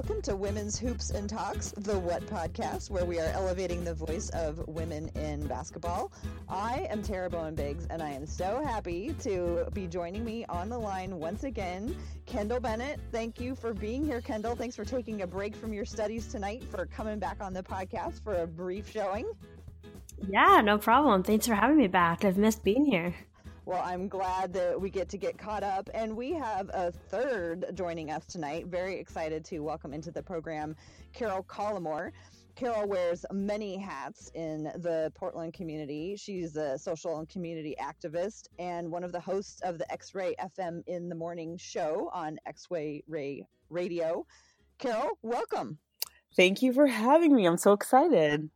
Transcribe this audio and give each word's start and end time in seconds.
Welcome 0.00 0.22
to 0.22 0.34
Women's 0.34 0.78
Hoops 0.78 1.10
and 1.10 1.28
Talks, 1.28 1.72
the 1.76 1.98
What 1.98 2.24
podcast, 2.24 2.88
where 2.88 3.04
we 3.04 3.20
are 3.20 3.28
elevating 3.34 3.84
the 3.84 3.92
voice 3.92 4.30
of 4.30 4.66
women 4.66 5.08
in 5.08 5.46
basketball. 5.46 6.10
I 6.48 6.86
am 6.88 7.02
Tara 7.02 7.28
Bowen 7.28 7.54
Biggs, 7.54 7.86
and 7.90 8.00
I 8.00 8.08
am 8.08 8.24
so 8.24 8.62
happy 8.64 9.14
to 9.20 9.66
be 9.74 9.86
joining 9.86 10.24
me 10.24 10.46
on 10.46 10.70
the 10.70 10.78
line 10.78 11.18
once 11.18 11.44
again. 11.44 11.94
Kendyl 12.26 12.62
Bennett, 12.62 12.98
thank 13.12 13.38
you 13.38 13.54
for 13.54 13.74
being 13.74 14.02
here, 14.02 14.22
Kendyl. 14.22 14.56
Thanks 14.56 14.74
for 14.74 14.86
taking 14.86 15.20
a 15.20 15.26
break 15.26 15.54
from 15.54 15.74
your 15.74 15.84
studies 15.84 16.28
tonight 16.28 16.64
for 16.64 16.86
coming 16.86 17.18
back 17.18 17.36
on 17.42 17.52
the 17.52 17.62
podcast 17.62 18.24
for 18.24 18.36
a 18.36 18.46
brief 18.46 18.90
showing. 18.90 19.30
Yeah, 20.26 20.62
no 20.64 20.78
problem. 20.78 21.24
Thanks 21.24 21.46
for 21.46 21.54
having 21.54 21.76
me 21.76 21.88
back. 21.88 22.24
I've 22.24 22.38
missed 22.38 22.64
being 22.64 22.86
here. 22.86 23.14
Well, 23.70 23.84
I'm 23.86 24.08
glad 24.08 24.52
that 24.54 24.80
we 24.80 24.90
get 24.90 25.08
to 25.10 25.16
get 25.16 25.38
caught 25.38 25.62
up. 25.62 25.88
And 25.94 26.16
we 26.16 26.32
have 26.32 26.68
a 26.74 26.90
third 26.90 27.66
joining 27.74 28.10
us 28.10 28.26
tonight. 28.26 28.66
Very 28.66 28.98
excited 28.98 29.44
to 29.44 29.60
welcome 29.60 29.94
into 29.94 30.10
the 30.10 30.24
program 30.24 30.74
Karol 31.12 31.44
Collymore. 31.44 32.10
Karol 32.56 32.88
wears 32.88 33.24
many 33.30 33.76
hats 33.76 34.28
in 34.34 34.64
the 34.64 35.12
Portland 35.14 35.54
community. 35.54 36.16
She's 36.16 36.56
a 36.56 36.76
social 36.78 37.20
and 37.20 37.28
community 37.28 37.76
activist 37.80 38.48
and 38.58 38.90
one 38.90 39.04
of 39.04 39.12
the 39.12 39.20
hosts 39.20 39.60
of 39.60 39.78
the 39.78 39.90
X 39.92 40.16
Ray 40.16 40.34
FM 40.58 40.82
in 40.88 41.08
the 41.08 41.14
Morning 41.14 41.56
show 41.56 42.10
on 42.12 42.40
X 42.46 42.66
Ray 42.72 43.04
Radio. 43.68 44.26
Karol, 44.78 45.10
welcome. 45.22 45.78
Thank 46.34 46.60
you 46.60 46.72
for 46.72 46.88
having 46.88 47.36
me. 47.36 47.46
I'm 47.46 47.56
so 47.56 47.72
excited. 47.72 48.50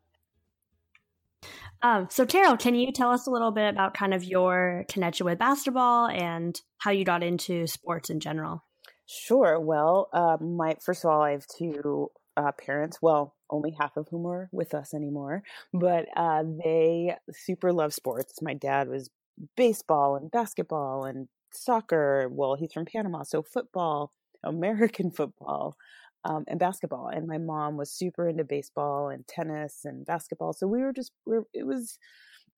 Um, 1.83 2.09
so, 2.11 2.25
Karol, 2.25 2.57
can 2.57 2.75
you 2.75 2.93
tell 2.93 3.11
us 3.11 3.27
a 3.27 3.31
little 3.31 3.51
bit 3.51 3.69
about 3.69 3.95
kind 3.95 4.15
of 4.15 4.25
your 4.25 4.85
connection 4.89 5.27
with 5.27 5.39
basketball 5.39 6.07
and 6.07 6.59
how 6.79 6.91
you 6.91 7.05
got 7.05 7.23
into 7.23 7.67
sports 7.67 8.09
in 8.09 8.21
general? 8.21 8.65
Sure. 9.07 9.61
Well, 9.61 10.09
uh, 10.13 10.39
my 10.41 10.77
first 10.83 11.05
of 11.05 11.11
all, 11.11 11.21
I 11.21 11.33
have 11.33 11.45
two 11.47 12.11
uh, 12.37 12.53
parents. 12.53 12.99
Well, 13.03 13.35
only 13.51 13.77
half 13.79 13.97
of 13.97 14.09
whom 14.11 14.27
are 14.27 14.49
with 14.51 14.75
us 14.75 14.95
anymore, 14.95 15.43
but 15.73 16.07
uh, 16.17 16.43
they 16.65 17.15
super 17.33 17.73
love 17.73 17.93
sports. 17.93 18.41
My 18.41 18.55
dad 18.55 18.89
was 18.89 19.11
baseball 19.57 20.17
and 20.17 20.31
basketball 20.31 21.05
and 21.05 21.29
soccer. 21.53 22.29
Well, 22.31 22.55
he's 22.55 22.73
from 22.73 22.87
Panama, 22.87 23.25
so 23.25 23.43
football, 23.43 24.13
American 24.43 25.11
football 25.17 25.77
um, 26.25 26.45
and 26.49 26.59
basketball. 26.59 27.09
And 27.09 27.27
my 27.27 27.39
mom 27.39 27.77
was 27.77 27.93
super 27.93 28.29
into 28.29 28.45
baseball 28.45 29.09
and 29.09 29.27
tennis 29.27 29.81
and 29.85 30.07
basketball. 30.07 30.53
So 30.53 30.67
we 30.67 30.81
were 30.81 30.93
just, 30.93 31.13
we 31.27 31.37
are 31.37 31.45
it 31.53 31.67
was, 31.67 31.99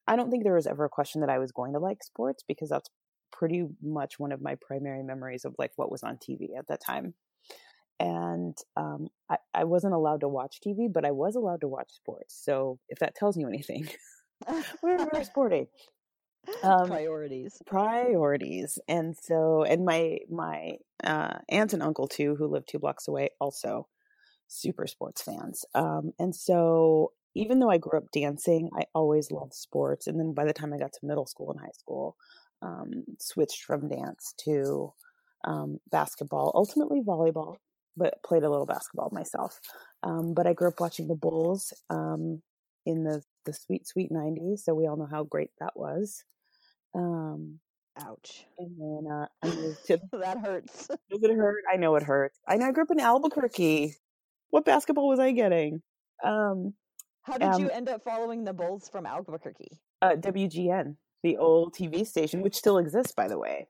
I 0.06 0.16
don't 0.16 0.30
think 0.30 0.44
there 0.44 0.54
was 0.54 0.66
ever 0.66 0.84
a 0.84 0.90
question 0.90 1.20
that 1.20 1.30
I 1.30 1.38
was 1.38 1.52
going 1.52 1.72
to 1.72 1.78
like 1.78 2.02
sports 2.02 2.44
because 2.46 2.68
that's 2.68 2.90
pretty 3.32 3.64
much 3.82 4.18
one 4.18 4.32
of 4.32 4.40
my 4.40 4.56
primary 4.66 5.02
memories 5.02 5.44
of 5.44 5.54
like 5.58 5.72
what 5.76 5.90
was 5.90 6.02
on 6.02 6.16
TV 6.16 6.56
at 6.58 6.68
that 6.68 6.80
time. 6.84 7.14
And 7.98 8.56
um, 8.76 9.08
I, 9.30 9.36
I 9.54 9.64
wasn't 9.64 9.94
allowed 9.94 10.20
to 10.20 10.28
watch 10.28 10.60
TV, 10.64 10.92
but 10.92 11.04
I 11.04 11.10
was 11.12 11.34
allowed 11.34 11.62
to 11.62 11.68
watch 11.68 11.92
sports. 11.92 12.38
So 12.40 12.78
if 12.88 12.98
that 12.98 13.14
tells 13.14 13.36
you 13.36 13.48
anything, 13.48 13.88
we're 14.82 14.98
very 15.10 15.24
sporty 15.24 15.68
um, 16.62 16.88
priorities. 16.88 17.60
priorities 17.66 18.78
and 18.88 19.16
so 19.20 19.62
and 19.64 19.84
my 19.84 20.18
my 20.30 20.76
uh, 21.04 21.38
aunt 21.48 21.72
and 21.72 21.82
uncle 21.82 22.08
too 22.08 22.36
who 22.36 22.46
live 22.46 22.66
two 22.66 22.78
blocks 22.78 23.08
away 23.08 23.30
also 23.40 23.86
super 24.48 24.86
sports 24.86 25.22
fans. 25.22 25.64
Um, 25.74 26.12
and 26.18 26.34
so 26.34 27.12
even 27.34 27.58
though 27.58 27.70
i 27.70 27.78
grew 27.78 27.98
up 27.98 28.10
dancing 28.12 28.70
i 28.74 28.84
always 28.94 29.30
loved 29.30 29.52
sports 29.52 30.06
and 30.06 30.18
then 30.18 30.32
by 30.32 30.44
the 30.44 30.54
time 30.54 30.72
i 30.72 30.78
got 30.78 30.92
to 30.92 31.06
middle 31.06 31.26
school 31.26 31.50
and 31.50 31.60
high 31.60 31.76
school 31.78 32.16
um, 32.62 33.04
switched 33.18 33.62
from 33.62 33.88
dance 33.88 34.32
to 34.38 34.92
um, 35.44 35.78
basketball 35.90 36.50
ultimately 36.54 37.02
volleyball 37.02 37.56
but 37.98 38.22
played 38.22 38.42
a 38.42 38.50
little 38.50 38.66
basketball 38.66 39.10
myself. 39.12 39.60
Um, 40.02 40.34
but 40.34 40.46
i 40.46 40.54
grew 40.54 40.68
up 40.68 40.80
watching 40.80 41.08
the 41.08 41.14
bulls 41.14 41.72
um, 41.90 42.42
in 42.86 43.04
the 43.04 43.22
the 43.44 43.52
sweet 43.52 43.86
sweet 43.86 44.10
90s 44.10 44.60
so 44.60 44.74
we 44.74 44.86
all 44.86 44.96
know 44.96 45.08
how 45.10 45.24
great 45.24 45.50
that 45.60 45.76
was 45.76 46.24
um, 46.96 47.60
Ouch. 47.98 48.44
And 48.58 48.76
then 48.78 49.10
uh, 49.10 49.26
I 49.42 49.54
moved 49.54 49.86
to. 49.86 50.00
that 50.12 50.38
hurts. 50.38 50.88
Does 51.10 51.22
it 51.22 51.34
hurt? 51.34 51.64
I 51.72 51.76
know 51.76 51.94
it 51.96 52.02
hurts. 52.02 52.38
I 52.46 52.56
know 52.56 52.66
I 52.66 52.72
grew 52.72 52.82
up 52.82 52.90
in 52.90 53.00
Albuquerque. 53.00 53.94
What 54.50 54.64
basketball 54.64 55.08
was 55.08 55.18
I 55.18 55.32
getting? 55.32 55.82
Um, 56.24 56.74
How 57.22 57.38
did 57.38 57.48
um, 57.48 57.62
you 57.62 57.70
end 57.70 57.88
up 57.88 58.02
following 58.04 58.44
the 58.44 58.52
Bulls 58.52 58.88
from 58.88 59.06
Albuquerque? 59.06 59.80
Uh, 60.02 60.16
WGN, 60.16 60.96
the 61.22 61.36
old 61.38 61.74
TV 61.74 62.06
station, 62.06 62.42
which 62.42 62.54
still 62.54 62.78
exists, 62.78 63.12
by 63.12 63.28
the 63.28 63.38
way. 63.38 63.68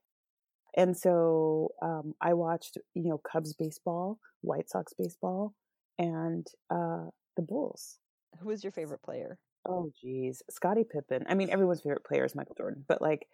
And 0.77 0.97
so 0.97 1.71
um, 1.81 2.15
I 2.21 2.35
watched, 2.35 2.77
you 2.95 3.09
know, 3.09 3.19
Cubs 3.19 3.55
baseball, 3.55 4.19
White 4.43 4.69
Sox 4.69 4.93
baseball, 4.99 5.55
and 5.99 6.47
uh, 6.71 7.07
the 7.37 7.43
Bulls. 7.43 7.99
Who 8.41 8.49
was 8.49 8.63
your 8.63 8.73
favorite 8.73 9.03
player? 9.03 9.39
Oh, 9.69 9.91
geez. 10.01 10.43
Scottie 10.51 10.85
Pippen. 10.85 11.25
I 11.29 11.35
mean, 11.35 11.51
everyone's 11.51 11.81
favorite 11.81 12.05
player 12.05 12.25
is 12.25 12.35
Michael 12.35 12.55
Jordan, 12.57 12.85
but 12.87 13.03
like 13.03 13.27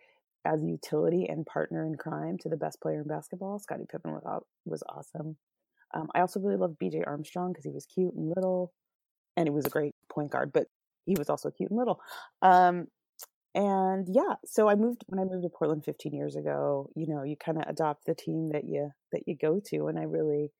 as 0.44 0.62
utility 0.62 1.26
and 1.28 1.47
partner 1.47 1.84
in 1.84 1.97
crime 1.97 2.38
to 2.38 2.48
the 2.48 2.56
best 2.56 2.81
player 2.81 3.00
in 3.00 3.09
basketball, 3.09 3.59
Scottie 3.59 3.87
Pippen 3.91 4.12
was, 4.12 4.43
was 4.65 4.82
awesome. 4.88 5.37
Um, 5.94 6.09
I 6.15 6.20
also 6.20 6.41
really 6.41 6.56
loved 6.56 6.78
BJ 6.78 7.06
Armstrong 7.06 7.53
because 7.53 7.65
he 7.65 7.70
was 7.70 7.87
cute 7.87 8.15
and 8.15 8.32
little, 8.34 8.72
and 9.37 9.47
he 9.47 9.50
was 9.50 9.66
a 9.66 9.70
great 9.70 9.94
point 10.10 10.31
guard, 10.31 10.53
but 10.53 10.66
he 11.06 11.15
was 11.19 11.28
also 11.28 11.50
cute 11.50 11.70
and 11.70 11.78
little. 11.78 12.00
Um, 12.41 12.87
and 13.54 14.09
yeah, 14.10 14.34
so 14.47 14.69
I 14.69 14.75
moved 14.76 15.04
when 15.09 15.20
I 15.20 15.25
moved 15.25 15.43
to 15.43 15.50
Portland 15.50 15.84
15 15.84 16.14
years 16.14 16.37
ago. 16.37 16.88
You 16.97 17.06
know, 17.09 17.22
you 17.22 17.37
kind 17.37 17.59
of 17.59 17.64
adopt 17.69 18.06
the 18.06 18.14
team 18.14 18.50
that 18.53 18.64
you 18.64 18.91
that 19.12 19.22
you 19.26 19.37
go 19.37 19.60
to, 19.66 19.88
and 19.88 19.99
I 19.99 20.04
really 20.04 20.50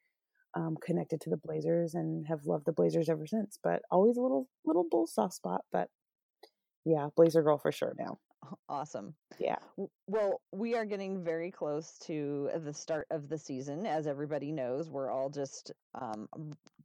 um, 0.55 0.77
connected 0.85 1.21
to 1.23 1.31
the 1.31 1.37
Blazers 1.37 1.95
and 1.95 2.27
have 2.27 2.47
loved 2.47 2.67
the 2.67 2.73
Blazers 2.73 3.09
ever 3.09 3.27
since. 3.27 3.59
But 3.63 3.83
always 3.91 4.17
a 4.17 4.23
little 4.23 4.49
little 4.65 4.87
bull 4.91 5.07
soft 5.07 5.35
spot. 5.35 5.63
But 5.71 5.89
yeah, 6.85 7.09
Blazer 7.17 7.43
girl 7.43 7.59
for 7.59 7.73
sure 7.73 7.95
now. 7.99 8.19
Awesome. 8.69 9.15
Yeah. 9.39 9.57
Well, 10.09 10.41
we 10.51 10.75
are 10.75 10.85
getting 10.85 11.23
very 11.23 11.51
close 11.51 11.97
to 12.07 12.51
the 12.57 12.73
start 12.73 13.07
of 13.11 13.29
the 13.29 13.39
season. 13.39 13.87
As 13.87 14.07
everybody 14.07 14.51
knows, 14.51 14.91
we're 14.91 15.11
all 15.11 15.31
just 15.31 15.73
um, 15.95 16.29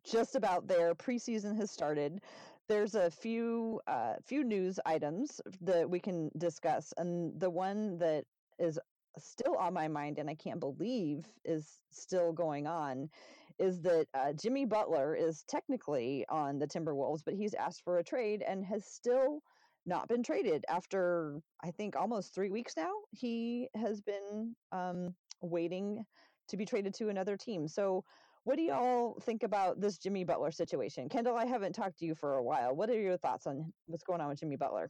just 0.03 0.35
about 0.35 0.67
there. 0.67 0.93
Preseason 0.93 1.55
has 1.57 1.71
started. 1.71 2.21
There's 2.67 2.95
a 2.95 3.09
few 3.09 3.81
uh, 3.87 4.15
few 4.25 4.43
news 4.43 4.79
items 4.85 5.41
that 5.61 5.89
we 5.89 5.99
can 5.99 6.29
discuss, 6.37 6.93
and 6.97 7.37
the 7.39 7.49
one 7.49 7.97
that 7.97 8.25
is 8.59 8.79
still 9.17 9.55
on 9.57 9.73
my 9.73 9.87
mind 9.87 10.19
and 10.19 10.29
I 10.29 10.35
can't 10.35 10.59
believe 10.59 11.25
is 11.43 11.79
still 11.91 12.31
going 12.31 12.67
on 12.67 13.09
is 13.59 13.81
that 13.81 14.05
uh, 14.13 14.33
Jimmy 14.33 14.65
Butler 14.65 15.15
is 15.15 15.43
technically 15.47 16.25
on 16.29 16.59
the 16.59 16.67
Timberwolves, 16.67 17.21
but 17.25 17.33
he's 17.33 17.53
asked 17.53 17.83
for 17.83 17.97
a 17.97 18.03
trade 18.03 18.43
and 18.47 18.65
has 18.65 18.85
still 18.85 19.41
not 19.85 20.07
been 20.07 20.21
traded 20.21 20.65
after 20.69 21.39
I 21.63 21.71
think 21.71 21.95
almost 21.95 22.35
three 22.35 22.51
weeks 22.51 22.73
now. 22.75 22.91
He 23.11 23.69
has 23.75 24.01
been 24.01 24.55
um, 24.71 25.15
waiting 25.41 26.03
to 26.49 26.57
be 26.57 26.65
traded 26.65 26.93
to 26.95 27.09
another 27.09 27.37
team. 27.37 27.67
So, 27.67 28.03
what 28.43 28.55
do 28.55 28.61
y'all 28.61 29.19
think 29.23 29.43
about 29.43 29.81
this 29.81 29.97
Jimmy 29.97 30.23
Butler 30.23 30.51
situation? 30.51 31.09
Kendyl, 31.09 31.37
I 31.37 31.45
haven't 31.45 31.73
talked 31.73 31.99
to 31.99 32.05
you 32.05 32.15
for 32.15 32.35
a 32.35 32.43
while. 32.43 32.73
What 32.73 32.89
are 32.89 32.99
your 32.99 33.17
thoughts 33.17 33.45
on 33.45 33.73
what's 33.87 34.03
going 34.03 34.21
on 34.21 34.29
with 34.29 34.39
Jimmy 34.39 34.55
Butler? 34.55 34.89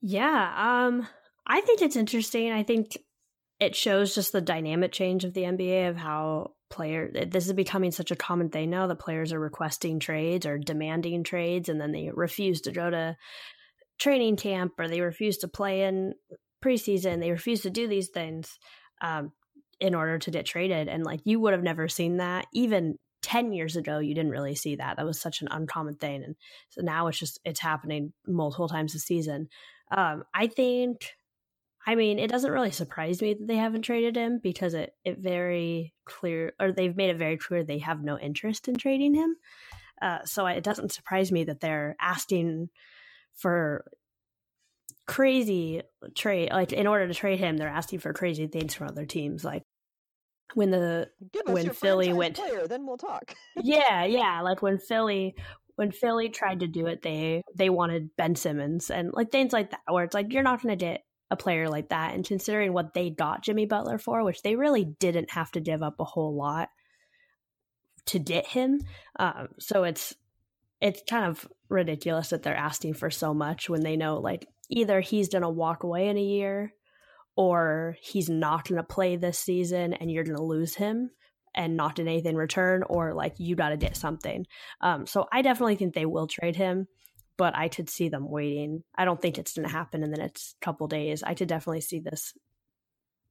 Yeah, 0.00 0.52
um, 0.56 1.06
I 1.46 1.60
think 1.60 1.82
it's 1.82 1.96
interesting. 1.96 2.52
I 2.52 2.62
think 2.62 2.96
it 3.60 3.76
shows 3.76 4.14
just 4.14 4.32
the 4.32 4.40
dynamic 4.40 4.92
change 4.92 5.24
of 5.24 5.34
the 5.34 5.42
NBA 5.42 5.90
of 5.90 5.96
how 5.96 6.52
player 6.74 7.10
this 7.26 7.46
is 7.46 7.52
becoming 7.52 7.90
such 7.90 8.10
a 8.10 8.16
common 8.16 8.50
thing 8.50 8.70
now 8.70 8.86
that 8.86 8.98
players 8.98 9.32
are 9.32 9.40
requesting 9.40 9.98
trades 9.98 10.44
or 10.44 10.58
demanding 10.58 11.24
trades 11.24 11.68
and 11.68 11.80
then 11.80 11.92
they 11.92 12.10
refuse 12.12 12.60
to 12.60 12.72
go 12.72 12.90
to 12.90 13.16
training 13.98 14.36
camp 14.36 14.72
or 14.78 14.88
they 14.88 15.00
refuse 15.00 15.38
to 15.38 15.48
play 15.48 15.82
in 15.82 16.14
preseason 16.62 17.20
they 17.20 17.30
refuse 17.30 17.62
to 17.62 17.70
do 17.70 17.86
these 17.86 18.08
things 18.08 18.58
um, 19.00 19.32
in 19.80 19.94
order 19.94 20.18
to 20.18 20.30
get 20.30 20.46
traded. 20.46 20.88
And 20.88 21.04
like 21.04 21.20
you 21.24 21.40
would 21.40 21.52
have 21.52 21.62
never 21.62 21.88
seen 21.88 22.18
that. 22.18 22.46
Even 22.52 22.98
10 23.22 23.52
years 23.52 23.76
ago 23.76 23.98
you 23.98 24.14
didn't 24.14 24.30
really 24.30 24.54
see 24.54 24.76
that. 24.76 24.96
That 24.96 25.06
was 25.06 25.20
such 25.20 25.42
an 25.42 25.48
uncommon 25.50 25.96
thing. 25.96 26.24
And 26.24 26.36
so 26.70 26.82
now 26.82 27.06
it's 27.08 27.18
just 27.18 27.38
it's 27.44 27.60
happening 27.60 28.12
multiple 28.26 28.68
times 28.68 28.94
a 28.94 28.98
season. 28.98 29.48
Um, 29.90 30.24
i 30.32 30.46
think 30.46 31.10
I 31.86 31.94
mean, 31.94 32.18
it 32.18 32.30
doesn't 32.30 32.50
really 32.50 32.70
surprise 32.70 33.20
me 33.20 33.34
that 33.34 33.46
they 33.46 33.56
haven't 33.56 33.82
traded 33.82 34.16
him 34.16 34.40
because 34.42 34.74
it 34.74 34.94
it 35.04 35.18
very 35.18 35.94
clear 36.04 36.52
or 36.60 36.72
they've 36.72 36.96
made 36.96 37.10
it 37.10 37.18
very 37.18 37.36
clear 37.36 37.62
they 37.62 37.78
have 37.78 38.02
no 38.02 38.18
interest 38.18 38.68
in 38.68 38.76
trading 38.76 39.14
him. 39.14 39.36
Uh, 40.00 40.18
so 40.24 40.46
it 40.46 40.64
doesn't 40.64 40.92
surprise 40.92 41.30
me 41.30 41.44
that 41.44 41.60
they're 41.60 41.96
asking 42.00 42.68
for 43.34 43.84
crazy 45.06 45.82
trade 46.14 46.50
like 46.50 46.72
in 46.72 46.86
order 46.86 47.06
to 47.06 47.12
trade 47.12 47.38
him 47.38 47.58
they're 47.58 47.68
asking 47.68 47.98
for 47.98 48.14
crazy 48.14 48.46
things 48.46 48.72
from 48.72 48.88
other 48.88 49.04
teams 49.04 49.44
like 49.44 49.62
when 50.54 50.70
the 50.70 51.08
when 51.46 51.70
Philly 51.70 52.12
went 52.12 52.36
player, 52.36 52.66
then 52.66 52.86
we'll 52.86 52.96
talk. 52.98 53.34
yeah, 53.56 54.04
yeah, 54.04 54.40
like 54.42 54.62
when 54.62 54.78
Philly 54.78 55.34
when 55.76 55.90
Philly 55.90 56.28
tried 56.28 56.60
to 56.60 56.66
do 56.66 56.86
it, 56.86 57.02
they 57.02 57.42
they 57.54 57.70
wanted 57.70 58.10
Ben 58.16 58.36
Simmons 58.36 58.90
and 58.90 59.12
like 59.12 59.30
things 59.30 59.52
like 59.52 59.70
that, 59.70 59.80
where 59.88 60.04
it's 60.04 60.14
like 60.14 60.32
you're 60.32 60.42
not 60.42 60.62
going 60.62 60.76
to 60.76 60.84
get 60.84 61.02
a 61.34 61.36
player 61.36 61.68
like 61.68 61.90
that. 61.90 62.14
And 62.14 62.24
considering 62.24 62.72
what 62.72 62.94
they 62.94 63.10
got 63.10 63.42
Jimmy 63.42 63.66
Butler 63.66 63.98
for, 63.98 64.24
which 64.24 64.42
they 64.42 64.56
really 64.56 64.84
didn't 64.84 65.30
have 65.32 65.50
to 65.52 65.60
give 65.60 65.82
up 65.82 66.00
a 66.00 66.04
whole 66.04 66.34
lot 66.34 66.70
to 68.06 68.18
get 68.18 68.46
him, 68.46 68.80
um, 69.18 69.48
so 69.58 69.84
it's 69.84 70.14
it's 70.80 71.02
kind 71.08 71.26
of 71.26 71.46
ridiculous 71.68 72.30
that 72.30 72.42
they're 72.42 72.56
asking 72.56 72.94
for 72.94 73.10
so 73.10 73.32
much 73.32 73.68
when 73.68 73.82
they 73.82 73.96
know 73.96 74.18
like 74.18 74.46
either 74.68 75.00
he's 75.00 75.28
to 75.42 75.48
walk 75.48 75.82
away 75.82 76.08
in 76.08 76.16
a 76.16 76.22
year 76.22 76.74
or 77.36 77.96
he's 78.00 78.28
not 78.28 78.66
to 78.66 78.82
play 78.82 79.16
this 79.16 79.38
season 79.38 79.94
and 79.94 80.10
you're 80.10 80.24
to 80.24 80.42
lose 80.42 80.74
him 80.74 81.10
and 81.54 81.76
not 81.76 81.94
get 81.94 82.06
anything 82.06 82.32
in 82.32 82.36
return 82.36 82.82
or 82.88 83.14
like 83.14 83.34
you 83.38 83.56
got 83.56 83.70
to 83.70 83.76
get 83.76 83.96
something. 83.96 84.46
Um, 84.80 85.06
so 85.06 85.26
I 85.32 85.42
definitely 85.42 85.76
think 85.76 85.94
they 85.94 86.06
will 86.06 86.26
trade 86.26 86.56
him 86.56 86.86
but 87.36 87.56
I 87.56 87.68
could 87.68 87.88
see 87.88 88.08
them 88.08 88.28
waiting. 88.28 88.84
I 88.94 89.04
don't 89.04 89.20
think 89.20 89.38
it's 89.38 89.54
going 89.54 89.66
to 89.66 89.72
happen 89.72 90.02
in 90.02 90.10
the 90.10 90.18
next 90.18 90.56
couple 90.60 90.86
days. 90.86 91.22
I 91.22 91.34
could 91.34 91.48
definitely 91.48 91.80
see 91.80 92.00
this 92.00 92.34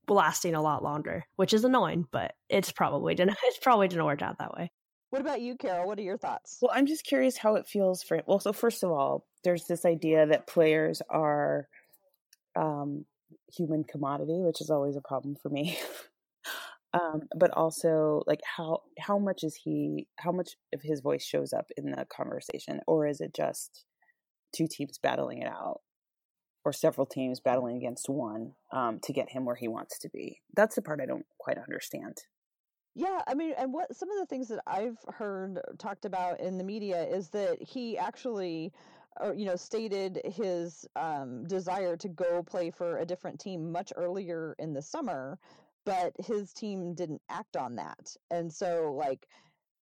lasting 0.08 0.56
a 0.56 0.62
lot 0.62 0.84
longer, 0.84 1.26
which 1.36 1.54
is 1.54 1.64
annoying, 1.64 2.08
but 2.12 2.34
it's 2.50 2.72
probably 2.72 3.16
gonna 3.16 3.36
it's 3.44 3.60
probably 3.60 3.88
gonna 3.88 4.06
work 4.06 4.22
out 4.22 4.40
that 4.40 4.54
way. 4.54 4.72
What 5.10 5.22
about 5.22 5.42
you, 5.42 5.56
Karol? 5.56 5.88
What 5.88 6.00
are 6.00 6.04
your 6.04 6.18
thoughts? 6.18 6.58
Well, 6.62 6.72
I'm 6.74 6.88
just 6.88 7.06
curious 7.06 7.38
how 7.38 7.56
it 7.56 7.68
feels 7.68 8.02
for. 8.02 8.22
Well, 8.26 8.40
so 8.40 8.52
first 8.52 8.84
of 8.84 8.90
all, 8.90 9.28
there's 9.44 9.66
this 9.66 9.86
idea 9.86 10.26
that 10.26 10.48
players 10.48 11.04
are 11.08 11.68
um, 12.56 13.06
human 13.56 13.84
commodity, 13.84 14.42
which 14.42 14.60
is 14.60 14.72
always 14.72 14.96
a 14.96 15.02
problem 15.02 15.36
for 15.36 15.50
me. 15.50 15.78
um, 16.94 17.22
but 17.38 17.52
also, 17.52 18.24
like 18.26 18.42
how 18.58 18.82
how 19.00 19.20
much 19.20 19.44
is 19.44 19.56
he? 19.56 20.08
How 20.18 20.32
much 20.32 20.56
of 20.74 20.82
his 20.82 21.02
voice 21.02 21.24
shows 21.24 21.54
up 21.54 21.68
in 21.78 21.92
the 21.92 22.06
conversation, 22.06 22.82
or 22.88 23.06
is 23.06 23.22
it 23.22 23.36
just 23.36 23.86
two 24.54 24.68
teams 24.68 24.98
battling 24.98 25.40
it 25.40 25.48
out 25.48 25.82
or 26.66 26.74
several 26.74 27.06
teams 27.06 27.40
battling 27.40 27.78
against 27.78 28.10
one 28.10 28.54
um, 28.72 29.00
to 29.04 29.14
get 29.14 29.30
him 29.30 29.46
where 29.46 29.56
he 29.56 29.68
wants 29.68 30.00
to 30.00 30.10
be. 30.10 30.40
That's 30.56 30.76
the 30.76 30.82
part 30.82 31.02
I 31.02 31.06
don't 31.06 31.26
quite 31.38 31.58
understand. 31.58 32.18
Yeah, 32.96 33.22
I 33.28 33.34
mean, 33.34 33.54
and 33.58 33.74
what 33.74 33.96
some 33.96 34.12
of 34.12 34.20
the 34.20 34.26
things 34.28 34.48
that 34.50 34.62
I've 34.68 35.00
heard 35.08 35.60
talked 35.80 36.06
about 36.06 36.40
in 36.40 36.58
the 36.58 36.64
media 36.64 37.04
is 37.04 37.30
that 37.30 37.58
he 37.60 37.98
actually, 37.98 38.72
or, 39.20 39.30
uh, 39.30 39.34
you 39.34 39.46
know, 39.46 39.56
stated 39.56 40.22
his 40.26 40.86
um, 40.96 41.46
desire 41.48 41.98
to 41.98 42.08
go 42.08 42.44
play 42.44 42.70
for 42.70 43.00
a 43.00 43.06
different 43.06 43.40
team 43.40 43.72
much 43.72 43.92
earlier 43.96 44.56
in 44.60 44.74
the 44.74 44.82
summer, 44.82 45.40
but 45.86 46.14
his 46.20 46.54
team 46.54 46.94
didn't 46.94 47.22
act 47.30 47.58
on 47.58 47.76
that, 47.76 48.16
and 48.30 48.54
so 48.54 48.94
like, 48.96 49.28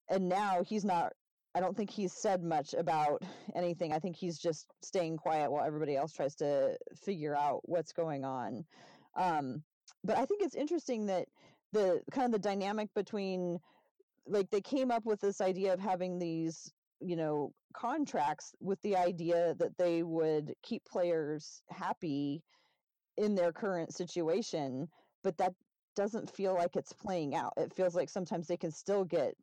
and 0.08 0.28
now 0.28 0.62
he's 0.62 0.84
not 0.84 1.12
I 1.54 1.60
don't 1.60 1.76
think 1.76 1.90
he's 1.90 2.12
said 2.12 2.42
much 2.42 2.74
about 2.74 3.22
anything. 3.56 3.92
I 3.92 3.98
think 3.98 4.16
he's 4.16 4.38
just 4.38 4.66
staying 4.82 5.16
quiet 5.16 5.50
while 5.50 5.64
everybody 5.64 5.96
else 5.96 6.12
tries 6.12 6.36
to 6.36 6.76
figure 7.04 7.36
out 7.36 7.60
what's 7.64 7.92
going 7.92 8.24
on. 8.24 8.64
Um, 9.16 9.62
but 10.04 10.16
I 10.16 10.26
think 10.26 10.42
it's 10.42 10.54
interesting 10.54 11.06
that 11.06 11.26
the 11.72 12.00
kind 12.12 12.26
of 12.26 12.32
the 12.32 12.48
dynamic 12.48 12.88
between 12.94 13.58
like 14.26 14.50
they 14.50 14.60
came 14.60 14.90
up 14.90 15.04
with 15.04 15.20
this 15.20 15.40
idea 15.40 15.72
of 15.72 15.80
having 15.80 16.18
these 16.18 16.72
you 17.00 17.16
know 17.16 17.52
contracts 17.74 18.52
with 18.60 18.80
the 18.82 18.96
idea 18.96 19.54
that 19.58 19.76
they 19.78 20.02
would 20.02 20.54
keep 20.62 20.84
players 20.84 21.62
happy 21.70 22.42
in 23.16 23.34
their 23.34 23.52
current 23.52 23.92
situation 23.94 24.88
but 25.22 25.36
that 25.38 25.52
doesn't 25.96 26.30
feel 26.30 26.54
like 26.54 26.76
it's 26.76 26.92
playing 26.92 27.34
out 27.34 27.52
it 27.56 27.72
feels 27.74 27.94
like 27.94 28.08
sometimes 28.08 28.46
they 28.46 28.56
can 28.56 28.70
still 28.70 29.04
get 29.04 29.34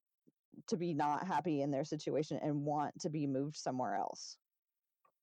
to 0.68 0.77
be 0.77 0.94
not 0.94 1.27
happy 1.27 1.62
in 1.62 1.71
their 1.71 1.86
situation 1.86 2.39
and 2.42 2.63
want 2.63 3.00
to 3.01 3.09
be 3.09 3.27
moved 3.27 3.56
somewhere 3.56 3.95
else. 3.95 4.38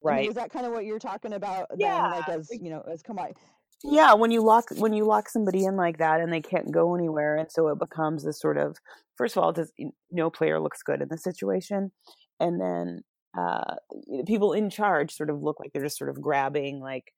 Right. 0.03 0.15
I 0.15 0.21
mean, 0.23 0.31
is 0.31 0.37
that 0.37 0.51
kind 0.51 0.67
of 0.67 0.73
what 0.73 0.85
you're 0.85 0.99
talking 0.99 1.33
about 1.33 1.67
yeah. 1.79 2.11
then, 2.11 2.11
like 2.11 2.29
as 2.29 2.49
you 2.53 2.71
know, 2.71 2.83
as 2.91 3.03
come 3.03 3.19
on. 3.19 3.33
Yeah, 3.83 4.15
when 4.15 4.31
you 4.31 4.43
lock 4.43 4.67
when 4.77 4.93
you 4.93 5.05
lock 5.05 5.29
somebody 5.29 5.65
in 5.65 5.77
like 5.77 5.99
that 5.99 6.21
and 6.21 6.33
they 6.33 6.41
can't 6.41 6.71
go 6.71 6.95
anywhere, 6.95 7.37
and 7.37 7.51
so 7.51 7.69
it 7.69 7.79
becomes 7.79 8.25
this 8.25 8.41
sort 8.41 8.57
of 8.57 8.77
first 9.17 9.37
of 9.37 9.43
all, 9.43 9.53
does 9.53 9.73
no 10.11 10.31
player 10.31 10.61
looks 10.61 10.83
good 10.83 11.03
in 11.03 11.09
the 11.09 11.19
situation, 11.19 11.93
and 12.41 12.61
then 12.61 13.03
uh, 13.37 13.75
people 14.27 14.53
in 14.53 14.71
charge 14.71 15.13
sort 15.13 15.31
of 15.31 15.43
look 15.43 15.59
like 15.59 15.73
they're 15.73 15.83
just 15.83 15.99
sort 15.99 16.11
of 16.11 16.21
grabbing 16.21 16.81
like 16.81 17.13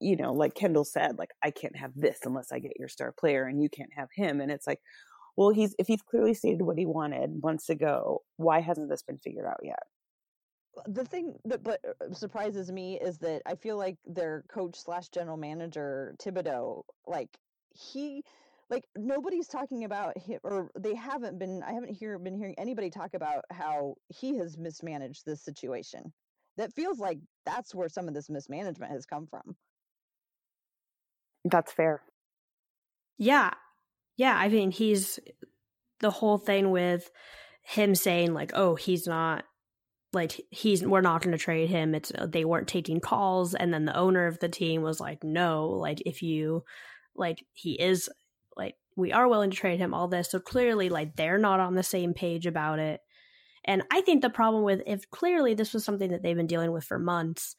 you 0.00 0.16
know 0.16 0.32
like 0.32 0.54
kendyl 0.54 0.86
said 0.86 1.18
like 1.18 1.30
i 1.42 1.50
can't 1.50 1.76
have 1.76 1.92
this 1.94 2.18
unless 2.24 2.52
i 2.52 2.58
get 2.58 2.78
your 2.78 2.88
star 2.88 3.12
player 3.18 3.44
and 3.44 3.62
you 3.62 3.68
can't 3.68 3.92
have 3.94 4.08
him 4.14 4.40
and 4.40 4.50
it's 4.50 4.66
like 4.66 4.80
well 5.40 5.48
he's 5.48 5.74
if 5.78 5.86
he's 5.86 6.02
clearly 6.02 6.34
stated 6.34 6.60
what 6.60 6.76
he 6.76 6.84
wanted 6.84 7.42
months 7.42 7.70
ago 7.70 8.20
why 8.36 8.60
hasn't 8.60 8.90
this 8.90 9.02
been 9.02 9.16
figured 9.16 9.46
out 9.46 9.60
yet? 9.62 9.82
The 10.86 11.04
thing 11.04 11.36
that 11.46 11.62
but 11.62 11.80
uh, 11.82 12.12
surprises 12.12 12.70
me 12.70 13.00
is 13.00 13.16
that 13.18 13.40
i 13.46 13.54
feel 13.54 13.78
like 13.78 13.96
their 14.04 14.44
coach 14.52 14.78
slash 14.78 15.08
general 15.08 15.38
manager 15.38 16.14
thibodeau 16.22 16.82
like 17.06 17.30
he 17.70 18.22
like 18.68 18.84
nobody's 18.94 19.48
talking 19.48 19.84
about 19.84 20.16
him 20.18 20.40
or 20.44 20.70
they 20.78 20.94
haven't 20.94 21.38
been 21.38 21.62
i 21.62 21.72
haven't 21.72 21.94
hear 21.94 22.18
been 22.18 22.36
hearing 22.36 22.54
anybody 22.58 22.90
talk 22.90 23.14
about 23.14 23.42
how 23.50 23.94
he 24.08 24.36
has 24.36 24.58
mismanaged 24.58 25.24
this 25.24 25.42
situation. 25.42 26.12
That 26.58 26.74
feels 26.74 26.98
like 26.98 27.18
that's 27.46 27.74
where 27.74 27.88
some 27.88 28.08
of 28.08 28.12
this 28.12 28.28
mismanagement 28.28 28.92
has 28.92 29.06
come 29.06 29.26
from. 29.26 29.56
That's 31.46 31.72
fair. 31.72 32.02
Yeah 33.16 33.54
yeah, 34.20 34.36
I 34.36 34.50
mean, 34.50 34.70
he's 34.70 35.18
the 36.00 36.10
whole 36.10 36.36
thing 36.36 36.70
with 36.70 37.10
him 37.62 37.94
saying 37.94 38.34
like, 38.34 38.52
"Oh, 38.54 38.74
he's 38.74 39.06
not 39.06 39.44
like 40.12 40.38
he's 40.50 40.84
we're 40.84 41.00
not 41.00 41.22
going 41.22 41.32
to 41.32 41.42
trade 41.42 41.70
him." 41.70 41.94
It's 41.94 42.12
uh, 42.14 42.26
they 42.26 42.44
weren't 42.44 42.68
taking 42.68 43.00
calls, 43.00 43.54
and 43.54 43.72
then 43.72 43.86
the 43.86 43.96
owner 43.96 44.26
of 44.26 44.38
the 44.38 44.50
team 44.50 44.82
was 44.82 45.00
like, 45.00 45.24
"No, 45.24 45.70
like 45.70 46.02
if 46.04 46.20
you 46.20 46.64
like 47.16 47.46
he 47.54 47.80
is 47.80 48.10
like 48.58 48.74
we 48.94 49.10
are 49.10 49.26
willing 49.26 49.52
to 49.52 49.56
trade 49.56 49.78
him 49.78 49.94
all 49.94 50.06
this." 50.06 50.30
So 50.30 50.38
clearly, 50.38 50.90
like 50.90 51.16
they're 51.16 51.38
not 51.38 51.60
on 51.60 51.74
the 51.74 51.82
same 51.82 52.12
page 52.12 52.44
about 52.44 52.78
it. 52.78 53.00
And 53.64 53.84
I 53.90 54.02
think 54.02 54.20
the 54.20 54.28
problem 54.28 54.64
with 54.64 54.82
if 54.86 55.08
clearly 55.08 55.54
this 55.54 55.72
was 55.72 55.82
something 55.82 56.10
that 56.10 56.22
they've 56.22 56.36
been 56.36 56.46
dealing 56.46 56.72
with 56.72 56.84
for 56.84 56.98
months, 56.98 57.56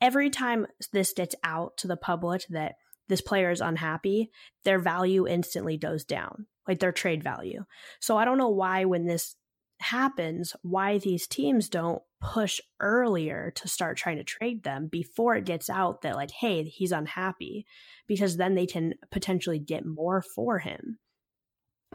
every 0.00 0.28
time 0.28 0.66
this 0.92 1.12
gets 1.12 1.36
out 1.44 1.76
to 1.76 1.86
the 1.86 1.96
public 1.96 2.46
that 2.50 2.74
this 3.10 3.20
player 3.20 3.50
is 3.50 3.60
unhappy, 3.60 4.30
their 4.64 4.78
value 4.78 5.28
instantly 5.28 5.76
goes 5.76 6.04
down, 6.04 6.46
like 6.66 6.78
their 6.78 6.92
trade 6.92 7.22
value. 7.22 7.66
So 8.00 8.16
I 8.16 8.24
don't 8.24 8.38
know 8.38 8.48
why, 8.48 8.86
when 8.86 9.04
this 9.04 9.36
happens, 9.80 10.54
why 10.62 10.96
these 10.98 11.26
teams 11.26 11.68
don't 11.68 12.00
push 12.22 12.60
earlier 12.80 13.52
to 13.56 13.68
start 13.68 13.96
trying 13.96 14.16
to 14.18 14.24
trade 14.24 14.62
them 14.62 14.86
before 14.86 15.36
it 15.36 15.44
gets 15.44 15.68
out 15.68 16.02
that, 16.02 16.16
like, 16.16 16.30
hey, 16.30 16.64
he's 16.64 16.92
unhappy, 16.92 17.66
because 18.06 18.36
then 18.36 18.54
they 18.54 18.66
can 18.66 18.94
potentially 19.10 19.58
get 19.58 19.84
more 19.84 20.22
for 20.22 20.58
him. 20.58 20.98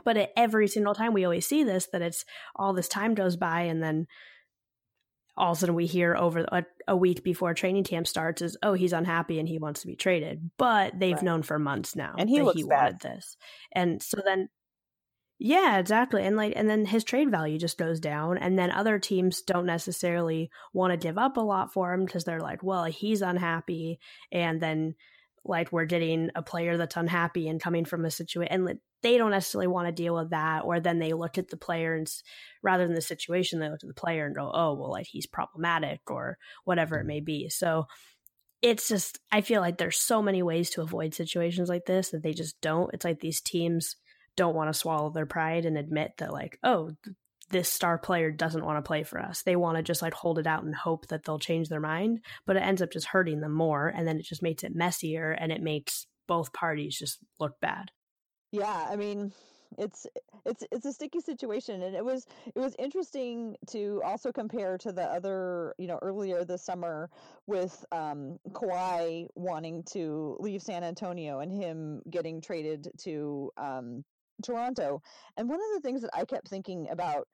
But 0.03 0.31
every 0.35 0.67
single 0.67 0.93
time 0.93 1.13
we 1.13 1.25
always 1.25 1.47
see 1.47 1.63
this, 1.63 1.87
that 1.93 2.01
it's 2.01 2.25
all 2.55 2.73
this 2.73 2.87
time 2.87 3.15
goes 3.15 3.37
by 3.37 3.61
and 3.61 3.81
then 3.81 4.07
all 5.37 5.51
of 5.51 5.57
a 5.57 5.59
sudden 5.59 5.75
we 5.75 5.85
hear 5.85 6.15
over 6.15 6.45
a, 6.51 6.65
a, 6.87 6.95
week 6.95 7.23
before 7.23 7.53
training 7.53 7.83
camp 7.83 8.07
starts 8.07 8.41
is 8.41 8.57
oh 8.63 8.73
he's 8.73 8.93
unhappy 8.93 9.39
and 9.39 9.47
he 9.47 9.59
wants 9.59 9.81
to 9.81 9.87
be 9.87 9.95
traded 9.95 10.49
but 10.57 10.97
they've 10.97 11.15
right. 11.15 11.23
known 11.23 11.43
for 11.43 11.59
months 11.59 11.95
now 11.95 12.13
and 12.17 12.29
he, 12.29 12.41
looks 12.41 12.57
he 12.57 12.63
bad. 12.63 12.83
wanted 12.83 12.99
this 13.01 13.37
and 13.73 14.01
so 14.01 14.19
then 14.23 14.49
Yeah, 15.37 15.79
exactly. 15.79 16.23
And 16.23 16.37
like 16.37 16.53
and 16.55 16.69
then 16.69 16.85
his 16.85 17.03
trade 17.03 17.29
value 17.29 17.57
just 17.57 17.77
goes 17.77 17.99
down 17.99 18.37
and 18.37 18.57
then 18.57 18.71
other 18.71 18.99
teams 18.99 19.41
don't 19.41 19.65
necessarily 19.65 20.49
want 20.73 20.91
to 20.91 20.97
give 20.97 21.17
up 21.17 21.35
a 21.37 21.41
lot 21.41 21.73
for 21.73 21.93
him 21.93 22.05
because 22.05 22.23
they're 22.23 22.39
like, 22.39 22.63
well, 22.63 22.85
he's 22.85 23.21
unhappy 23.21 23.99
and 24.31 24.61
then 24.61 24.95
like 25.47 25.71
we're 25.71 25.85
getting 25.85 26.29
a 26.35 26.41
player 26.41 26.77
that's 26.77 26.97
unhappy 26.97 27.47
and 27.47 27.61
coming 27.61 27.85
from 27.85 28.05
a 28.05 28.11
situation 28.11 28.51
and 28.51 28.79
they 29.01 29.17
don't 29.17 29.31
necessarily 29.31 29.67
want 29.67 29.87
to 29.87 29.91
deal 29.91 30.15
with 30.15 30.31
that 30.31 30.63
or 30.63 30.79
then 30.79 30.99
they 30.99 31.13
look 31.13 31.37
at 31.37 31.49
the 31.49 31.57
player 31.57 31.93
and 31.93 32.11
rather 32.63 32.85
than 32.85 32.95
the 32.95 33.01
situation 33.01 33.59
they 33.59 33.69
look 33.69 33.83
at 33.83 33.87
the 33.87 33.93
player 33.93 34.25
and 34.25 34.35
go 34.35 34.51
oh 34.53 34.73
well 34.73 34.91
like 34.91 35.05
he's 35.05 35.27
problematic 35.27 35.99
or 36.07 36.37
whatever 36.63 36.95
it 36.95 36.99
mm-hmm. 37.01 37.07
may 37.07 37.19
be. 37.19 37.49
So 37.49 37.85
it's 38.61 38.87
just 38.87 39.19
i 39.31 39.41
feel 39.41 39.61
like 39.61 39.77
there's 39.77 39.97
so 39.97 40.21
many 40.21 40.41
ways 40.41 40.71
to 40.71 40.81
avoid 40.81 41.13
situations 41.13 41.69
like 41.69 41.85
this 41.85 42.09
that 42.09 42.23
they 42.23 42.33
just 42.33 42.59
don't. 42.61 42.91
It's 42.93 43.05
like 43.05 43.19
these 43.19 43.41
teams 43.41 43.95
don't 44.35 44.55
want 44.55 44.71
to 44.71 44.77
swallow 44.79 45.11
their 45.11 45.25
pride 45.25 45.65
and 45.65 45.77
admit 45.77 46.13
that 46.17 46.33
like 46.33 46.57
oh 46.63 46.91
this 47.49 47.71
star 47.71 47.97
player 47.97 48.31
doesn't 48.31 48.65
want 48.65 48.77
to 48.77 48.87
play 48.87 49.03
for 49.03 49.19
us. 49.19 49.43
They 49.43 49.55
want 49.55 49.77
to 49.77 49.83
just 49.83 50.01
like 50.01 50.13
hold 50.13 50.39
it 50.39 50.47
out 50.47 50.63
and 50.63 50.75
hope 50.75 51.07
that 51.07 51.23
they'll 51.23 51.39
change 51.39 51.69
their 51.69 51.79
mind, 51.79 52.19
but 52.45 52.55
it 52.55 52.63
ends 52.63 52.81
up 52.81 52.91
just 52.91 53.07
hurting 53.07 53.41
them 53.41 53.53
more 53.53 53.87
and 53.87 54.07
then 54.07 54.17
it 54.17 54.25
just 54.25 54.41
makes 54.41 54.63
it 54.63 54.75
messier 54.75 55.31
and 55.31 55.51
it 55.51 55.61
makes 55.61 56.07
both 56.27 56.53
parties 56.53 56.97
just 56.97 57.19
look 57.39 57.59
bad. 57.61 57.91
Yeah, 58.51 58.87
I 58.89 58.95
mean, 58.95 59.31
it's 59.77 60.07
it's 60.45 60.63
it's 60.71 60.85
a 60.85 60.93
sticky 60.93 61.19
situation 61.19 61.81
and 61.81 61.95
it 61.95 62.03
was 62.03 62.25
it 62.55 62.59
was 62.59 62.75
interesting 62.79 63.55
to 63.67 64.01
also 64.05 64.31
compare 64.31 64.77
to 64.77 64.91
the 64.91 65.03
other 65.03 65.73
you 65.77 65.87
know 65.87 65.99
earlier 66.01 66.45
this 66.45 66.63
summer 66.63 67.09
with 67.47 67.85
um 67.91 68.37
Kawhi 68.51 69.27
wanting 69.35 69.83
to 69.91 70.37
leave 70.39 70.61
San 70.61 70.83
Antonio 70.83 71.39
and 71.39 71.51
him 71.51 72.01
getting 72.09 72.41
traded 72.41 72.89
to 73.03 73.51
um 73.57 74.03
Toronto 74.43 75.01
and 75.37 75.49
one 75.49 75.59
of 75.59 75.75
the 75.75 75.81
things 75.81 76.01
that 76.01 76.11
I 76.13 76.25
kept 76.25 76.47
thinking 76.47 76.89
about 76.89 77.27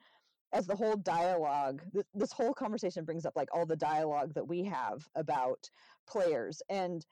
as 0.53 0.67
the 0.67 0.75
whole 0.75 0.95
dialogue 0.97 1.81
th- 1.93 2.05
this 2.13 2.31
whole 2.31 2.53
conversation 2.53 3.05
brings 3.05 3.25
up 3.25 3.33
like 3.35 3.49
all 3.53 3.65
the 3.65 3.75
dialogue 3.75 4.33
that 4.33 4.47
we 4.47 4.63
have 4.63 5.07
about 5.15 5.69
players 6.07 6.61
and 6.69 7.05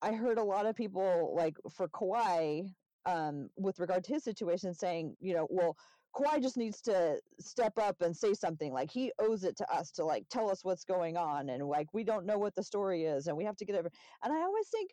I 0.00 0.12
heard 0.12 0.38
a 0.38 0.44
lot 0.44 0.66
of 0.66 0.76
people 0.76 1.34
like 1.36 1.56
for 1.74 1.88
Kawhi 1.88 2.72
um, 3.06 3.48
with 3.56 3.78
regard 3.78 4.04
to 4.04 4.12
his 4.12 4.24
situation, 4.24 4.74
saying, 4.74 5.16
you 5.20 5.34
know, 5.34 5.46
well, 5.50 5.76
Kawhi 6.14 6.42
just 6.42 6.56
needs 6.56 6.80
to 6.82 7.20
step 7.40 7.78
up 7.78 8.00
and 8.00 8.16
say 8.16 8.34
something. 8.34 8.72
Like 8.72 8.90
he 8.90 9.12
owes 9.18 9.44
it 9.44 9.56
to 9.58 9.72
us 9.72 9.90
to 9.92 10.04
like 10.04 10.24
tell 10.30 10.50
us 10.50 10.64
what's 10.64 10.84
going 10.84 11.16
on, 11.16 11.48
and 11.48 11.64
like 11.64 11.88
we 11.92 12.04
don't 12.04 12.26
know 12.26 12.38
what 12.38 12.54
the 12.54 12.62
story 12.62 13.04
is, 13.04 13.26
and 13.26 13.36
we 13.36 13.44
have 13.44 13.56
to 13.56 13.64
get 13.64 13.76
over. 13.76 13.90
And 14.22 14.32
I 14.32 14.40
always 14.42 14.68
think 14.68 14.90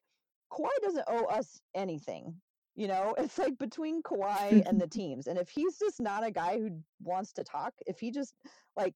Kawhi 0.51 0.70
doesn't 0.82 1.06
owe 1.08 1.25
us 1.25 1.62
anything. 1.75 2.42
You 2.75 2.88
know, 2.88 3.15
it's 3.17 3.38
like 3.38 3.58
between 3.58 4.01
Kawhi 4.03 4.67
and 4.67 4.79
the 4.79 4.88
teams, 5.01 5.27
and 5.27 5.38
if 5.38 5.50
he's 5.50 5.77
just 5.79 6.01
not 6.01 6.25
a 6.25 6.32
guy 6.32 6.60
who 6.60 6.72
wants 7.01 7.34
to 7.34 7.44
talk, 7.44 7.74
if 7.88 8.00
he 8.00 8.12
just 8.12 8.36
like 8.75 8.96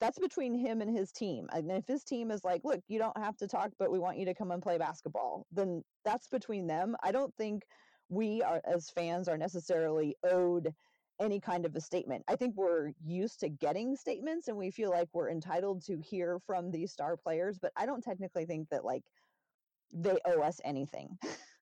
that's 0.00 0.18
between 0.18 0.54
him 0.54 0.80
and 0.80 0.96
his 0.96 1.10
team. 1.10 1.48
And 1.52 1.70
if 1.70 1.86
his 1.86 2.04
team 2.04 2.30
is 2.30 2.44
like, 2.44 2.60
look, 2.64 2.80
you 2.88 2.98
don't 2.98 3.16
have 3.18 3.36
to 3.38 3.48
talk, 3.48 3.72
but 3.78 3.90
we 3.90 3.98
want 3.98 4.16
you 4.18 4.26
to 4.26 4.34
come 4.34 4.52
and 4.52 4.62
play 4.62 4.78
basketball, 4.78 5.46
then 5.50 5.82
that's 6.04 6.28
between 6.28 6.66
them. 6.66 6.94
I 7.02 7.10
don't 7.10 7.34
think 7.34 7.64
we 8.08 8.42
are 8.42 8.60
as 8.64 8.90
fans 8.90 9.28
are 9.28 9.36
necessarily 9.36 10.16
owed 10.24 10.72
any 11.20 11.40
kind 11.40 11.66
of 11.66 11.74
a 11.74 11.80
statement. 11.80 12.24
I 12.28 12.36
think 12.36 12.54
we're 12.56 12.92
used 13.04 13.40
to 13.40 13.48
getting 13.48 13.96
statements 13.96 14.48
and 14.48 14.56
we 14.56 14.70
feel 14.70 14.90
like 14.90 15.08
we're 15.12 15.30
entitled 15.30 15.84
to 15.86 15.98
hear 15.98 16.38
from 16.46 16.70
these 16.70 16.92
star 16.92 17.16
players, 17.16 17.58
but 17.60 17.72
I 17.76 17.86
don't 17.86 18.02
technically 18.02 18.46
think 18.46 18.68
that 18.70 18.84
like 18.84 19.02
they 19.92 20.18
owe 20.24 20.42
us 20.42 20.60
anything. 20.64 21.18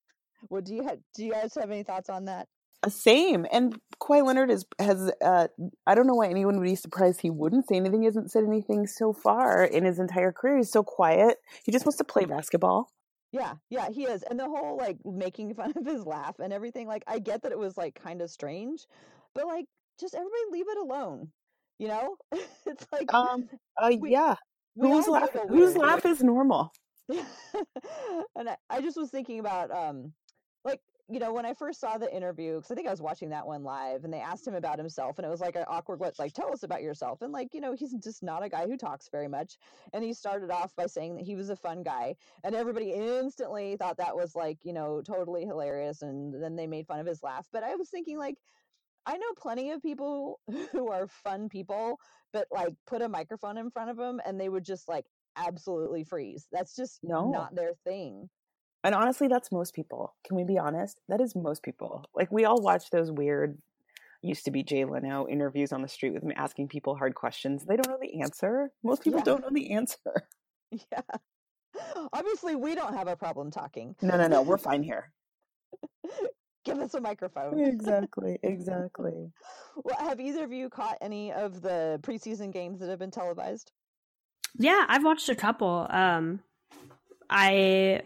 what 0.48 0.64
do 0.64 0.74
you 0.74 0.84
have 0.84 0.98
do 1.14 1.24
you 1.24 1.32
guys 1.32 1.54
have 1.54 1.70
any 1.70 1.82
thoughts 1.82 2.08
on 2.08 2.26
that? 2.26 2.48
Uh, 2.82 2.90
same. 2.90 3.46
And 3.50 3.78
Kawhi 4.00 4.24
Leonard 4.24 4.50
is 4.50 4.64
has 4.78 5.10
uh 5.24 5.48
I 5.86 5.94
don't 5.94 6.06
know 6.06 6.14
why 6.14 6.28
anyone 6.28 6.56
would 6.58 6.64
be 6.64 6.76
surprised 6.76 7.20
he 7.20 7.30
wouldn't 7.30 7.68
say 7.68 7.76
anything. 7.76 8.02
He 8.02 8.06
hasn't 8.06 8.30
said 8.30 8.44
anything 8.44 8.86
so 8.86 9.12
far 9.12 9.64
in 9.64 9.84
his 9.84 9.98
entire 9.98 10.32
career. 10.32 10.58
He's 10.58 10.72
so 10.72 10.82
quiet. 10.82 11.38
He 11.64 11.72
just 11.72 11.84
wants 11.84 11.98
to 11.98 12.04
play 12.04 12.24
basketball. 12.24 12.90
Yeah, 13.32 13.54
yeah, 13.70 13.90
he 13.90 14.04
is. 14.04 14.22
And 14.22 14.38
the 14.38 14.44
whole 14.44 14.76
like 14.76 14.98
making 15.04 15.54
fun 15.54 15.72
of 15.76 15.86
his 15.86 16.04
laugh 16.04 16.38
and 16.38 16.52
everything, 16.52 16.86
like 16.86 17.04
I 17.06 17.18
get 17.18 17.42
that 17.42 17.52
it 17.52 17.58
was 17.58 17.76
like 17.76 18.00
kind 18.00 18.22
of 18.22 18.30
strange, 18.30 18.86
but 19.34 19.46
like 19.46 19.66
just 19.98 20.14
everybody 20.14 20.42
leave 20.52 20.68
it 20.68 20.78
alone. 20.78 21.28
You 21.78 21.88
know? 21.88 22.16
it's 22.66 22.86
like 22.92 23.12
um 23.12 23.48
uh, 23.80 23.90
we, 24.00 24.12
yeah. 24.12 24.36
We 24.74 24.90
whose 24.90 25.08
laugh 25.08 25.30
whose 25.48 25.76
laugh 25.76 26.04
is 26.04 26.22
normal? 26.22 26.72
and 27.08 28.48
I, 28.48 28.56
I 28.68 28.80
just 28.80 28.96
was 28.96 29.10
thinking 29.10 29.38
about 29.38 29.70
um 29.70 30.12
you 31.08 31.20
know, 31.20 31.32
when 31.32 31.46
I 31.46 31.54
first 31.54 31.80
saw 31.80 31.98
the 31.98 32.14
interview, 32.14 32.56
because 32.56 32.70
I 32.70 32.74
think 32.74 32.88
I 32.88 32.90
was 32.90 33.00
watching 33.00 33.28
that 33.30 33.46
one 33.46 33.62
live, 33.62 34.04
and 34.04 34.12
they 34.12 34.20
asked 34.20 34.46
him 34.46 34.54
about 34.54 34.78
himself, 34.78 35.18
and 35.18 35.26
it 35.26 35.30
was 35.30 35.40
like 35.40 35.54
an 35.54 35.64
awkward, 35.68 36.00
what, 36.00 36.18
like, 36.18 36.32
tell 36.32 36.52
us 36.52 36.64
about 36.64 36.82
yourself. 36.82 37.22
And 37.22 37.32
like, 37.32 37.54
you 37.54 37.60
know, 37.60 37.74
he's 37.74 37.94
just 37.94 38.24
not 38.24 38.44
a 38.44 38.48
guy 38.48 38.66
who 38.66 38.76
talks 38.76 39.08
very 39.10 39.28
much. 39.28 39.56
And 39.92 40.02
he 40.02 40.12
started 40.12 40.50
off 40.50 40.74
by 40.74 40.86
saying 40.86 41.14
that 41.16 41.24
he 41.24 41.36
was 41.36 41.48
a 41.48 41.56
fun 41.56 41.84
guy, 41.84 42.16
and 42.42 42.54
everybody 42.54 42.92
instantly 42.92 43.76
thought 43.76 43.98
that 43.98 44.16
was 44.16 44.34
like, 44.34 44.58
you 44.64 44.72
know, 44.72 45.00
totally 45.00 45.44
hilarious. 45.44 46.02
And 46.02 46.42
then 46.42 46.56
they 46.56 46.66
made 46.66 46.88
fun 46.88 46.98
of 46.98 47.06
his 47.06 47.22
laugh. 47.22 47.46
But 47.52 47.62
I 47.62 47.76
was 47.76 47.88
thinking, 47.88 48.18
like, 48.18 48.36
I 49.06 49.16
know 49.16 49.32
plenty 49.36 49.70
of 49.70 49.82
people 49.82 50.40
who 50.72 50.90
are 50.90 51.06
fun 51.06 51.48
people, 51.48 52.00
but 52.32 52.48
like 52.50 52.74
put 52.86 53.02
a 53.02 53.08
microphone 53.08 53.56
in 53.56 53.70
front 53.70 53.90
of 53.90 53.96
them 53.96 54.20
and 54.26 54.40
they 54.40 54.48
would 54.48 54.64
just 54.64 54.88
like 54.88 55.04
absolutely 55.36 56.02
freeze. 56.02 56.46
That's 56.50 56.74
just 56.74 56.98
no. 57.04 57.30
not 57.30 57.54
their 57.54 57.74
thing. 57.84 58.28
And 58.86 58.94
honestly, 58.94 59.26
that's 59.26 59.50
most 59.50 59.74
people. 59.74 60.14
Can 60.24 60.36
we 60.36 60.44
be 60.44 60.58
honest? 60.58 61.00
That 61.08 61.20
is 61.20 61.34
most 61.34 61.64
people. 61.64 62.04
Like 62.14 62.30
we 62.30 62.44
all 62.44 62.62
watch 62.62 62.88
those 62.90 63.10
weird 63.10 63.58
used 64.22 64.44
to 64.44 64.52
be 64.52 64.62
Jay 64.62 64.84
Leno 64.84 65.26
interviews 65.26 65.72
on 65.72 65.82
the 65.82 65.88
street 65.88 66.14
with 66.14 66.22
me 66.22 66.36
asking 66.36 66.68
people 66.68 66.94
hard 66.94 67.16
questions. 67.16 67.64
They 67.64 67.74
don't 67.74 67.88
know 67.88 67.98
the 68.00 68.20
answer. 68.22 68.70
Most 68.84 69.02
people 69.02 69.18
yeah. 69.18 69.24
don't 69.24 69.40
know 69.42 69.50
the 69.52 69.72
answer. 69.72 69.98
Yeah. 70.90 71.00
Obviously, 72.12 72.56
we 72.56 72.74
don't 72.74 72.92
have 72.92 73.06
a 73.06 73.14
problem 73.14 73.52
talking. 73.52 73.94
No, 74.02 74.16
no, 74.16 74.26
no. 74.26 74.42
We're 74.42 74.58
fine 74.72 74.82
here. 74.82 75.12
Give 76.64 76.78
us 76.80 76.94
a 76.94 77.00
microphone. 77.00 77.60
exactly. 77.64 78.40
Exactly. 78.42 79.30
well, 79.76 79.96
have 80.00 80.18
either 80.18 80.42
of 80.42 80.52
you 80.52 80.68
caught 80.68 80.98
any 81.00 81.32
of 81.32 81.62
the 81.62 82.00
preseason 82.02 82.52
games 82.52 82.80
that 82.80 82.88
have 82.88 82.98
been 82.98 83.12
televised? 83.12 83.70
Yeah, 84.58 84.86
I've 84.88 85.04
watched 85.04 85.28
a 85.28 85.36
couple. 85.36 85.86
Um, 85.88 86.40
I 87.30 88.02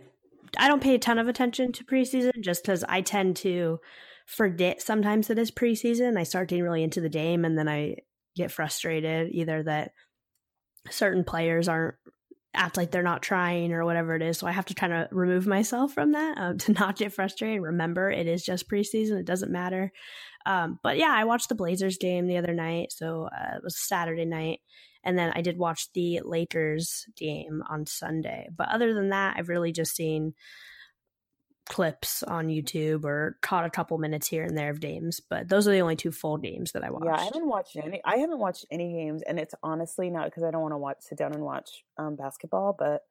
I 0.59 0.69
don't 0.69 0.83
pay 0.83 0.95
a 0.95 0.99
ton 0.99 1.19
of 1.19 1.29
attention 1.29 1.73
to 1.73 1.85
preseason 1.85 2.41
just 2.41 2.63
because 2.63 2.85
I 2.89 3.01
tend 3.01 3.37
to 3.39 3.79
forget 4.27 4.81
sometimes 4.81 5.29
that 5.29 5.39
it's 5.39 5.51
preseason. 5.51 6.19
I 6.19 6.23
start 6.23 6.49
getting 6.49 6.65
really 6.65 6.83
into 6.83 7.01
the 7.01 7.09
game 7.09 7.45
and 7.45 7.59
then 7.59 7.69
I 7.69 7.97
get 8.37 8.53
frustrated 8.53 9.31
either 9.33 9.63
that 9.65 9.93
certain 10.91 11.25
players 11.25 11.69
aren't 11.69 11.97
act 12.55 12.77
like 12.77 12.91
they're 12.91 13.03
not 13.03 13.23
trying 13.23 13.73
or 13.73 13.85
whatever 13.85 14.17
it 14.17 14.23
is. 14.23 14.39
So 14.39 14.47
I 14.47 14.53
have 14.53 14.67
to 14.67 14.75
kind 14.75 14.93
of 14.93 15.09
remove 15.11 15.47
myself 15.47 15.93
from 15.93 16.13
that 16.13 16.39
um, 16.39 16.59
to 16.59 16.73
not 16.73 16.97
get 16.97 17.13
frustrated. 17.13 17.63
Remember, 17.63 18.11
it 18.11 18.27
is 18.27 18.45
just 18.45 18.69
preseason; 18.69 19.19
it 19.19 19.27
doesn't 19.27 19.53
matter. 19.53 19.93
Um, 20.47 20.79
but 20.83 20.97
yeah, 20.97 21.13
I 21.13 21.25
watched 21.25 21.49
the 21.49 21.55
Blazers 21.55 21.99
game 21.99 22.27
the 22.27 22.39
other 22.39 22.55
night, 22.55 22.93
so 22.93 23.29
uh, 23.33 23.57
it 23.57 23.63
was 23.63 23.79
Saturday 23.79 24.25
night, 24.25 24.61
and 25.05 25.19
then 25.19 25.33
I 25.35 25.43
did 25.43 25.59
watch 25.59 25.93
the 25.93 26.21
Lakers 26.25 27.07
game 27.17 27.63
on 27.69 27.87
Sunday. 27.87 28.49
But 28.55 28.69
other 28.69 28.95
than 28.95 29.11
that, 29.11 29.37
I've 29.37 29.49
really 29.49 29.73
just 29.73 29.95
seen 29.95 30.35
clips 31.71 32.25
on 32.25 32.49
YouTube 32.49 33.05
or 33.05 33.37
caught 33.43 33.65
a 33.65 33.71
couple 33.71 33.97
minutes 33.99 34.27
here 34.27 34.43
and 34.43 34.59
there 34.59 34.71
of 34.71 34.81
games, 34.81 35.21
but 35.21 35.49
those 35.49 35.69
are 35.69 35.73
the 35.73 35.81
only 35.81 35.95
two 35.95 36.11
full 36.11 36.37
games 36.37 36.73
that 36.73 36.83
I 36.83 36.91
watched. 36.91 37.05
Yeah, 37.05 37.15
I 37.15 37.25
haven't 37.25 37.49
watched 37.49 37.77
any. 37.77 38.01
I 38.05 38.17
haven't 38.17 38.39
watched 38.39 38.67
any 38.71 38.93
games, 38.93 39.23
and 39.23 39.39
it's 39.39 39.55
honestly 39.63 40.11
not 40.11 40.25
because 40.25 40.43
I 40.43 40.51
don't 40.51 40.63
want 40.63 40.73
to 40.73 40.79
watch 40.79 40.97
sit 41.01 41.19
down 41.19 41.33
and 41.33 41.45
watch 41.45 41.85
um, 41.97 42.17
basketball, 42.17 42.75
but 42.77 43.03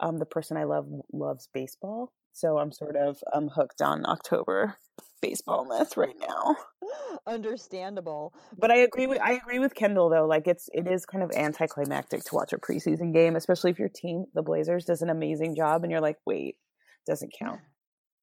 um, 0.00 0.18
the 0.18 0.26
person 0.26 0.56
I 0.56 0.64
love 0.64 0.88
loves 1.12 1.48
baseball, 1.52 2.12
so 2.32 2.58
I'm 2.58 2.72
sort 2.72 2.96
of 2.96 3.22
um, 3.32 3.48
hooked 3.48 3.82
on 3.82 4.06
October 4.06 4.76
baseball 5.20 5.64
myth 5.64 5.96
right 5.96 6.16
now. 6.20 6.56
Understandable. 7.26 8.34
But 8.56 8.70
I 8.70 8.76
agree 8.76 9.06
with 9.06 9.20
I 9.20 9.32
agree 9.32 9.58
with 9.58 9.74
Kendyl 9.74 10.10
though. 10.10 10.26
Like 10.26 10.46
it's 10.46 10.68
it 10.72 10.86
is 10.86 11.06
kind 11.06 11.22
of 11.22 11.30
anticlimactic 11.32 12.24
to 12.24 12.34
watch 12.34 12.52
a 12.52 12.58
preseason 12.58 13.12
game, 13.12 13.36
especially 13.36 13.70
if 13.70 13.78
your 13.78 13.88
team, 13.88 14.26
the 14.34 14.42
Blazers, 14.42 14.84
does 14.84 15.02
an 15.02 15.10
amazing 15.10 15.56
job 15.56 15.82
and 15.82 15.90
you're 15.90 16.00
like, 16.00 16.18
wait, 16.26 16.56
doesn't 17.06 17.32
count. 17.38 17.60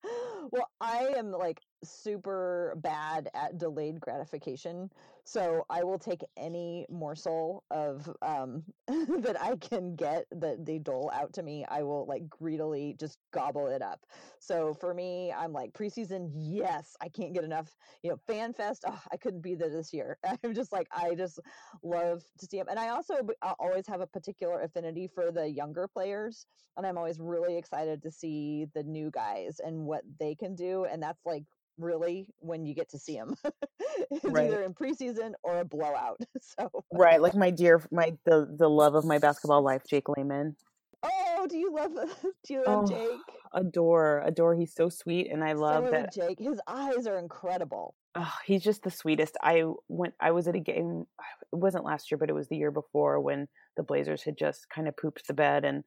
Well, 0.51 0.69
I 0.79 1.13
am 1.17 1.31
like 1.31 1.57
super 1.89 2.73
bad 2.77 3.29
at 3.33 3.57
delayed 3.57 3.99
gratification. 3.99 4.89
So 5.23 5.65
I 5.69 5.83
will 5.83 5.97
take 5.97 6.21
any 6.37 6.85
morsel 6.89 7.63
of 7.71 8.07
um 8.21 8.63
that 8.87 9.37
I 9.41 9.55
can 9.55 9.95
get 9.95 10.25
that 10.31 10.65
they 10.65 10.77
dole 10.77 11.09
out 11.13 11.33
to 11.33 11.43
me. 11.43 11.65
I 11.67 11.83
will 11.83 12.05
like 12.05 12.29
greedily 12.29 12.95
just 12.99 13.17
gobble 13.31 13.67
it 13.67 13.81
up. 13.81 14.05
So 14.39 14.73
for 14.73 14.93
me, 14.93 15.31
I'm 15.31 15.51
like 15.51 15.73
preseason, 15.73 16.31
yes, 16.35 16.95
I 17.01 17.09
can't 17.09 17.33
get 17.33 17.43
enough. 17.43 17.75
You 18.03 18.11
know, 18.11 18.17
fan 18.27 18.53
fest, 18.53 18.83
oh, 18.87 19.01
I 19.11 19.17
couldn't 19.17 19.41
be 19.41 19.55
there 19.55 19.69
this 19.69 19.93
year. 19.93 20.17
I'm 20.43 20.53
just 20.53 20.71
like 20.71 20.87
I 20.91 21.15
just 21.15 21.39
love 21.83 22.23
to 22.39 22.45
see 22.45 22.57
them, 22.57 22.67
and 22.69 22.79
I 22.79 22.89
also 22.89 23.15
I 23.41 23.53
always 23.59 23.87
have 23.87 24.01
a 24.01 24.07
particular 24.07 24.61
affinity 24.61 25.07
for 25.07 25.31
the 25.31 25.49
younger 25.49 25.87
players, 25.87 26.45
and 26.77 26.85
I'm 26.85 26.97
always 26.97 27.19
really 27.19 27.57
excited 27.57 28.01
to 28.03 28.11
see 28.11 28.67
the 28.73 28.83
new 28.83 29.09
guys 29.11 29.59
and 29.59 29.85
what 29.85 30.03
they 30.19 30.35
can 30.35 30.55
do. 30.55 30.85
And 30.85 31.01
that's 31.01 31.25
like 31.25 31.43
really 31.77 32.27
when 32.39 32.65
you 32.65 32.73
get 32.73 32.89
to 32.91 32.99
see 32.99 33.15
him. 33.15 33.35
it's 34.11 34.23
Right. 34.25 34.47
either 34.51 34.63
in 34.63 34.73
preseason 34.73 35.33
or 35.43 35.59
a 35.59 35.65
blowout. 35.65 36.19
So 36.41 36.69
Right, 36.91 37.21
like 37.21 37.35
my 37.35 37.49
dear, 37.49 37.81
my 37.91 38.17
the 38.25 38.47
the 38.57 38.69
love 38.69 38.95
of 38.95 39.03
my 39.05 39.17
basketball 39.17 39.63
life, 39.63 39.81
Jake 39.89 40.07
Layman. 40.09 40.55
Oh, 41.03 41.47
do 41.49 41.57
you 41.57 41.73
love 41.73 41.91
do 42.45 42.53
you 42.53 42.63
love 42.65 42.85
Oh, 42.85 42.87
Jake? 42.87 43.19
adore, 43.53 44.21
adore. 44.25 44.55
He's 44.55 44.73
so 44.73 44.89
sweet, 44.89 45.29
and 45.31 45.43
I 45.43 45.53
love 45.53 45.85
so 45.85 45.91
that. 45.91 46.13
Jake. 46.13 46.39
His 46.39 46.59
eyes 46.67 47.07
are 47.07 47.17
incredible. 47.17 47.95
Oh, 48.15 48.33
he's 48.45 48.63
just 48.63 48.83
the 48.83 48.91
sweetest. 48.91 49.35
I 49.43 49.63
went. 49.89 50.13
I 50.19 50.31
was 50.31 50.47
at 50.47 50.55
a 50.55 50.59
game. 50.59 51.05
It 51.53 51.57
wasn't 51.59 51.85
last 51.85 52.11
year, 52.11 52.17
but 52.17 52.29
it 52.29 52.33
was 52.33 52.49
the 52.49 52.57
year 52.57 52.71
before 52.71 53.21
when 53.21 53.47
the 53.77 53.83
Blazers 53.83 54.23
had 54.23 54.37
just 54.37 54.69
kind 54.69 54.89
of 54.89 54.97
pooped 54.97 55.25
the 55.27 55.33
bed, 55.33 55.63
and 55.63 55.83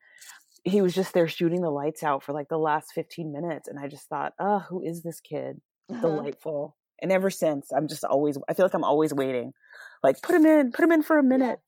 he 0.64 0.80
was 0.80 0.94
just 0.94 1.12
there 1.12 1.28
shooting 1.28 1.60
the 1.60 1.70
lights 1.70 2.02
out 2.02 2.22
for 2.22 2.32
like 2.32 2.48
the 2.48 2.56
last 2.58 2.92
fifteen 2.94 3.32
minutes. 3.32 3.68
And 3.68 3.78
I 3.78 3.86
just 3.86 4.08
thought, 4.08 4.32
oh, 4.38 4.60
who 4.60 4.82
is 4.82 5.02
this 5.02 5.20
kid? 5.20 5.60
Uh-huh. 5.90 6.00
Delightful. 6.00 6.76
And 7.00 7.12
ever 7.12 7.30
since, 7.30 7.72
I'm 7.72 7.88
just 7.88 8.04
always. 8.04 8.38
I 8.48 8.54
feel 8.54 8.66
like 8.66 8.74
I'm 8.74 8.84
always 8.84 9.14
waiting. 9.14 9.52
Like 10.02 10.20
put 10.22 10.34
him 10.34 10.46
in, 10.46 10.72
put 10.72 10.84
him 10.84 10.92
in 10.92 11.02
for 11.02 11.18
a 11.18 11.22
minute. 11.22 11.60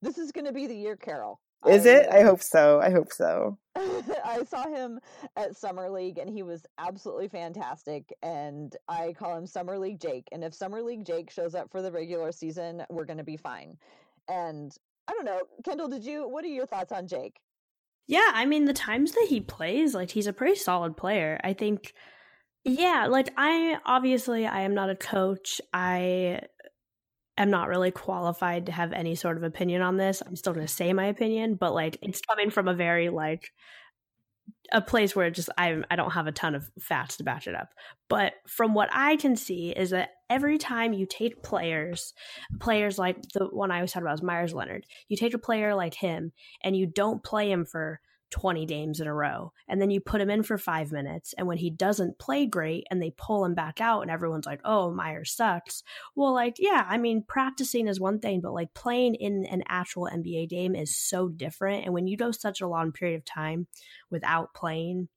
This 0.00 0.18
is 0.18 0.32
going 0.32 0.46
to 0.46 0.52
be 0.52 0.66
the 0.66 0.76
year, 0.76 0.96
Karol. 0.96 1.40
Is 1.66 1.86
it? 1.86 2.08
I 2.10 2.22
hope 2.22 2.42
so. 2.42 2.80
I 2.80 2.90
hope 2.90 3.12
so. 3.12 3.56
I 3.76 4.42
saw 4.48 4.66
him 4.66 4.98
at 5.36 5.56
Summer 5.56 5.88
League 5.88 6.18
and 6.18 6.28
he 6.28 6.42
was 6.42 6.66
absolutely 6.76 7.28
fantastic. 7.28 8.12
And 8.20 8.74
I 8.88 9.14
call 9.16 9.36
him 9.36 9.46
Summer 9.46 9.78
League 9.78 10.00
Jake. 10.00 10.26
And 10.32 10.42
if 10.42 10.54
Summer 10.54 10.82
League 10.82 11.06
Jake 11.06 11.30
shows 11.30 11.54
up 11.54 11.70
for 11.70 11.80
the 11.80 11.92
regular 11.92 12.32
season, 12.32 12.82
we're 12.90 13.04
going 13.04 13.18
to 13.18 13.24
be 13.24 13.36
fine. 13.36 13.76
And 14.28 14.72
I 15.06 15.12
don't 15.12 15.24
know, 15.24 15.42
Kendyl, 15.62 15.90
did 15.90 16.04
you, 16.04 16.28
what 16.28 16.44
are 16.44 16.48
your 16.48 16.66
thoughts 16.66 16.90
on 16.90 17.06
Jake? 17.06 17.36
Yeah, 18.08 18.30
I 18.34 18.44
mean 18.44 18.64
the 18.64 18.72
times 18.72 19.12
that 19.12 19.26
he 19.28 19.40
plays, 19.40 19.94
like 19.94 20.10
he's 20.10 20.26
a 20.26 20.32
pretty 20.32 20.56
solid 20.56 20.96
player. 20.96 21.40
I 21.44 21.52
think 21.52 21.94
yeah, 22.64 23.06
like 23.10 23.32
I 23.36 23.78
obviously 23.84 24.46
I 24.46 24.62
am 24.62 24.74
not 24.74 24.90
a 24.90 24.94
coach. 24.96 25.60
I 25.72 26.40
am 27.36 27.50
not 27.50 27.68
really 27.68 27.90
qualified 27.90 28.66
to 28.66 28.72
have 28.72 28.92
any 28.92 29.14
sort 29.14 29.36
of 29.36 29.42
opinion 29.42 29.82
on 29.82 29.96
this. 29.96 30.22
I'm 30.24 30.36
still 30.36 30.52
going 30.52 30.66
to 30.66 30.72
say 30.72 30.92
my 30.92 31.06
opinion, 31.06 31.56
but 31.56 31.74
like 31.74 31.98
it's 32.02 32.20
coming 32.20 32.50
from 32.50 32.68
a 32.68 32.74
very 32.74 33.08
like 33.08 33.50
a 34.70 34.80
place 34.80 35.14
where 35.14 35.30
just 35.30 35.50
I 35.58 35.82
I 35.90 35.96
don't 35.96 36.12
have 36.12 36.26
a 36.26 36.32
ton 36.32 36.54
of 36.54 36.70
facts 36.80 37.16
to 37.16 37.24
back 37.24 37.46
it 37.46 37.54
up. 37.54 37.70
But 38.08 38.34
from 38.46 38.74
what 38.74 38.90
I 38.92 39.16
can 39.16 39.34
see 39.34 39.70
is 39.70 39.90
that 39.90 40.10
every 40.30 40.58
time 40.58 40.92
you 40.92 41.06
take 41.06 41.42
players, 41.42 42.14
players 42.60 42.98
like 42.98 43.20
the 43.34 43.46
one 43.46 43.72
I 43.72 43.82
was 43.82 43.92
talking 43.92 44.06
about 44.06 44.12
was 44.12 44.22
Meyers 44.22 44.54
Leonard, 44.54 44.86
you 45.08 45.16
take 45.16 45.34
a 45.34 45.38
player 45.38 45.74
like 45.74 45.94
him 45.94 46.32
and 46.62 46.76
you 46.76 46.86
don't 46.86 47.24
play 47.24 47.50
him 47.50 47.64
for 47.64 48.00
20 48.32 48.66
games 48.66 48.98
in 48.98 49.06
a 49.06 49.14
row. 49.14 49.52
And 49.68 49.80
then 49.80 49.90
you 49.90 50.00
put 50.00 50.20
him 50.20 50.30
in 50.30 50.42
for 50.42 50.58
five 50.58 50.90
minutes 50.90 51.34
and 51.38 51.46
when 51.46 51.58
he 51.58 51.70
doesn't 51.70 52.18
play 52.18 52.46
great 52.46 52.84
and 52.90 53.00
they 53.00 53.12
pull 53.16 53.44
him 53.44 53.54
back 53.54 53.80
out 53.80 54.00
and 54.00 54.10
everyone's 54.10 54.46
like 54.46 54.60
oh 54.64 54.90
Meyer 54.90 55.24
sucks. 55.24 55.84
Well 56.16 56.32
like 56.32 56.56
yeah 56.58 56.84
i 56.88 56.98
mean 56.98 57.24
practicing 57.26 57.86
is 57.86 58.00
one 58.00 58.18
thing 58.18 58.40
but 58.40 58.54
like 58.54 58.74
playing 58.74 59.14
in 59.14 59.44
an 59.46 59.62
actual 59.68 60.08
nba 60.12 60.48
game 60.48 60.74
is 60.74 60.96
so 60.96 61.28
different. 61.28 61.84
And 61.84 61.94
when 61.94 62.06
you 62.06 62.16
go 62.16 62.32
such 62.32 62.60
a 62.60 62.66
long 62.66 62.90
period 62.90 63.16
of 63.16 63.24
time 63.24 63.68
without 64.10 64.54
playing 64.54 65.08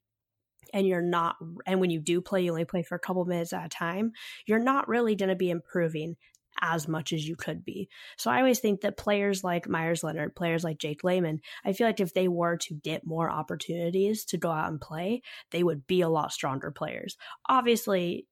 and 0.73 0.85
you're 0.85 1.01
not 1.01 1.37
and 1.65 1.79
when 1.79 1.89
you 1.89 1.99
do 1.99 2.21
play 2.21 2.41
you 2.41 2.51
only 2.51 2.65
play 2.65 2.83
for 2.83 2.95
a 2.95 2.99
couple 2.99 3.23
minutes 3.25 3.53
at 3.53 3.65
a 3.65 3.69
time 3.69 4.11
you're 4.45 4.59
not 4.59 4.87
really 4.87 5.15
going 5.15 5.29
to 5.29 5.35
be 5.35 5.49
improving 5.49 6.15
as 6.61 6.87
much 6.87 7.13
as 7.13 7.27
you 7.27 7.35
could 7.35 7.63
be. 7.63 7.89
So 8.17 8.31
I 8.31 8.39
always 8.39 8.59
think 8.59 8.81
that 8.81 8.97
players 8.97 9.43
like 9.43 9.67
Meyers 9.67 10.03
Leonard, 10.03 10.35
players 10.35 10.63
like 10.63 10.77
Jake 10.77 11.03
Layman, 11.03 11.41
I 11.63 11.73
feel 11.73 11.87
like 11.87 11.99
if 11.99 12.13
they 12.13 12.27
were 12.27 12.57
to 12.57 12.73
get 12.73 13.05
more 13.05 13.29
opportunities 13.29 14.25
to 14.25 14.37
go 14.37 14.51
out 14.51 14.69
and 14.69 14.79
play, 14.79 15.21
they 15.51 15.63
would 15.63 15.87
be 15.87 16.01
a 16.01 16.09
lot 16.09 16.31
stronger 16.31 16.71
players. 16.71 17.17
Obviously, 17.47 18.27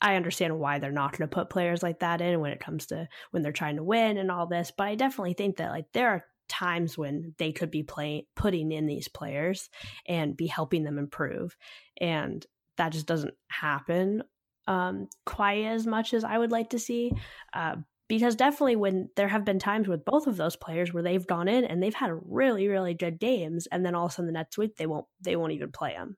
I 0.00 0.16
understand 0.16 0.58
why 0.58 0.78
they're 0.78 0.92
not 0.92 1.12
going 1.12 1.28
to 1.28 1.34
put 1.34 1.50
players 1.50 1.82
like 1.82 2.00
that 2.00 2.20
in 2.20 2.40
when 2.40 2.52
it 2.52 2.60
comes 2.60 2.86
to 2.86 3.08
when 3.30 3.42
they're 3.42 3.52
trying 3.52 3.76
to 3.76 3.84
win 3.84 4.18
and 4.18 4.30
all 4.30 4.46
this, 4.46 4.72
but 4.76 4.86
I 4.86 4.96
definitely 4.96 5.34
think 5.34 5.56
that 5.56 5.70
like 5.70 5.86
there 5.92 6.10
are 6.10 6.24
times 6.48 6.98
when 6.98 7.34
they 7.38 7.52
could 7.52 7.70
be 7.70 7.82
playing 7.82 8.24
putting 8.36 8.70
in 8.70 8.86
these 8.86 9.08
players 9.08 9.70
and 10.06 10.36
be 10.36 10.46
helping 10.46 10.84
them 10.84 10.98
improve 10.98 11.56
and 11.98 12.44
that 12.76 12.92
just 12.92 13.06
doesn't 13.06 13.34
happen 13.48 14.22
um, 14.66 15.08
quite 15.26 15.64
as 15.64 15.86
much 15.86 16.14
as 16.14 16.24
I 16.24 16.38
would 16.38 16.50
like 16.50 16.70
to 16.70 16.78
see. 16.78 17.12
Uh, 17.52 17.76
because 18.08 18.36
definitely 18.36 18.76
when 18.76 19.08
there 19.16 19.28
have 19.28 19.44
been 19.44 19.58
times 19.58 19.88
with 19.88 20.04
both 20.04 20.26
of 20.26 20.36
those 20.36 20.56
players 20.56 20.92
where 20.92 21.02
they've 21.02 21.26
gone 21.26 21.48
in 21.48 21.64
and 21.64 21.82
they've 21.82 21.94
had 21.94 22.12
really 22.26 22.68
really 22.68 22.94
good 22.94 23.18
games 23.18 23.66
and 23.68 23.84
then 23.84 23.94
all 23.94 24.06
of 24.06 24.12
a 24.12 24.14
sudden 24.14 24.26
the 24.26 24.32
next 24.32 24.58
week 24.58 24.76
they 24.76 24.86
won't 24.86 25.06
they 25.20 25.36
won't 25.36 25.52
even 25.52 25.72
play 25.72 25.92
them 25.94 26.16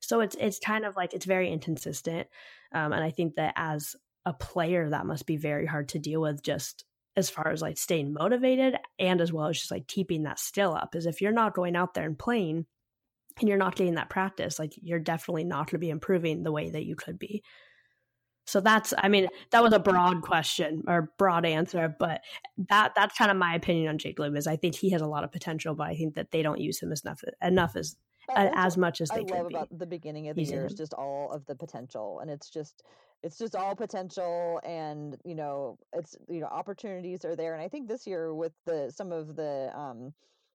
so 0.00 0.20
it's 0.20 0.36
it's 0.38 0.58
kind 0.58 0.84
of 0.84 0.96
like 0.96 1.14
it's 1.14 1.26
very 1.26 1.50
inconsistent 1.50 2.28
um, 2.72 2.92
and 2.92 3.02
i 3.02 3.10
think 3.10 3.34
that 3.34 3.52
as 3.56 3.96
a 4.24 4.32
player 4.32 4.88
that 4.88 5.06
must 5.06 5.26
be 5.26 5.36
very 5.36 5.66
hard 5.66 5.88
to 5.88 5.98
deal 5.98 6.20
with 6.20 6.42
just 6.42 6.84
as 7.16 7.30
far 7.30 7.48
as 7.48 7.62
like 7.62 7.78
staying 7.78 8.12
motivated 8.12 8.76
and 8.98 9.20
as 9.20 9.32
well 9.32 9.46
as 9.46 9.58
just 9.58 9.70
like 9.70 9.86
keeping 9.86 10.24
that 10.24 10.38
skill 10.38 10.74
up 10.74 10.94
is 10.94 11.06
if 11.06 11.20
you're 11.20 11.32
not 11.32 11.54
going 11.54 11.74
out 11.74 11.94
there 11.94 12.04
and 12.04 12.18
playing 12.18 12.66
and 13.40 13.48
you're 13.48 13.58
not 13.58 13.74
getting 13.74 13.94
that 13.94 14.10
practice 14.10 14.58
like 14.58 14.74
you're 14.82 14.98
definitely 14.98 15.44
not 15.44 15.66
going 15.66 15.78
to 15.78 15.78
be 15.78 15.90
improving 15.90 16.42
the 16.42 16.52
way 16.52 16.70
that 16.70 16.84
you 16.84 16.94
could 16.94 17.18
be 17.18 17.42
so 18.46 18.60
that's 18.60 18.94
I 18.96 19.08
mean, 19.08 19.28
that 19.50 19.62
was 19.62 19.72
a 19.72 19.78
broad 19.78 20.22
question 20.22 20.84
or 20.86 21.12
broad 21.18 21.44
answer, 21.44 21.94
but 21.98 22.22
that 22.68 22.92
that's 22.94 23.16
kind 23.18 23.30
of 23.30 23.36
my 23.36 23.54
opinion 23.54 23.88
on 23.88 23.98
Jake 23.98 24.18
Layman 24.18 24.38
is 24.38 24.46
I 24.46 24.56
think 24.56 24.74
he 24.76 24.90
has 24.90 25.02
a 25.02 25.06
lot 25.06 25.24
of 25.24 25.32
potential, 25.32 25.74
but 25.74 25.88
I 25.88 25.94
think 25.94 26.14
that 26.14 26.30
they 26.30 26.42
don't 26.42 26.60
use 26.60 26.80
him 26.80 26.92
as 26.92 27.02
enough 27.04 27.22
enough 27.42 27.76
as 27.76 27.96
Uh, 28.28 28.50
as 28.54 28.76
much 28.76 29.00
as 29.00 29.08
they 29.10 29.20
I 29.20 29.24
could 29.24 29.30
love 29.30 29.48
be. 29.48 29.54
about 29.54 29.78
the 29.78 29.86
beginning 29.86 30.28
of 30.28 30.36
the 30.36 30.42
year 30.42 30.66
is 30.66 30.74
just 30.74 30.94
all 30.94 31.30
of 31.32 31.44
the 31.46 31.54
potential, 31.54 32.18
and 32.20 32.30
it's 32.30 32.50
just 32.50 32.82
it's 33.22 33.38
just 33.38 33.54
all 33.54 33.74
potential, 33.76 34.60
and 34.64 35.16
you 35.24 35.34
know 35.34 35.78
it's 35.92 36.16
you 36.28 36.40
know 36.40 36.46
opportunities 36.46 37.24
are 37.24 37.36
there, 37.36 37.54
and 37.54 37.62
I 37.62 37.68
think 37.68 37.88
this 37.88 38.06
year 38.06 38.34
with 38.34 38.52
the 38.64 38.90
some 38.90 39.12
of 39.12 39.36
the 39.36 39.70
um 39.76 40.12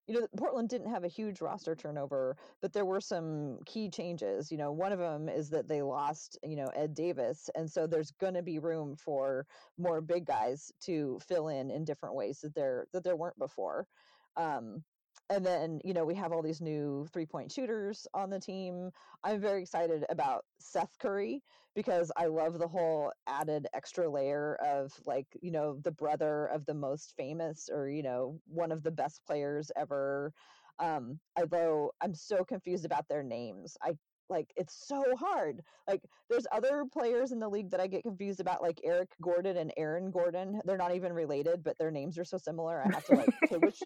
you 0.08 0.20
know 0.20 0.28
Portland 0.38 0.70
didn't 0.70 0.90
have 0.90 1.04
a 1.04 1.08
huge 1.10 1.42
roster 1.42 1.76
turnover, 1.76 2.38
but 2.62 2.74
there 2.74 2.86
were 2.86 3.02
some 3.02 3.60
key 3.66 3.90
changes. 3.90 4.52
You 4.52 4.58
know, 4.58 4.72
one 4.72 4.92
of 4.92 5.00
them 5.00 5.30
is 5.30 5.50
that 5.52 5.68
they 5.68 5.82
lost 5.82 6.38
you 6.44 6.56
know 6.56 6.68
Ed 6.68 6.94
Davis, 6.94 7.50
and 7.56 7.72
so 7.72 7.88
there's 7.88 8.12
going 8.12 8.34
to 8.36 8.44
be 8.44 8.60
room 8.60 8.96
for 8.96 9.48
more 9.78 10.02
big 10.02 10.26
guys 10.26 10.72
to 10.82 11.20
fill 11.20 11.48
in 11.48 11.72
in 11.72 11.86
different 11.86 12.16
ways 12.16 12.42
that 12.42 12.56
there 12.56 12.88
that 12.94 13.04
there 13.04 13.16
weren't 13.16 13.38
before. 13.40 13.88
Um, 14.36 14.84
and 15.32 15.46
then 15.46 15.80
you 15.84 15.94
know 15.94 16.04
we 16.06 16.13
have 16.13 16.34
all 16.34 16.44
these 16.44 16.62
new 16.62 17.08
three 17.13 17.26
point 17.26 17.52
shooters 17.52 18.06
on 18.13 18.30
the 18.30 18.39
team. 18.39 18.91
I'm 19.24 19.39
very 19.39 19.62
excited 19.62 20.06
about 20.10 20.44
seth 20.60 20.98
curry 21.00 21.41
because 21.74 22.12
i 22.17 22.26
love 22.26 22.60
the 22.60 22.67
whole 22.67 23.13
added 23.28 23.65
extra 23.74 24.10
layer 24.10 24.58
of 24.62 24.91
like 25.06 25.28
you 25.41 25.52
know 25.52 25.78
the 25.84 25.91
brother 25.91 26.48
of 26.48 26.65
the 26.65 26.74
most 26.74 27.13
famous 27.15 27.70
or 27.72 27.88
you 27.88 28.04
know 28.04 28.38
one 28.46 28.72
of 28.74 28.84
the 28.84 28.91
best 28.91 29.22
players 29.26 29.72
ever. 29.78 30.34
Um 30.80 31.20
although 31.39 31.91
i'm 32.02 32.13
so 32.13 32.44
confused 32.44 32.86
about 32.86 33.08
their 33.08 33.24
names. 33.24 33.78
I 33.82 33.94
like 34.30 34.52
it's 34.56 34.88
so 34.88 35.02
hard. 35.17 35.62
Like 35.88 36.02
there's 36.30 36.48
other 36.52 36.84
players 36.91 37.32
in 37.32 37.39
the 37.39 37.50
league 37.50 37.72
that 37.72 37.80
i 37.80 37.88
get 37.88 38.04
confused 38.04 38.41
about 38.41 38.62
like 38.62 38.82
eric 38.84 39.10
gordon 39.22 39.56
and 39.56 39.72
aaron 39.78 40.12
gordon. 40.12 40.62
They're 40.65 40.78
not 40.78 40.96
even 40.96 41.13
related 41.13 41.63
but 41.63 41.78
their 41.78 41.91
names 41.91 42.17
are 42.17 42.26
so 42.26 42.38
similar. 42.38 42.82
I 42.82 42.94
have 42.94 43.06
to 43.06 43.15
like 43.15 43.30
okay 43.46 43.58
which 43.58 43.82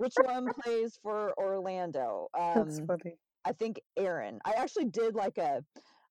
which 0.00 0.14
one 0.24 0.46
plays 0.62 0.98
for 1.02 1.34
Orlando? 1.38 2.28
That's 2.34 2.78
Um, 2.80 2.86
funny. 2.86 3.18
I 3.44 3.52
think 3.52 3.80
Aaron. 3.98 4.40
I 4.46 4.52
actually 4.52 4.86
did 4.86 5.14
like 5.14 5.36
a. 5.36 5.62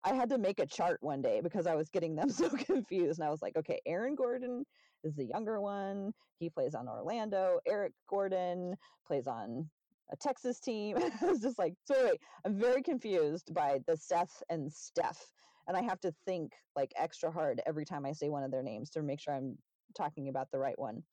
I 0.04 0.13
had 0.13 0.30
to 0.30 0.38
make 0.38 0.60
a 0.60 0.65
chart 0.65 0.99
one 1.02 1.21
day 1.21 1.41
because 1.41 1.65
I 1.67 1.75
was 1.75 1.89
getting 1.89 2.15
them 2.15 2.30
so 2.41 2.49
confused, 2.49 3.19
and 3.19 3.28
I 3.28 3.32
was 3.32 3.41
like, 3.41 3.58
okay, 3.58 3.80
Aaron 3.88 4.15
Gordon 4.15 4.63
is 5.04 5.15
the 5.15 5.25
younger 5.25 5.60
one. 5.60 6.13
He 6.39 6.49
plays 6.49 6.75
on 6.75 6.88
Orlando. 6.88 7.60
Eric 7.67 7.93
Gordon 8.08 8.75
plays 9.08 9.25
on 9.28 9.69
a 10.12 10.15
Texas 10.17 10.60
team. 10.60 10.97
I 11.21 11.25
was 11.25 11.41
just 11.41 11.58
like, 11.58 11.73
so 11.86 11.95
wait, 12.06 12.19
I'm 12.45 12.60
very 12.60 12.84
confused 12.84 13.54
by 13.56 13.80
the 13.88 13.97
Seth 13.97 14.43
and 14.49 14.71
Steph, 14.71 15.34
and 15.67 15.75
I 15.75 15.82
have 15.82 15.99
to 16.02 16.12
think 16.25 16.52
like 16.75 16.91
extra 16.95 17.32
hard 17.32 17.60
every 17.65 17.86
time 17.86 18.06
I 18.06 18.12
say 18.13 18.30
one 18.30 18.43
of 18.43 18.52
their 18.52 18.63
names 18.63 18.91
to 18.91 19.02
make 19.02 19.19
sure 19.19 19.34
I'm 19.34 19.58
talking 19.97 20.30
about 20.30 20.52
the 20.52 20.60
right 20.60 20.78
one. 20.78 21.04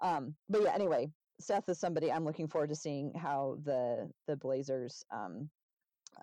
Um, 0.00 0.34
but 0.48 0.62
yeah, 0.62 0.74
anyway, 0.74 1.06
Seth 1.40 1.68
is 1.68 1.78
somebody 1.78 2.10
I'm 2.10 2.24
looking 2.24 2.48
forward 2.48 2.70
to 2.70 2.76
seeing 2.76 3.12
how 3.14 3.58
the 3.64 4.10
the 4.26 4.36
Blazers 4.36 5.04
um, 5.10 5.48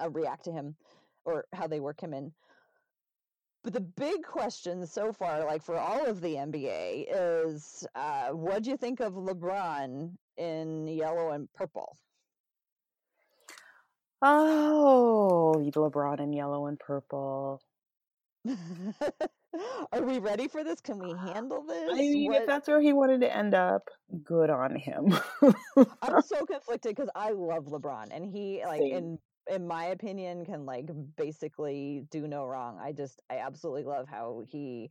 uh, 0.02 0.10
react 0.10 0.46
to 0.46 0.52
him 0.52 0.76
or 1.24 1.46
how 1.54 1.68
they 1.68 1.80
work 1.80 2.02
him 2.02 2.14
in. 2.14 2.32
But 3.64 3.74
the 3.74 3.82
big 3.82 4.22
question 4.24 4.86
so 4.86 5.12
far, 5.12 5.44
like 5.44 5.64
for 5.64 5.78
all 5.78 6.06
of 6.06 6.22
the 6.22 6.36
NBA, 6.36 7.08
is 7.10 7.88
uh, 7.96 8.28
what 8.28 8.62
do 8.64 8.70
you 8.70 8.78
think 8.78 9.00
of 9.00 9.14
LeBron 9.14 10.12
in 10.38 10.88
yellow 10.88 11.32
and 11.32 11.52
purple? 11.54 11.98
Oh, 14.22 15.56
LeBron 15.58 16.20
in 16.20 16.32
yellow 16.34 16.68
and 16.68 16.80
purple. 16.80 17.60
Are 19.92 20.02
we 20.02 20.20
ready 20.20 20.48
for 20.48 20.64
this? 20.64 20.82
Can 20.82 21.00
we 21.00 21.14
ah, 21.14 21.34
handle 21.34 21.64
this? 21.64 21.90
I 21.92 21.96
mean, 21.96 22.32
What- 22.32 22.42
if 22.42 22.48
that's 22.48 22.68
where 22.68 22.82
he 22.82 22.94
wanted 22.94 23.22
to 23.22 23.36
end 23.36 23.54
up, 23.54 23.90
good 24.24 24.50
on 24.50 24.76
him. 24.76 25.14
I'm 26.02 26.22
so 26.22 26.46
conflicted 26.46 26.96
because 26.96 27.10
I 27.16 27.32
love 27.32 27.66
LeBron 27.66 28.08
and 28.12 28.26
he 28.26 28.62
like 28.66 28.82
Same. 28.82 28.96
in 28.96 29.20
in 29.48 29.68
my 29.68 29.86
opinion, 29.86 30.46
can 30.46 30.66
like 30.66 30.90
basically 31.16 32.06
do 32.10 32.28
no 32.28 32.46
wrong. 32.46 32.80
I 32.82 32.92
just, 32.92 33.22
I 33.30 33.38
absolutely 33.38 33.84
love 33.84 34.08
how 34.08 34.44
he 34.48 34.90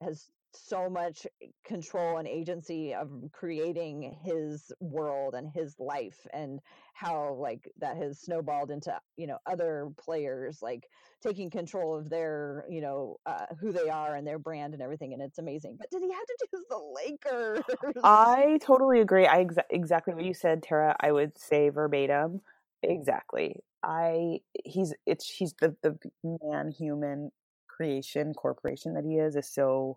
has 0.00 0.30
so 0.56 0.88
much 0.88 1.26
control 1.64 2.18
and 2.18 2.28
agency 2.28 2.94
of 2.94 3.10
creating 3.32 4.16
his 4.22 4.72
world 4.80 5.34
and 5.34 5.48
his 5.54 5.74
life 5.78 6.26
and 6.32 6.60
how 6.94 7.34
like 7.34 7.70
that 7.78 7.96
has 7.96 8.20
snowballed 8.20 8.70
into 8.70 8.96
you 9.16 9.26
know 9.26 9.38
other 9.46 9.88
players 9.98 10.58
like 10.62 10.88
taking 11.22 11.50
control 11.50 11.96
of 11.96 12.08
their 12.08 12.64
you 12.68 12.80
know 12.80 13.16
uh, 13.26 13.46
who 13.60 13.72
they 13.72 13.88
are 13.88 14.14
and 14.16 14.26
their 14.26 14.38
brand 14.38 14.74
and 14.74 14.82
everything 14.82 15.12
and 15.12 15.22
it's 15.22 15.38
amazing. 15.38 15.76
But 15.78 15.90
did 15.90 16.02
he 16.02 16.10
have 16.12 16.26
to 16.26 16.36
choose 16.50 16.64
the 16.68 16.78
lakers? 16.94 18.04
I 18.04 18.58
totally 18.62 19.00
agree. 19.00 19.26
I 19.26 19.44
exa- 19.44 19.64
exactly 19.70 20.14
what 20.14 20.24
you 20.24 20.34
said 20.34 20.62
tara 20.62 20.96
i 21.00 21.12
would 21.12 21.38
say 21.38 21.68
verbatim. 21.68 22.40
Exactly. 22.82 23.60
I 23.82 24.40
he's 24.64 24.94
it's 25.06 25.28
he's 25.28 25.54
the 25.60 25.76
the 25.82 25.98
man 26.22 26.70
human 26.70 27.30
creation 27.68 28.32
corporation 28.34 28.94
that 28.94 29.04
he 29.04 29.16
is 29.16 29.36
is 29.36 29.48
so 29.48 29.96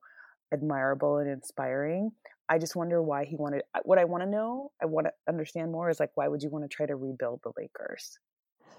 admirable 0.52 1.18
and 1.18 1.30
inspiring. 1.30 2.12
I 2.48 2.58
just 2.58 2.76
wonder 2.76 3.02
why 3.02 3.26
he 3.26 3.36
wanted. 3.36 3.64
What 3.84 4.00
I 4.00 4.06
want 4.06 4.24
to 4.24 4.30
know, 4.30 4.72
I 4.82 4.86
want 4.86 5.08
to 5.08 5.14
understand 5.28 5.72
more, 5.72 5.90
is 5.90 6.00
like 6.00 6.12
why 6.16 6.28
would 6.28 6.42
you 6.42 6.50
want 6.50 6.66
to 6.66 6.70
try 6.70 6.86
to 6.86 6.96
rebuild 6.96 7.42
the 7.44 7.52
Lakers? 7.58 8.18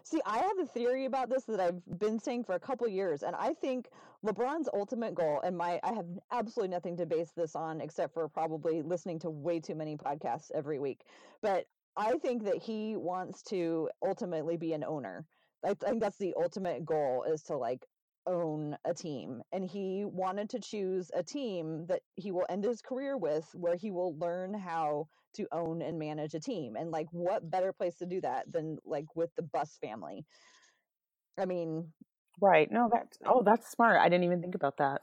See, 0.02 0.20
I 0.24 0.38
have 0.38 0.58
a 0.58 0.66
theory 0.66 1.04
about 1.04 1.28
this 1.28 1.44
that 1.44 1.60
I've 1.60 1.98
been 1.98 2.18
saying 2.18 2.44
for 2.44 2.54
a 2.54 2.60
couple 2.60 2.88
years, 2.88 3.22
and 3.22 3.36
I 3.36 3.52
think 3.52 3.90
LeBron's 4.24 4.68
ultimate 4.72 5.14
goal, 5.14 5.40
and 5.44 5.56
my 5.56 5.78
I 5.82 5.92
have 5.92 6.06
absolutely 6.32 6.70
nothing 6.70 6.96
to 6.96 7.06
base 7.06 7.32
this 7.36 7.54
on 7.54 7.80
except 7.80 8.14
for 8.14 8.28
probably 8.28 8.82
listening 8.82 9.18
to 9.20 9.30
way 9.30 9.60
too 9.60 9.74
many 9.74 9.96
podcasts 9.96 10.50
every 10.54 10.78
week. 10.78 11.02
But 11.42 11.66
I 11.96 12.18
think 12.18 12.44
that 12.44 12.56
he 12.56 12.96
wants 12.96 13.42
to 13.44 13.90
ultimately 14.04 14.56
be 14.56 14.72
an 14.72 14.84
owner. 14.84 15.26
I 15.64 15.74
think 15.74 16.00
that's 16.00 16.16
the 16.16 16.34
ultimate 16.40 16.84
goal 16.84 17.24
is 17.30 17.42
to 17.44 17.56
like 17.56 17.86
own 18.26 18.76
a 18.84 18.94
team 18.94 19.42
and 19.52 19.64
he 19.64 20.04
wanted 20.04 20.50
to 20.50 20.60
choose 20.60 21.10
a 21.14 21.22
team 21.22 21.86
that 21.86 22.00
he 22.16 22.32
will 22.32 22.46
end 22.48 22.64
his 22.64 22.82
career 22.82 23.16
with 23.16 23.48
where 23.54 23.76
he 23.76 23.90
will 23.90 24.16
learn 24.18 24.54
how 24.54 25.06
to 25.34 25.46
own 25.52 25.80
and 25.82 25.98
manage 25.98 26.34
a 26.34 26.40
team 26.40 26.76
and 26.76 26.90
like 26.90 27.06
what 27.12 27.50
better 27.50 27.72
place 27.72 27.96
to 27.96 28.06
do 28.06 28.20
that 28.20 28.50
than 28.52 28.78
like 28.84 29.06
with 29.14 29.30
the 29.36 29.42
Buss 29.42 29.78
family? 29.80 30.24
I 31.38 31.46
mean 31.46 31.92
right 32.40 32.70
no 32.70 32.88
that's 32.92 33.18
oh 33.26 33.42
that's 33.44 33.70
smart 33.70 33.98
i 34.00 34.08
didn't 34.08 34.24
even 34.24 34.40
think 34.40 34.54
about 34.54 34.76
that. 34.78 35.00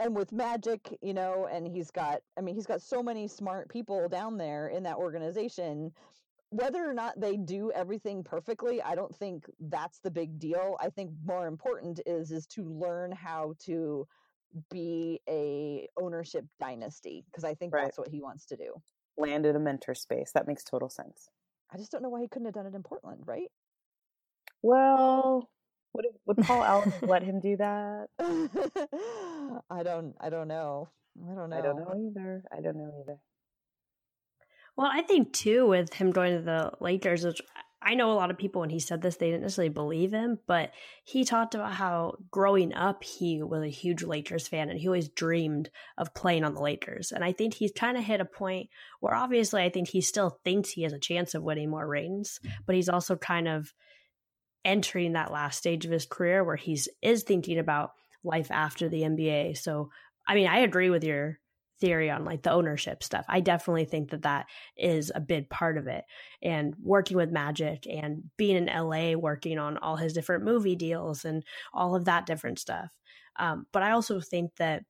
And 0.00 0.14
with 0.14 0.32
magic 0.32 0.96
you 1.02 1.14
know 1.14 1.48
and 1.50 1.66
he's 1.66 1.90
got 1.90 2.20
i 2.38 2.40
mean 2.40 2.54
he's 2.54 2.66
got 2.66 2.82
so 2.82 3.02
many 3.02 3.26
smart 3.28 3.68
people 3.68 4.08
down 4.08 4.38
there 4.38 4.68
in 4.68 4.84
that 4.84 4.96
organization 4.96 5.92
whether 6.50 6.88
or 6.88 6.94
not 6.94 7.20
they 7.20 7.36
do 7.36 7.72
everything 7.72 8.22
perfectly 8.22 8.80
i 8.82 8.94
don't 8.94 9.14
think 9.14 9.46
that's 9.60 9.98
the 10.00 10.10
big 10.10 10.38
deal. 10.38 10.76
I 10.80 10.90
think 10.90 11.10
more 11.24 11.46
important 11.46 12.00
is 12.06 12.30
is 12.30 12.46
to 12.48 12.64
learn 12.64 13.12
how 13.12 13.54
to 13.66 14.06
be 14.70 15.20
a 15.28 15.88
ownership 16.00 16.44
dynasty 16.60 17.24
because 17.26 17.44
i 17.44 17.54
think 17.54 17.74
right. 17.74 17.84
that's 17.84 17.98
what 17.98 18.08
he 18.08 18.20
wants 18.20 18.46
to 18.46 18.56
do. 18.56 18.72
Land 19.18 19.46
in 19.46 19.56
a 19.56 19.58
mentor 19.58 19.94
space. 19.94 20.30
That 20.34 20.46
makes 20.46 20.62
total 20.62 20.90
sense. 20.90 21.30
I 21.72 21.78
just 21.78 21.90
don't 21.90 22.02
know 22.02 22.10
why 22.10 22.20
he 22.20 22.28
couldn't 22.28 22.46
have 22.46 22.54
done 22.54 22.66
it 22.66 22.74
in 22.74 22.82
portland 22.82 23.22
right? 23.26 23.50
Well 24.62 25.48
would, 25.94 26.04
it, 26.04 26.12
would 26.26 26.38
paul 26.38 26.62
allen 26.62 26.92
let 27.02 27.22
him 27.22 27.40
do 27.40 27.56
that? 27.56 28.08
I 29.70 29.82
don't 29.82 30.14
i 30.20 30.30
don't 30.30 30.48
know. 30.48 30.88
I 31.28 31.34
don't 31.34 31.50
know 31.50 31.56
i 31.56 31.60
don't 31.60 31.76
know 31.76 32.10
either. 32.10 32.44
I 32.52 32.60
don't 32.60 32.76
know 32.76 32.92
either 33.02 33.18
well, 34.76 34.90
I 34.92 35.02
think 35.02 35.32
too 35.32 35.66
with 35.66 35.92
him 35.94 36.10
going 36.10 36.36
to 36.36 36.42
the 36.42 36.72
Lakers, 36.80 37.24
which 37.24 37.40
I 37.86 37.94
know 37.94 38.10
a 38.10 38.14
lot 38.14 38.30
of 38.30 38.38
people 38.38 38.62
when 38.62 38.70
he 38.70 38.80
said 38.80 39.00
this, 39.00 39.16
they 39.16 39.26
didn't 39.30 39.42
necessarily 39.42 39.68
believe 39.68 40.12
him, 40.12 40.38
but 40.46 40.72
he 41.04 41.24
talked 41.24 41.54
about 41.54 41.72
how 41.72 42.16
growing 42.30 42.74
up 42.74 43.04
he 43.04 43.42
was 43.42 43.62
a 43.62 43.68
huge 43.68 44.02
Lakers 44.02 44.48
fan 44.48 44.70
and 44.70 44.78
he 44.78 44.88
always 44.88 45.08
dreamed 45.08 45.70
of 45.96 46.12
playing 46.12 46.42
on 46.42 46.54
the 46.54 46.60
Lakers. 46.60 47.12
And 47.12 47.22
I 47.22 47.32
think 47.32 47.54
he's 47.54 47.70
kind 47.70 47.96
of 47.96 48.02
hit 48.02 48.20
a 48.20 48.24
point 48.24 48.70
where 49.00 49.14
obviously 49.14 49.62
I 49.62 49.70
think 49.70 49.88
he 49.88 50.00
still 50.00 50.40
thinks 50.44 50.70
he 50.70 50.82
has 50.82 50.92
a 50.92 50.98
chance 50.98 51.34
of 51.34 51.44
winning 51.44 51.70
more 51.70 51.86
rings, 51.86 52.40
but 52.66 52.74
he's 52.74 52.88
also 52.88 53.14
kind 53.14 53.46
of 53.46 53.72
entering 54.64 55.12
that 55.12 55.30
last 55.30 55.58
stage 55.58 55.84
of 55.84 55.92
his 55.92 56.06
career 56.06 56.42
where 56.42 56.56
he's 56.56 56.88
is 57.02 57.22
thinking 57.22 57.58
about 57.58 57.92
life 58.24 58.50
after 58.50 58.88
the 58.88 59.02
NBA. 59.02 59.58
So 59.58 59.90
I 60.26 60.34
mean, 60.34 60.48
I 60.48 60.58
agree 60.58 60.90
with 60.90 61.04
your 61.04 61.38
theory 61.80 62.10
on 62.10 62.24
like 62.24 62.42
the 62.42 62.52
ownership 62.52 63.02
stuff. 63.02 63.24
I 63.28 63.40
definitely 63.40 63.84
think 63.84 64.10
that 64.10 64.22
that 64.22 64.46
is 64.76 65.12
a 65.14 65.20
big 65.20 65.48
part 65.48 65.78
of 65.78 65.86
it. 65.86 66.04
And 66.42 66.74
working 66.80 67.16
with 67.16 67.30
Magic 67.30 67.86
and 67.86 68.24
being 68.36 68.56
in 68.56 68.66
LA, 68.66 69.12
working 69.12 69.58
on 69.58 69.78
all 69.78 69.96
his 69.96 70.12
different 70.12 70.44
movie 70.44 70.76
deals 70.76 71.24
and 71.24 71.44
all 71.72 71.94
of 71.94 72.06
that 72.06 72.26
different 72.26 72.58
stuff. 72.58 72.90
Um, 73.38 73.66
but 73.72 73.82
I 73.82 73.92
also 73.92 74.20
think 74.20 74.56
that 74.56 74.84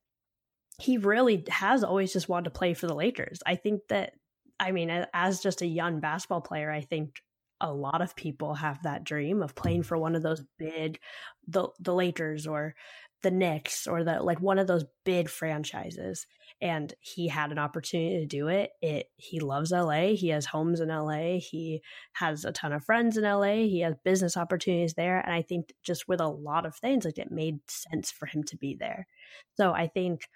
he 0.79 0.97
really 0.97 1.43
has 1.49 1.83
always 1.83 2.13
just 2.13 2.29
wanted 2.29 2.45
to 2.45 2.57
play 2.57 2.73
for 2.73 2.87
the 2.87 2.95
Lakers. 2.95 3.39
I 3.45 3.55
think 3.55 3.81
that, 3.89 4.13
I 4.59 4.71
mean, 4.71 5.05
as 5.13 5.41
just 5.41 5.61
a 5.61 5.67
young 5.67 5.99
basketball 5.99 6.41
player, 6.41 6.71
I 6.71 6.81
think 6.81 7.21
a 7.59 7.73
lot 7.73 8.01
of 8.01 8.15
people 8.15 8.53
have 8.53 8.83
that 8.83 9.03
dream 9.03 9.41
of 9.41 9.55
playing 9.55 9.83
for 9.83 9.97
one 9.97 10.15
of 10.15 10.21
those 10.21 10.43
big, 10.59 10.99
the 11.47 11.69
the 11.79 11.93
Lakers 11.93 12.45
or 12.45 12.75
the 13.23 13.31
Knicks 13.31 13.87
or 13.87 14.03
the 14.03 14.21
like 14.21 14.39
one 14.39 14.59
of 14.59 14.67
those 14.67 14.85
big 15.03 15.29
franchises 15.29 16.27
and 16.61 16.93
he 16.99 17.27
had 17.27 17.51
an 17.51 17.59
opportunity 17.59 18.19
to 18.19 18.25
do 18.25 18.47
it. 18.47 18.71
It 18.81 19.07
he 19.17 19.39
loves 19.39 19.71
LA. 19.71 20.13
He 20.13 20.29
has 20.29 20.45
homes 20.45 20.79
in 20.79 20.89
LA. 20.89 21.39
He 21.39 21.81
has 22.13 22.45
a 22.45 22.51
ton 22.51 22.73
of 22.73 22.83
friends 22.83 23.17
in 23.17 23.23
LA. 23.23 23.65
He 23.65 23.79
has 23.81 23.95
business 24.03 24.37
opportunities 24.37 24.93
there 24.93 25.19
and 25.19 25.33
I 25.33 25.41
think 25.41 25.73
just 25.83 26.07
with 26.07 26.21
a 26.21 26.27
lot 26.27 26.65
of 26.65 26.75
things 26.75 27.05
like 27.05 27.17
it 27.17 27.31
made 27.31 27.59
sense 27.67 28.11
for 28.11 28.27
him 28.27 28.43
to 28.43 28.57
be 28.57 28.75
there. 28.79 29.07
So 29.55 29.71
I 29.71 29.87
think 29.87 30.27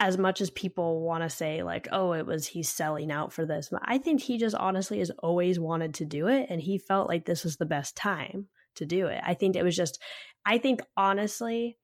as 0.00 0.16
much 0.16 0.40
as 0.40 0.50
people 0.50 1.02
want 1.02 1.22
to 1.22 1.30
say 1.30 1.62
like 1.62 1.86
oh 1.92 2.12
it 2.12 2.24
was 2.24 2.46
he's 2.46 2.70
selling 2.70 3.12
out 3.12 3.34
for 3.34 3.44
this 3.44 3.70
i 3.82 3.98
think 3.98 4.22
he 4.22 4.38
just 4.38 4.56
honestly 4.56 4.98
has 4.98 5.10
always 5.18 5.60
wanted 5.60 5.92
to 5.92 6.06
do 6.06 6.26
it 6.26 6.46
and 6.48 6.62
he 6.62 6.78
felt 6.78 7.06
like 7.06 7.26
this 7.26 7.44
was 7.44 7.58
the 7.58 7.66
best 7.66 7.94
time 7.96 8.48
to 8.74 8.86
do 8.86 9.06
it 9.06 9.20
i 9.24 9.34
think 9.34 9.54
it 9.54 9.62
was 9.62 9.76
just 9.76 10.00
i 10.46 10.56
think 10.56 10.80
honestly 10.96 11.76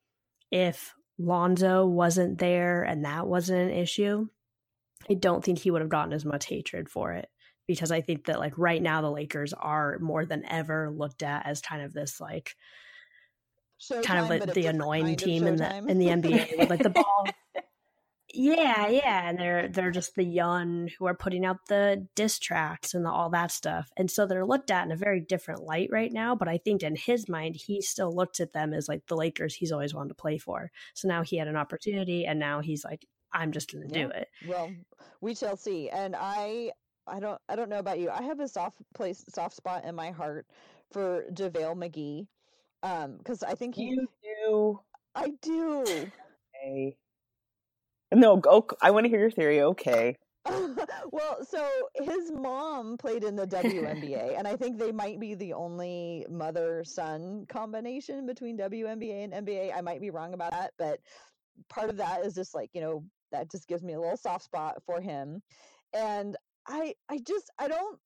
if 0.50 0.94
Lonzo 1.18 1.86
wasn't 1.86 2.38
there 2.38 2.82
and 2.82 3.04
that 3.04 3.26
wasn't 3.26 3.70
an 3.70 3.76
issue, 3.76 4.28
I 5.08 5.14
don't 5.14 5.44
think 5.44 5.58
he 5.58 5.70
would 5.70 5.82
have 5.82 5.90
gotten 5.90 6.12
as 6.12 6.24
much 6.24 6.46
hatred 6.46 6.88
for 6.88 7.12
it 7.12 7.28
because 7.66 7.90
I 7.90 8.00
think 8.00 8.26
that 8.26 8.38
like 8.38 8.56
right 8.58 8.82
now 8.82 9.00
the 9.00 9.10
Lakers 9.10 9.52
are 9.52 9.98
more 9.98 10.24
than 10.24 10.44
ever 10.46 10.90
looked 10.90 11.22
at 11.22 11.46
as 11.46 11.60
kind 11.60 11.82
of 11.82 11.92
this 11.92 12.20
like 12.20 12.54
Showtime, 13.80 14.02
kind 14.04 14.20
of 14.20 14.30
like 14.30 14.54
the 14.54 14.66
annoying 14.66 15.16
team 15.16 15.46
in 15.46 15.56
the 15.56 15.76
in 15.86 15.98
the 15.98 16.06
NBA 16.06 16.58
with 16.58 16.70
like 16.70 16.82
the 16.82 16.90
ball 16.90 17.26
Yeah, 18.38 18.88
yeah, 18.88 19.28
and 19.28 19.38
they're 19.38 19.68
they're 19.68 19.90
just 19.90 20.14
the 20.14 20.22
young 20.22 20.90
who 20.98 21.06
are 21.06 21.14
putting 21.14 21.46
out 21.46 21.56
the 21.68 22.06
diss 22.14 22.38
tracks 22.38 22.92
and 22.92 23.04
the, 23.04 23.10
all 23.10 23.30
that 23.30 23.50
stuff, 23.50 23.90
and 23.96 24.10
so 24.10 24.26
they're 24.26 24.44
looked 24.44 24.70
at 24.70 24.84
in 24.84 24.92
a 24.92 24.96
very 24.96 25.20
different 25.20 25.62
light 25.62 25.88
right 25.90 26.12
now. 26.12 26.34
But 26.34 26.48
I 26.48 26.58
think 26.58 26.82
in 26.82 26.96
his 26.96 27.30
mind, 27.30 27.56
he 27.56 27.80
still 27.80 28.14
looks 28.14 28.38
at 28.40 28.52
them 28.52 28.74
as 28.74 28.88
like 28.88 29.06
the 29.06 29.16
Lakers 29.16 29.54
he's 29.54 29.72
always 29.72 29.94
wanted 29.94 30.10
to 30.10 30.16
play 30.16 30.36
for. 30.36 30.70
So 30.94 31.08
now 31.08 31.22
he 31.22 31.38
had 31.38 31.48
an 31.48 31.56
opportunity, 31.56 32.26
and 32.26 32.38
now 32.38 32.60
he's 32.60 32.84
like, 32.84 33.06
I'm 33.32 33.52
just 33.52 33.72
going 33.72 33.88
to 33.88 33.98
yeah. 33.98 34.06
do 34.06 34.10
it. 34.12 34.28
Well, 34.46 34.70
we 35.20 35.34
shall 35.34 35.56
see. 35.56 35.88
And 35.88 36.14
I, 36.14 36.72
I 37.06 37.20
don't, 37.20 37.40
I 37.48 37.56
don't 37.56 37.70
know 37.70 37.78
about 37.78 37.98
you. 37.98 38.10
I 38.10 38.22
have 38.22 38.40
a 38.40 38.48
soft 38.48 38.78
place, 38.94 39.24
soft 39.28 39.56
spot 39.56 39.84
in 39.84 39.94
my 39.94 40.10
heart 40.10 40.46
for 40.92 41.24
JaVale 41.32 41.76
McGee, 41.76 42.26
um, 42.82 43.16
because 43.16 43.42
I 43.42 43.54
think 43.54 43.76
he, 43.76 43.84
you 43.84 44.08
do. 44.22 44.80
I 45.14 45.32
do. 45.40 45.80
Okay. 45.82 46.96
No, 48.14 48.36
go. 48.36 48.66
I 48.80 48.90
want 48.90 49.04
to 49.04 49.10
hear 49.10 49.20
your 49.20 49.30
theory. 49.30 49.62
Okay. 49.62 50.16
well, 51.10 51.38
so 51.44 51.68
his 51.96 52.30
mom 52.30 52.96
played 52.96 53.24
in 53.24 53.34
the 53.34 53.46
WNBA, 53.46 54.34
and 54.38 54.46
I 54.46 54.56
think 54.56 54.78
they 54.78 54.92
might 54.92 55.18
be 55.18 55.34
the 55.34 55.52
only 55.52 56.24
mother 56.30 56.84
son 56.84 57.46
combination 57.48 58.26
between 58.26 58.56
WNBA 58.56 59.24
and 59.24 59.46
NBA. 59.46 59.76
I 59.76 59.80
might 59.80 60.00
be 60.00 60.10
wrong 60.10 60.34
about 60.34 60.52
that, 60.52 60.72
but 60.78 61.00
part 61.68 61.90
of 61.90 61.96
that 61.96 62.24
is 62.24 62.34
just 62.34 62.54
like, 62.54 62.70
you 62.74 62.80
know, 62.80 63.04
that 63.32 63.50
just 63.50 63.66
gives 63.66 63.82
me 63.82 63.94
a 63.94 64.00
little 64.00 64.16
soft 64.16 64.44
spot 64.44 64.76
for 64.86 65.00
him. 65.00 65.42
And 65.92 66.36
I 66.68 66.94
I 67.08 67.18
just 67.18 67.50
I 67.58 67.66
don't 67.66 67.98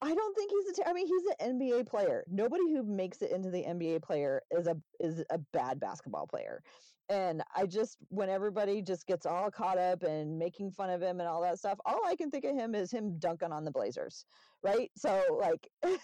I 0.00 0.14
don't 0.14 0.36
think 0.36 0.50
he's 0.50 0.78
a. 0.78 0.82
Ter- 0.82 0.90
I 0.90 0.92
mean, 0.92 1.06
he's 1.06 1.22
an 1.38 1.58
NBA 1.58 1.86
player. 1.86 2.24
Nobody 2.30 2.70
who 2.72 2.82
makes 2.82 3.22
it 3.22 3.30
into 3.30 3.50
the 3.50 3.62
NBA 3.62 4.02
player 4.02 4.42
is 4.50 4.66
a 4.66 4.76
is 5.00 5.22
a 5.30 5.38
bad 5.52 5.80
basketball 5.80 6.26
player 6.26 6.62
and 7.08 7.42
I 7.54 7.66
just 7.66 7.98
when 8.08 8.28
everybody 8.28 8.82
just 8.82 9.06
gets 9.06 9.26
all 9.26 9.50
caught 9.50 9.78
up 9.78 10.02
and 10.02 10.38
making 10.38 10.70
fun 10.72 10.90
of 10.90 11.02
him 11.02 11.20
and 11.20 11.28
all 11.28 11.42
that 11.42 11.58
stuff, 11.58 11.78
all 11.84 12.00
I 12.06 12.16
can 12.16 12.30
think 12.30 12.44
of 12.44 12.56
him 12.56 12.74
is 12.74 12.90
him 12.90 13.18
dunking 13.18 13.52
on 13.52 13.64
the 13.64 13.70
Blazers, 13.70 14.24
right? 14.62 14.90
So 14.96 15.22
like 15.38 15.68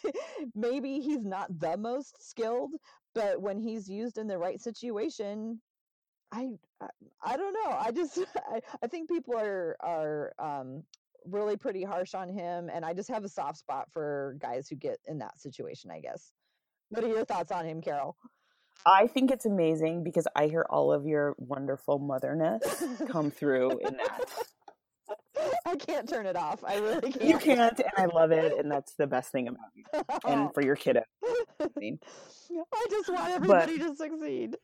maybe 0.54 1.00
he's 1.00 1.24
not 1.24 1.58
the 1.58 1.76
most 1.76 2.28
skilled, 2.28 2.72
but 3.14 3.40
when 3.40 3.58
he's 3.58 3.88
used 3.88 4.18
in 4.18 4.26
the 4.26 4.38
right 4.38 4.60
situation, 4.60 5.60
I 6.32 6.50
I, 6.80 6.88
I 7.22 7.36
don't 7.36 7.54
know. 7.54 7.76
I 7.78 7.92
just 7.92 8.18
I, 8.36 8.60
I 8.82 8.86
think 8.86 9.08
people 9.08 9.36
are 9.38 9.76
are 9.80 10.32
um 10.38 10.84
really 11.26 11.56
pretty 11.56 11.84
harsh 11.84 12.14
on 12.14 12.28
him 12.28 12.70
and 12.72 12.84
I 12.84 12.94
just 12.94 13.10
have 13.10 13.24
a 13.24 13.28
soft 13.28 13.58
spot 13.58 13.90
for 13.92 14.36
guys 14.38 14.68
who 14.68 14.76
get 14.76 14.98
in 15.06 15.18
that 15.18 15.38
situation, 15.38 15.90
I 15.90 16.00
guess. 16.00 16.32
What 16.88 17.04
are 17.04 17.08
your 17.08 17.24
thoughts 17.24 17.52
on 17.52 17.66
him, 17.66 17.80
Karol? 17.80 18.16
I 18.86 19.06
think 19.06 19.30
it's 19.30 19.46
amazing 19.46 20.04
because 20.04 20.26
I 20.34 20.46
hear 20.46 20.66
all 20.68 20.92
of 20.92 21.06
your 21.06 21.34
wonderful 21.38 21.98
motherness 21.98 22.62
come 23.08 23.30
through 23.30 23.78
in 23.78 23.96
that. 23.96 24.30
I 25.66 25.76
can't 25.76 26.08
turn 26.08 26.26
it 26.26 26.36
off. 26.36 26.62
I 26.64 26.78
really 26.78 27.12
can't. 27.12 27.24
You 27.24 27.38
can't, 27.38 27.78
and 27.78 27.92
I 27.96 28.06
love 28.06 28.32
it, 28.32 28.58
and 28.58 28.70
that's 28.70 28.94
the 28.94 29.06
best 29.06 29.32
thing 29.32 29.48
about 29.48 29.70
you. 29.74 29.84
And 30.24 30.48
for 30.54 30.62
your 30.62 30.76
kiddo. 30.76 31.02
I 31.22 32.86
just 32.90 33.08
want 33.08 33.30
everybody 33.30 33.78
but, 33.78 33.88
to 33.88 33.96
succeed. 33.96 34.56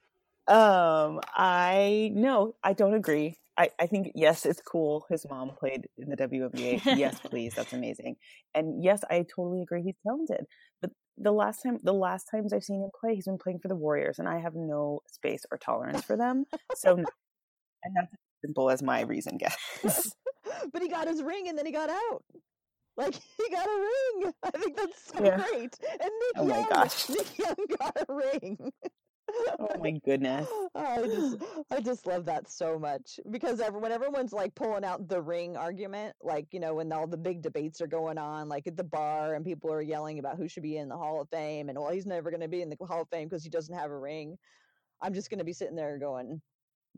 Um, 0.48 1.20
I 1.34 2.10
no, 2.14 2.54
I 2.62 2.72
don't 2.72 2.94
agree. 2.94 3.36
I, 3.58 3.70
I 3.78 3.86
think 3.86 4.12
yes, 4.14 4.44
it's 4.44 4.60
cool. 4.60 5.06
His 5.08 5.26
mom 5.28 5.50
played 5.58 5.88
in 5.98 6.10
the 6.10 6.16
WNBA. 6.16 6.96
yes, 6.96 7.18
please, 7.20 7.54
that's 7.54 7.72
amazing. 7.72 8.16
And 8.54 8.84
yes, 8.84 9.02
I 9.10 9.24
totally 9.34 9.62
agree. 9.62 9.82
He's 9.82 9.96
talented. 10.06 10.46
But 10.80 10.90
the 11.18 11.32
last 11.32 11.62
time, 11.62 11.78
the 11.82 11.94
last 11.94 12.28
times 12.30 12.52
I've 12.52 12.64
seen 12.64 12.82
him 12.82 12.90
play, 12.98 13.14
he's 13.14 13.26
been 13.26 13.38
playing 13.38 13.60
for 13.60 13.68
the 13.68 13.76
Warriors, 13.76 14.18
and 14.18 14.28
I 14.28 14.38
have 14.38 14.54
no 14.54 15.00
space 15.06 15.44
or 15.50 15.58
tolerance 15.58 16.02
for 16.02 16.16
them. 16.16 16.44
So, 16.74 16.96
and 16.96 17.06
that's 17.94 18.12
as 18.12 18.18
simple 18.42 18.70
as 18.70 18.82
my 18.82 19.02
reason 19.02 19.38
guess. 19.38 19.56
but 20.72 20.82
he 20.82 20.88
got 20.88 21.08
his 21.08 21.22
ring, 21.22 21.48
and 21.48 21.56
then 21.56 21.66
he 21.66 21.72
got 21.72 21.90
out. 21.90 22.22
Like 22.96 23.14
he 23.14 23.50
got 23.50 23.66
a 23.66 23.88
ring. 24.22 24.32
I 24.42 24.50
think 24.52 24.76
that's 24.76 25.12
so 25.12 25.24
yeah. 25.24 25.36
great. 25.36 25.76
And 25.82 26.00
Nick 26.00 26.36
oh 26.36 26.48
Young. 26.48 26.88
Nick 27.10 27.38
Young 27.38 27.66
got 27.78 27.96
a 28.08 28.14
ring 28.14 28.72
oh 29.58 29.68
my 29.80 29.92
goodness. 30.04 30.48
I 30.74 31.02
just 31.02 31.36
i 31.70 31.80
just 31.80 32.06
love 32.06 32.26
that 32.26 32.50
so 32.50 32.78
much 32.78 33.18
because 33.30 33.60
every, 33.60 33.80
when 33.80 33.92
everyone's 33.92 34.32
like 34.32 34.54
pulling 34.54 34.84
out 34.84 35.08
the 35.08 35.20
ring 35.20 35.56
argument 35.56 36.14
like 36.22 36.46
you 36.52 36.60
know 36.60 36.74
when 36.74 36.92
all 36.92 37.06
the 37.06 37.16
big 37.16 37.42
debates 37.42 37.80
are 37.80 37.86
going 37.86 38.18
on 38.18 38.48
like 38.48 38.66
at 38.66 38.76
the 38.76 38.84
bar 38.84 39.34
and 39.34 39.44
people 39.44 39.72
are 39.72 39.82
yelling 39.82 40.18
about 40.18 40.36
who 40.36 40.48
should 40.48 40.62
be 40.62 40.76
in 40.76 40.88
the 40.88 40.96
hall 40.96 41.20
of 41.20 41.28
fame 41.30 41.68
and 41.68 41.78
well 41.78 41.90
he's 41.90 42.06
never 42.06 42.30
going 42.30 42.40
to 42.42 42.48
be 42.48 42.62
in 42.62 42.68
the 42.68 42.76
hall 42.86 43.02
of 43.02 43.08
fame 43.08 43.28
because 43.28 43.42
he 43.42 43.50
doesn't 43.50 43.74
have 43.74 43.90
a 43.90 43.98
ring. 43.98 44.36
I'm 45.00 45.14
just 45.14 45.30
going 45.30 45.38
to 45.38 45.44
be 45.44 45.52
sitting 45.52 45.76
there 45.76 45.98
going 45.98 46.40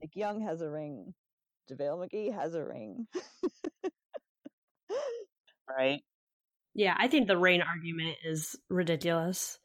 nick 0.01 0.15
young 0.15 0.41
has 0.43 0.61
a 0.61 0.71
ring. 0.71 1.15
Javale 1.71 2.09
mcgee 2.09 2.35
has 2.35 2.55
a 2.55 2.65
ring. 2.65 3.07
Right. 5.69 6.01
Yeah 6.75 6.95
i 6.99 7.09
think 7.09 7.29
the 7.29 7.37
ring 7.37 7.61
argument 7.63 8.17
is 8.25 8.57
ridiculous 8.69 9.59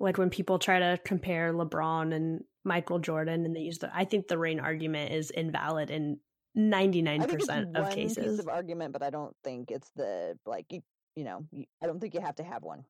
like 0.00 0.18
when 0.18 0.30
people 0.30 0.58
try 0.58 0.78
to 0.78 0.98
compare 1.04 1.52
LeBron 1.52 2.14
and 2.14 2.42
Michael 2.64 2.98
Jordan 2.98 3.44
and 3.44 3.54
they 3.54 3.60
use 3.60 3.78
the 3.78 3.94
I 3.94 4.04
think 4.04 4.26
the 4.26 4.38
rain 4.38 4.58
argument 4.58 5.12
is 5.12 5.30
invalid 5.30 5.90
in 5.90 6.18
99% 6.56 7.76
of 7.76 7.94
cases. 7.94 8.40
of 8.40 8.48
argument, 8.48 8.92
but 8.92 9.02
I 9.02 9.10
don't 9.10 9.36
think 9.44 9.70
it's 9.70 9.90
the 9.94 10.36
like 10.46 10.66
you, 10.70 10.80
you 11.14 11.24
know, 11.24 11.44
you, 11.52 11.66
I 11.82 11.86
don't 11.86 12.00
think 12.00 12.14
you 12.14 12.20
have 12.20 12.36
to 12.36 12.42
have 12.42 12.62
one 12.62 12.84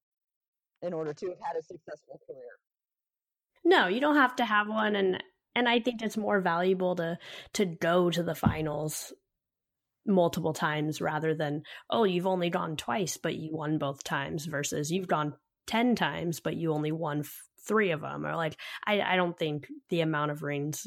in 0.82 0.92
order 0.92 1.12
to 1.12 1.26
have 1.26 1.38
had 1.40 1.56
a 1.58 1.62
successful 1.62 2.20
career. 2.26 2.58
No, 3.64 3.88
you 3.88 4.00
don't 4.00 4.16
have 4.16 4.36
to 4.36 4.44
have 4.44 4.68
one 4.68 4.96
and 4.96 5.22
and 5.54 5.68
I 5.68 5.80
think 5.80 6.00
it's 6.00 6.16
more 6.16 6.40
valuable 6.40 6.96
to 6.96 7.18
to 7.54 7.66
go 7.66 8.08
to 8.10 8.22
the 8.22 8.34
finals 8.36 9.12
multiple 10.06 10.54
times 10.54 11.00
rather 11.00 11.34
than 11.34 11.62
oh 11.90 12.04
you've 12.04 12.26
only 12.26 12.48
gone 12.48 12.76
twice 12.76 13.18
but 13.18 13.36
you 13.36 13.50
won 13.52 13.76
both 13.76 14.02
times 14.02 14.46
versus 14.46 14.90
you've 14.90 15.06
gone 15.06 15.34
10 15.70 15.94
times 15.94 16.40
but 16.40 16.56
you 16.56 16.72
only 16.72 16.90
won 16.90 17.20
f- 17.20 17.42
three 17.64 17.92
of 17.92 18.00
them 18.00 18.26
or 18.26 18.35
like 18.35 18.56
I, 18.85 19.00
I 19.00 19.14
don't 19.14 19.38
think 19.38 19.68
the 19.88 20.00
amount 20.00 20.33
of 20.33 20.42
rings 20.42 20.85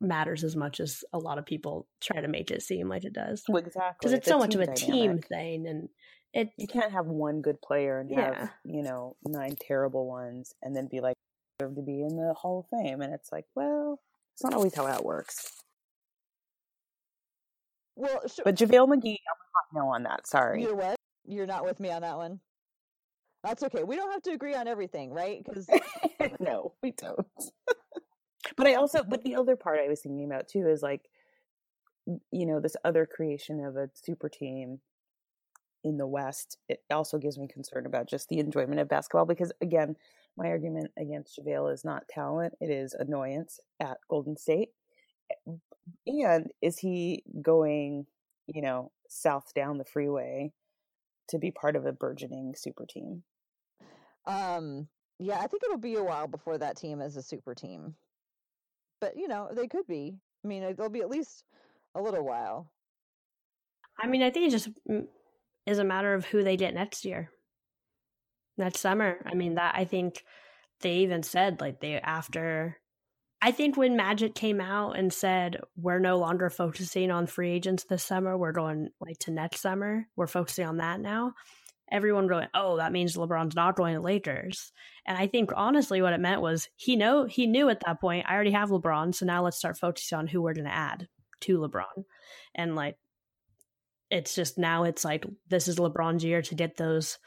matters 0.00 0.42
as 0.42 0.56
much 0.56 0.80
as 0.80 1.04
a 1.12 1.18
lot 1.18 1.38
of 1.38 1.46
people 1.46 1.86
try 2.00 2.20
to 2.20 2.26
make 2.26 2.50
it 2.50 2.62
seem 2.62 2.88
like 2.88 3.04
it 3.04 3.12
does. 3.12 3.44
Well, 3.48 3.58
exactly 3.58 3.96
because 4.00 4.12
it's, 4.12 4.26
it's, 4.26 4.28
so 4.28 4.38
much 4.38 4.56
of 4.56 4.60
a 4.60 4.66
dynamic. 4.66 4.86
team 4.86 5.18
thing 5.20 5.66
and 5.68 5.88
it 6.34 6.50
you 6.56 6.66
can't 6.66 6.90
have 6.90 7.06
one 7.06 7.42
good 7.42 7.62
player 7.62 8.00
and 8.00 8.12
have 8.18 8.50
you 8.64 8.82
know 8.82 9.14
nine 9.24 9.54
terrible 9.60 10.08
ones 10.08 10.52
and 10.62 10.74
then 10.74 10.88
be 10.90 10.98
like 11.00 11.14
deserve 11.60 11.76
to 11.76 11.82
be 11.82 12.02
in 12.02 12.16
the 12.16 12.34
hall 12.34 12.66
of 12.72 12.78
fame 12.78 13.00
and 13.00 13.14
it's 13.14 13.30
like 13.30 13.44
well 13.54 14.00
it's 14.34 14.42
not 14.42 14.52
always 14.52 14.74
how 14.74 14.84
that 14.86 15.04
works. 15.04 15.52
Well 17.94 18.20
but 18.44 18.56
javale 18.56 18.88
mcgee 18.88 19.14
i'm 19.14 19.74
not 19.74 19.74
no 19.74 19.88
on 19.90 20.02
that 20.02 20.26
sorry. 20.26 20.62
You're 20.62 20.74
what? 20.74 20.96
You're 21.24 21.46
not 21.46 21.64
with 21.64 21.78
me 21.78 21.92
on 21.92 22.02
that 22.02 22.16
one 22.16 22.40
that's 23.42 23.62
okay. 23.62 23.84
We 23.84 23.96
don't 23.96 24.10
have 24.12 24.22
to 24.22 24.32
agree 24.32 24.54
on 24.54 24.66
everything, 24.66 25.12
right? 25.12 25.42
Because 25.44 25.68
no, 26.40 26.72
we 26.82 26.92
don't. 26.92 27.26
but 28.56 28.66
I 28.66 28.74
also, 28.74 29.04
but 29.04 29.22
the 29.22 29.36
other 29.36 29.56
part 29.56 29.80
I 29.80 29.88
was 29.88 30.00
thinking 30.00 30.24
about 30.24 30.48
too 30.48 30.68
is 30.68 30.82
like, 30.82 31.02
you 32.06 32.46
know, 32.46 32.60
this 32.60 32.76
other 32.84 33.06
creation 33.06 33.64
of 33.64 33.76
a 33.76 33.90
super 33.94 34.28
team 34.28 34.80
in 35.84 35.98
the 35.98 36.06
West. 36.06 36.58
It 36.68 36.82
also 36.90 37.18
gives 37.18 37.38
me 37.38 37.46
concern 37.46 37.86
about 37.86 38.08
just 38.08 38.28
the 38.28 38.38
enjoyment 38.38 38.80
of 38.80 38.88
basketball 38.88 39.26
because, 39.26 39.52
again, 39.60 39.96
my 40.36 40.48
argument 40.48 40.90
against 40.98 41.38
JaVale 41.38 41.72
is 41.72 41.84
not 41.84 42.08
talent; 42.08 42.54
it 42.60 42.70
is 42.70 42.94
annoyance 42.94 43.60
at 43.80 43.98
Golden 44.08 44.36
State. 44.36 44.70
Eh, 45.30 46.24
and 46.24 46.50
is 46.62 46.78
he 46.78 47.22
going, 47.40 48.06
you 48.46 48.62
know, 48.62 48.90
south 49.08 49.52
down 49.54 49.78
the 49.78 49.84
freeway 49.84 50.52
to 51.28 51.38
be 51.38 51.50
part 51.50 51.76
of 51.76 51.86
a 51.86 51.92
burgeoning 51.92 52.54
super 52.56 52.86
team? 52.86 53.22
Um, 54.26 54.88
yeah, 55.18 55.38
I 55.38 55.46
think 55.46 55.62
it'll 55.64 55.78
be 55.78 55.96
a 55.96 56.02
while 56.02 56.26
before 56.26 56.58
that 56.58 56.76
team 56.76 57.00
is 57.00 57.16
a 57.16 57.22
super 57.22 57.54
team. 57.54 57.94
But, 59.00 59.16
you 59.16 59.28
know, 59.28 59.48
they 59.52 59.66
could 59.66 59.86
be. 59.86 60.16
I 60.44 60.48
mean, 60.48 60.62
it'll 60.62 60.90
be 60.90 61.00
at 61.00 61.10
least 61.10 61.44
a 61.94 62.02
little 62.02 62.24
while. 62.24 62.70
I 64.00 64.06
mean, 64.06 64.22
I 64.22 64.30
think 64.30 64.46
it 64.46 64.50
just 64.50 64.70
mm, 64.88 65.06
is 65.66 65.78
a 65.78 65.84
matter 65.84 66.14
of 66.14 66.26
who 66.26 66.42
they 66.42 66.56
get 66.56 66.74
next 66.74 67.04
year. 67.04 67.30
Next 68.56 68.80
summer. 68.80 69.18
I 69.26 69.34
mean, 69.34 69.54
that 69.54 69.74
I 69.76 69.84
think 69.84 70.24
they 70.80 70.96
even 70.98 71.22
said 71.22 71.60
like 71.60 71.80
they 71.80 71.94
after 71.94 72.78
I 73.40 73.52
think 73.52 73.76
when 73.76 73.96
Magic 73.96 74.34
came 74.34 74.60
out 74.60 74.98
and 74.98 75.12
said 75.12 75.60
we're 75.76 76.00
no 76.00 76.18
longer 76.18 76.50
focusing 76.50 77.10
on 77.10 77.26
free 77.26 77.50
agents 77.52 77.84
this 77.84 78.02
summer, 78.02 78.36
we're 78.36 78.52
going 78.52 78.88
like 79.00 79.18
to 79.20 79.30
next 79.30 79.60
summer. 79.60 80.08
We're 80.16 80.26
focusing 80.26 80.66
on 80.66 80.78
that 80.78 81.00
now. 81.00 81.34
Everyone 81.90 82.26
going, 82.26 82.48
oh, 82.52 82.76
that 82.76 82.92
means 82.92 83.16
LeBron's 83.16 83.54
not 83.54 83.76
going 83.76 83.94
to 83.94 84.00
Lakers. 84.00 84.72
And 85.06 85.16
I 85.16 85.26
think 85.26 85.50
honestly, 85.54 86.02
what 86.02 86.12
it 86.12 86.20
meant 86.20 86.42
was 86.42 86.68
he 86.76 86.96
know 86.96 87.24
he 87.24 87.46
knew 87.46 87.68
at 87.70 87.80
that 87.86 88.00
point 88.00 88.26
I 88.28 88.34
already 88.34 88.50
have 88.50 88.70
LeBron, 88.70 89.14
so 89.14 89.24
now 89.24 89.42
let's 89.42 89.56
start 89.56 89.78
focusing 89.78 90.18
on 90.18 90.26
who 90.26 90.42
we're 90.42 90.54
going 90.54 90.66
to 90.66 90.74
add 90.74 91.08
to 91.42 91.58
LeBron. 91.58 92.04
And 92.54 92.74
like, 92.74 92.96
it's 94.10 94.34
just 94.34 94.58
now 94.58 94.84
it's 94.84 95.04
like 95.04 95.26
this 95.48 95.68
is 95.68 95.76
LeBron's 95.76 96.24
year 96.24 96.42
to 96.42 96.54
get 96.54 96.76
those 96.76 97.18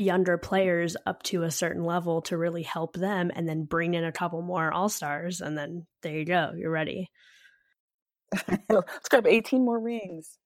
younger 0.00 0.38
players 0.38 0.96
up 1.06 1.22
to 1.22 1.42
a 1.42 1.50
certain 1.50 1.84
level 1.84 2.22
to 2.22 2.36
really 2.36 2.62
help 2.62 2.94
them 2.94 3.30
and 3.34 3.48
then 3.48 3.64
bring 3.64 3.94
in 3.94 4.04
a 4.04 4.12
couple 4.12 4.40
more 4.40 4.72
all-stars 4.72 5.40
and 5.40 5.56
then 5.56 5.86
there 6.02 6.14
you 6.14 6.24
go 6.24 6.52
you're 6.56 6.70
ready. 6.70 7.08
Let's 8.68 9.08
grab 9.08 9.26
18 9.26 9.64
more 9.64 9.78
rings. 9.78 10.38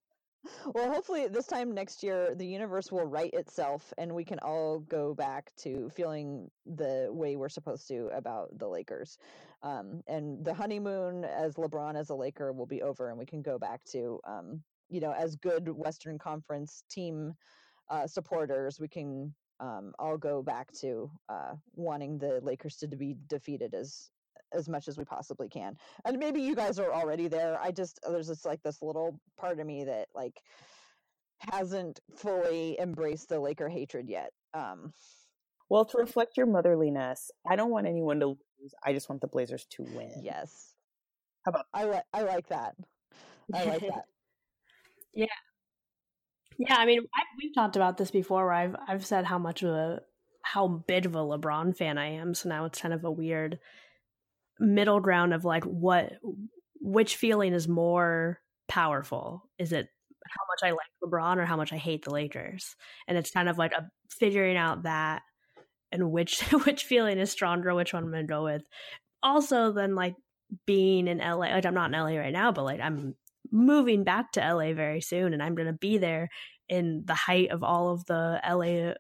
Well 0.75 0.93
hopefully 0.93 1.29
this 1.29 1.47
time 1.47 1.73
next 1.73 2.03
year 2.03 2.35
the 2.37 2.47
universe 2.47 2.91
will 2.91 3.07
right 3.07 3.33
itself 3.33 3.93
and 3.97 4.13
we 4.13 4.25
can 4.25 4.41
all 4.41 4.81
go 4.81 5.15
back 5.15 5.53
to 5.63 5.89
feeling 5.95 6.51
the 6.67 7.09
way 7.11 7.37
we're 7.37 7.49
supposed 7.49 7.87
to 7.89 8.09
about 8.15 8.59
the 8.59 8.69
lakers. 8.69 9.19
Um, 9.63 10.03
and 10.09 10.45
the 10.45 10.53
honeymoon 10.53 11.25
as 11.25 11.55
lebron 11.55 11.97
as 11.97 12.11
a 12.11 12.15
laker 12.15 12.53
will 12.53 12.67
be 12.67 12.83
over 12.83 13.09
and 13.09 13.19
we 13.19 13.27
can 13.27 13.41
go 13.41 13.59
back 13.59 13.83
to 13.93 14.21
um, 14.27 14.63
you 14.91 15.01
know 15.01 15.13
as 15.13 15.37
good 15.37 15.69
western 15.69 16.19
conference 16.19 16.85
team 16.91 17.35
uh, 17.91 18.07
supporters, 18.07 18.79
we 18.81 18.89
can 18.89 19.35
um, 19.61 19.93
all 19.99 20.17
go 20.17 20.43
back 20.43 20.73
to 20.81 21.11
uh, 21.29 21.55
wanting 21.75 22.19
the 22.19 22.41
Lakers 22.43 22.77
to 22.77 22.89
be 22.89 23.17
defeated 23.29 23.75
as 23.75 24.11
as 24.53 24.69
much 24.69 24.87
as 24.89 24.97
we 24.97 25.05
possibly 25.05 25.49
can. 25.49 25.77
And 26.05 26.19
maybe 26.19 26.41
you 26.41 26.55
guys 26.55 26.79
are 26.79 26.93
already 26.93 27.29
there. 27.29 27.59
I 27.61 27.73
just 27.73 27.99
there's 28.09 28.29
just 28.29 28.45
like 28.45 28.63
this 28.63 28.83
little 28.83 29.21
part 29.37 29.59
of 29.59 29.67
me 29.67 29.85
that 29.85 30.09
like 30.15 30.41
hasn't 31.39 32.01
fully 32.17 32.79
embraced 32.81 33.29
the 33.29 33.41
Laker 33.41 33.69
hatred 33.69 34.09
yet. 34.09 34.33
Um, 34.55 34.93
well, 35.69 35.85
to 35.87 35.99
reflect 35.99 36.37
your 36.37 36.47
motherliness, 36.47 37.31
I 37.49 37.57
don't 37.57 37.71
want 37.71 37.87
anyone 37.87 38.21
to 38.21 38.27
lose. 38.29 38.75
I 38.85 38.93
just 38.93 39.09
want 39.09 39.21
the 39.21 39.29
Blazers 39.29 39.67
to 39.71 39.83
win. 39.83 40.13
Yes. 40.23 40.75
How 41.45 41.51
about 41.51 41.67
I 41.75 41.85
like 41.85 42.05
I 42.13 42.23
like 42.23 42.49
that. 42.49 42.75
I 43.53 43.65
like 43.65 43.81
that. 43.81 44.05
yeah, 45.15 45.27
yeah, 46.59 46.77
I 46.77 46.87
mean, 46.87 47.01
I've, 47.01 47.27
we've 47.43 47.55
talked 47.55 47.77
about 47.77 47.97
this 47.97 48.11
before. 48.11 48.45
Where 48.45 48.55
I've 48.55 48.77
I've 48.89 49.07
said 49.07 49.25
how 49.25 49.39
much 49.39 49.63
of 49.63 49.71
a 49.71 50.01
how 50.43 50.69
big 50.69 51.07
of 51.07 51.15
a 51.15 51.19
LeBron 51.19 51.77
fan 51.77 51.99
I 51.99 52.13
am. 52.13 52.35
So 52.35 52.49
now 52.49 52.67
it's 52.67 52.81
kind 52.81 52.95
of 52.95 53.05
a 53.05 53.11
weird 53.11 53.59
middle 54.61 55.01
ground 55.01 55.35
of 55.35 55.45
like 55.45 55.65
what 55.65 56.13
which 56.81 57.17
feeling 57.17 57.55
is 57.55 57.67
more 57.67 58.41
powerful? 58.69 59.49
Is 59.59 59.73
it 59.73 59.89
how 60.27 60.43
much 60.49 60.69
I 60.69 60.73
like 60.73 60.81
LeBron 61.03 61.39
or 61.39 61.47
how 61.47 61.57
much 61.57 61.73
I 61.73 61.77
hate 61.77 62.05
the 62.05 62.13
Lakers? 62.13 62.77
And 63.09 63.17
it's 63.17 63.31
kind 63.31 63.49
of 63.49 63.59
like 63.59 63.73
a 63.73 63.89
figuring 64.11 64.57
out 64.57 64.85
that 64.85 65.23
and 65.91 66.11
which 66.11 66.41
which 66.65 66.85
feeling 66.85 67.19
is 67.19 67.31
stronger, 67.31 67.75
which 67.75 67.93
one 67.93 68.05
I'm 68.05 68.11
gonna 68.11 68.25
go 68.25 68.45
with. 68.45 68.63
Also, 69.23 69.73
then 69.73 69.95
like 69.95 70.15
being 70.67 71.09
in 71.09 71.19
LA, 71.19 71.37
like 71.37 71.65
I'm 71.65 71.75
not 71.75 71.93
in 71.93 71.99
LA 71.99 72.21
right 72.21 72.33
now, 72.33 72.53
but 72.53 72.65
like 72.65 72.81
I'm 72.81 73.15
moving 73.51 74.05
back 74.05 74.33
to 74.33 74.41
LA 74.41 74.73
very 74.73 75.01
soon 75.01 75.33
and 75.33 75.43
I'm 75.43 75.55
going 75.55 75.67
to 75.67 75.73
be 75.73 75.99
there 75.99 76.29
in 76.69 77.05
the 77.07 77.15
height 77.15 77.51
of 77.51 77.63
all 77.63 77.93
of 77.93 78.05
the 78.07 78.41
LA 78.49 78.95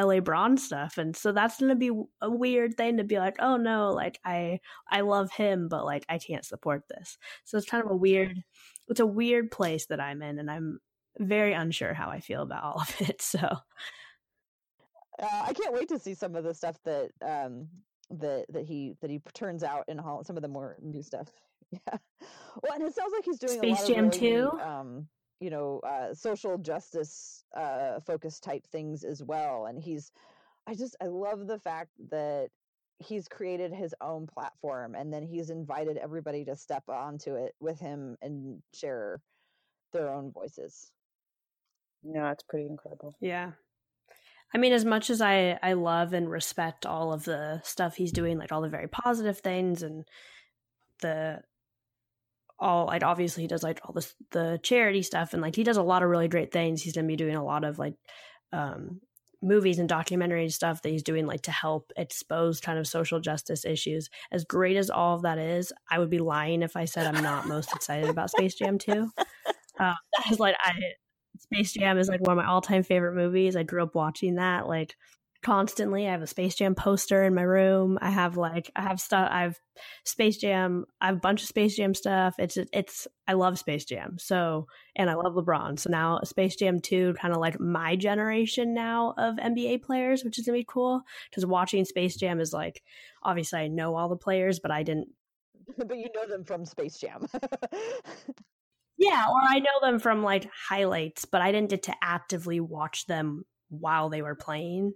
LA 0.00 0.20
Bron 0.20 0.56
stuff. 0.56 0.98
And 0.98 1.14
so 1.14 1.32
that's 1.32 1.58
going 1.58 1.68
to 1.68 1.76
be 1.76 1.90
a 2.20 2.30
weird 2.30 2.76
thing 2.76 2.96
to 2.96 3.04
be 3.04 3.18
like, 3.18 3.36
oh 3.38 3.56
no, 3.56 3.90
like 3.90 4.18
I 4.24 4.60
I 4.88 5.02
love 5.02 5.30
him, 5.30 5.68
but 5.68 5.84
like 5.84 6.04
I 6.08 6.18
can't 6.18 6.44
support 6.44 6.84
this. 6.88 7.18
So 7.44 7.58
it's 7.58 7.68
kind 7.68 7.84
of 7.84 7.90
a 7.90 7.96
weird 7.96 8.42
it's 8.88 9.00
a 9.00 9.06
weird 9.06 9.50
place 9.50 9.86
that 9.86 10.00
I'm 10.00 10.22
in 10.22 10.38
and 10.38 10.50
I'm 10.50 10.80
very 11.18 11.52
unsure 11.52 11.94
how 11.94 12.08
I 12.08 12.20
feel 12.20 12.42
about 12.42 12.64
all 12.64 12.80
of 12.80 12.96
it. 13.00 13.22
So 13.30 13.38
uh, 15.22 15.42
I 15.44 15.52
can't 15.52 15.74
wait 15.74 15.88
to 15.90 15.98
see 15.98 16.14
some 16.14 16.34
of 16.34 16.44
the 16.44 16.54
stuff 16.54 16.76
that 16.84 17.10
um 17.22 17.68
that 18.10 18.46
that 18.48 18.64
he 18.64 18.94
that 19.00 19.10
he 19.10 19.20
turns 19.34 19.62
out 19.62 19.84
in 19.88 19.98
Holland, 19.98 20.26
some 20.26 20.36
of 20.36 20.42
the 20.42 20.48
more 20.48 20.76
new 20.80 21.02
stuff. 21.02 21.28
Yeah. 21.86 21.98
Well, 22.62 22.72
and 22.74 22.82
it 22.82 22.94
sounds 22.94 23.12
like 23.14 23.24
he's 23.24 23.38
doing 23.38 23.58
Space 23.58 23.86
Jam 23.86 24.08
really, 24.08 24.18
too. 24.18 24.50
Um, 24.60 25.06
you 25.40 25.50
know, 25.50 25.80
uh, 25.80 26.12
social 26.12 26.58
justice 26.58 27.44
uh, 27.56 28.00
focus 28.00 28.40
type 28.40 28.66
things 28.66 29.04
as 29.04 29.22
well. 29.22 29.66
And 29.66 29.78
he's, 29.78 30.10
I 30.66 30.74
just, 30.74 30.96
I 31.00 31.06
love 31.06 31.46
the 31.46 31.58
fact 31.58 31.92
that 32.10 32.48
he's 32.98 33.28
created 33.28 33.72
his 33.72 33.94
own 34.00 34.26
platform 34.26 34.94
and 34.94 35.12
then 35.12 35.22
he's 35.22 35.48
invited 35.50 35.96
everybody 35.96 36.44
to 36.44 36.56
step 36.56 36.82
onto 36.88 37.34
it 37.34 37.54
with 37.60 37.80
him 37.80 38.16
and 38.20 38.60
share 38.74 39.20
their 39.92 40.12
own 40.12 40.32
voices. 40.32 40.90
Yeah, 42.02 42.30
it's 42.32 42.42
pretty 42.42 42.66
incredible. 42.66 43.14
Yeah. 43.20 43.52
I 44.52 44.58
mean, 44.58 44.72
as 44.72 44.84
much 44.84 45.10
as 45.10 45.20
I, 45.20 45.58
I 45.62 45.74
love 45.74 46.12
and 46.12 46.30
respect 46.30 46.84
all 46.84 47.12
of 47.12 47.24
the 47.24 47.60
stuff 47.64 47.96
he's 47.96 48.12
doing, 48.12 48.36
like 48.38 48.52
all 48.52 48.60
the 48.60 48.68
very 48.68 48.88
positive 48.88 49.38
things 49.38 49.82
and 49.82 50.04
the 51.00 51.40
all 52.60 52.86
like 52.86 53.02
obviously 53.02 53.42
he 53.42 53.48
does 53.48 53.62
like 53.62 53.80
all 53.84 53.92
this 53.92 54.14
the 54.32 54.60
charity 54.62 55.02
stuff 55.02 55.32
and 55.32 55.42
like 55.42 55.56
he 55.56 55.64
does 55.64 55.76
a 55.76 55.82
lot 55.82 56.02
of 56.02 56.10
really 56.10 56.28
great 56.28 56.52
things. 56.52 56.82
He's 56.82 56.94
gonna 56.94 57.06
be 57.06 57.16
doing 57.16 57.36
a 57.36 57.44
lot 57.44 57.64
of 57.64 57.78
like 57.78 57.94
um 58.52 59.00
movies 59.42 59.78
and 59.78 59.88
documentary 59.88 60.50
stuff 60.50 60.82
that 60.82 60.90
he's 60.90 61.02
doing 61.02 61.26
like 61.26 61.40
to 61.42 61.50
help 61.50 61.92
expose 61.96 62.60
kind 62.60 62.78
of 62.78 62.86
social 62.86 63.20
justice 63.20 63.64
issues. 63.64 64.10
As 64.30 64.44
great 64.44 64.76
as 64.76 64.90
all 64.90 65.16
of 65.16 65.22
that 65.22 65.38
is 65.38 65.72
i 65.90 65.98
would 65.98 66.10
be 66.10 66.18
lying 66.18 66.62
if 66.62 66.76
i 66.76 66.84
said 66.84 67.06
i'm 67.06 67.22
not 67.22 67.48
most 67.48 67.74
excited 67.74 68.10
about 68.10 68.30
space 68.30 68.54
jam 68.54 68.76
2 68.76 68.92
uh, 69.18 69.24
that 69.78 70.30
is 70.30 70.38
like 70.38 70.56
i 70.60 70.74
space 71.40 71.72
jam 71.72 71.98
is 71.98 72.08
like 72.08 72.20
one 72.20 72.38
of 72.38 72.44
my 72.44 72.50
all-time 72.50 72.82
favorite 72.82 73.14
movies. 73.14 73.56
I 73.56 73.62
grew 73.62 73.82
up 73.82 73.94
watching 73.94 74.36
that 74.36 74.68
like 74.68 74.96
constantly. 75.42 76.06
I 76.06 76.12
have 76.12 76.22
a 76.22 76.26
Space 76.26 76.54
Jam 76.54 76.74
poster 76.74 77.22
in 77.24 77.34
my 77.34 77.42
room. 77.42 77.98
I 78.00 78.10
have 78.10 78.36
like 78.36 78.70
I 78.76 78.82
have 78.82 79.00
stuff. 79.00 79.28
I 79.30 79.42
have 79.42 79.58
Space 80.04 80.36
Jam. 80.36 80.84
I 81.00 81.06
have 81.06 81.16
a 81.16 81.20
bunch 81.20 81.42
of 81.42 81.48
Space 81.48 81.76
Jam 81.76 81.94
stuff. 81.94 82.34
It's 82.38 82.58
it's 82.72 83.06
I 83.26 83.34
love 83.34 83.58
Space 83.58 83.84
Jam. 83.84 84.16
So 84.18 84.66
and 84.96 85.08
I 85.08 85.14
love 85.14 85.34
LeBron. 85.34 85.78
So 85.78 85.90
now 85.90 86.20
Space 86.24 86.56
Jam 86.56 86.80
two, 86.80 87.14
kind 87.14 87.34
of 87.34 87.40
like 87.40 87.58
my 87.58 87.96
generation 87.96 88.74
now 88.74 89.14
of 89.16 89.36
NBA 89.36 89.82
players, 89.82 90.24
which 90.24 90.38
is 90.38 90.46
gonna 90.46 90.58
be 90.58 90.66
cool. 90.68 91.02
Because 91.30 91.46
watching 91.46 91.84
Space 91.84 92.16
Jam 92.16 92.40
is 92.40 92.52
like 92.52 92.82
obviously 93.22 93.60
I 93.60 93.68
know 93.68 93.96
all 93.96 94.08
the 94.08 94.16
players, 94.16 94.60
but 94.60 94.70
I 94.70 94.82
didn't. 94.82 95.08
but 95.78 95.96
you 95.96 96.08
know 96.14 96.26
them 96.26 96.44
from 96.44 96.66
Space 96.66 96.98
Jam. 96.98 97.26
yeah, 98.98 99.24
or 99.30 99.40
I 99.40 99.60
know 99.60 99.80
them 99.80 99.98
from 99.98 100.22
like 100.22 100.48
highlights, 100.68 101.24
but 101.24 101.40
I 101.40 101.52
didn't 101.52 101.70
get 101.70 101.84
to 101.84 101.94
actively 102.02 102.60
watch 102.60 103.06
them 103.06 103.44
while 103.70 104.10
they 104.10 104.20
were 104.20 104.34
playing. 104.34 104.92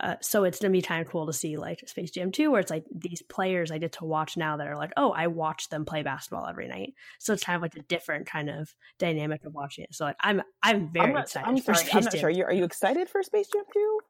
Uh, 0.00 0.16
so 0.20 0.44
it's 0.44 0.58
gonna 0.58 0.72
be 0.72 0.82
kind 0.82 1.00
of 1.00 1.10
cool 1.10 1.26
to 1.26 1.32
see 1.32 1.56
like 1.56 1.86
Space 1.88 2.10
Jam 2.10 2.32
2, 2.32 2.50
where 2.50 2.60
it's 2.60 2.70
like 2.70 2.84
these 2.94 3.22
players 3.22 3.70
I 3.70 3.78
get 3.78 3.92
to 3.92 4.04
watch 4.04 4.36
now 4.36 4.56
that 4.56 4.66
are 4.66 4.76
like, 4.76 4.92
oh, 4.96 5.12
I 5.12 5.26
watch 5.28 5.68
them 5.68 5.84
play 5.84 6.02
basketball 6.02 6.46
every 6.48 6.68
night. 6.68 6.94
So 7.18 7.32
it's 7.32 7.44
kind 7.44 7.56
of 7.56 7.62
like 7.62 7.76
a 7.76 7.82
different 7.82 8.26
kind 8.26 8.50
of 8.50 8.74
dynamic 8.98 9.44
of 9.44 9.54
watching 9.54 9.84
it. 9.84 9.94
So 9.94 10.04
like 10.04 10.16
I'm 10.20 10.42
I'm 10.62 10.92
very 10.92 11.08
I'm 11.08 11.14
not, 11.14 11.24
excited. 11.24 11.48
I'm 11.48 11.56
for 11.58 11.74
sorry, 11.74 11.86
Space 11.86 11.94
I'm 11.94 12.04
not 12.04 12.12
Jam. 12.12 12.20
sure. 12.20 12.28
Are 12.28 12.32
you, 12.32 12.44
are 12.44 12.52
you 12.52 12.64
excited 12.64 13.08
for 13.08 13.22
Space 13.22 13.48
Jam 13.52 13.64
2? 13.72 14.00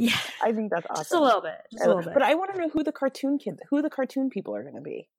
Yeah, 0.00 0.16
I 0.42 0.52
think 0.52 0.70
that's 0.70 0.86
awesome. 0.88 1.02
just 1.02 1.12
a 1.12 1.20
little 1.20 1.42
bit, 1.42 1.58
just 1.70 1.84
a 1.84 1.88
little 1.88 2.02
bit. 2.02 2.14
But 2.14 2.22
I 2.22 2.34
want 2.34 2.54
to 2.54 2.58
know 2.58 2.70
who 2.70 2.82
the 2.82 2.90
cartoon 2.90 3.36
kids 3.38 3.60
who 3.68 3.82
the 3.82 3.90
cartoon 3.90 4.30
people 4.30 4.56
are 4.56 4.62
going 4.62 4.76
to 4.76 4.80
be. 4.80 5.10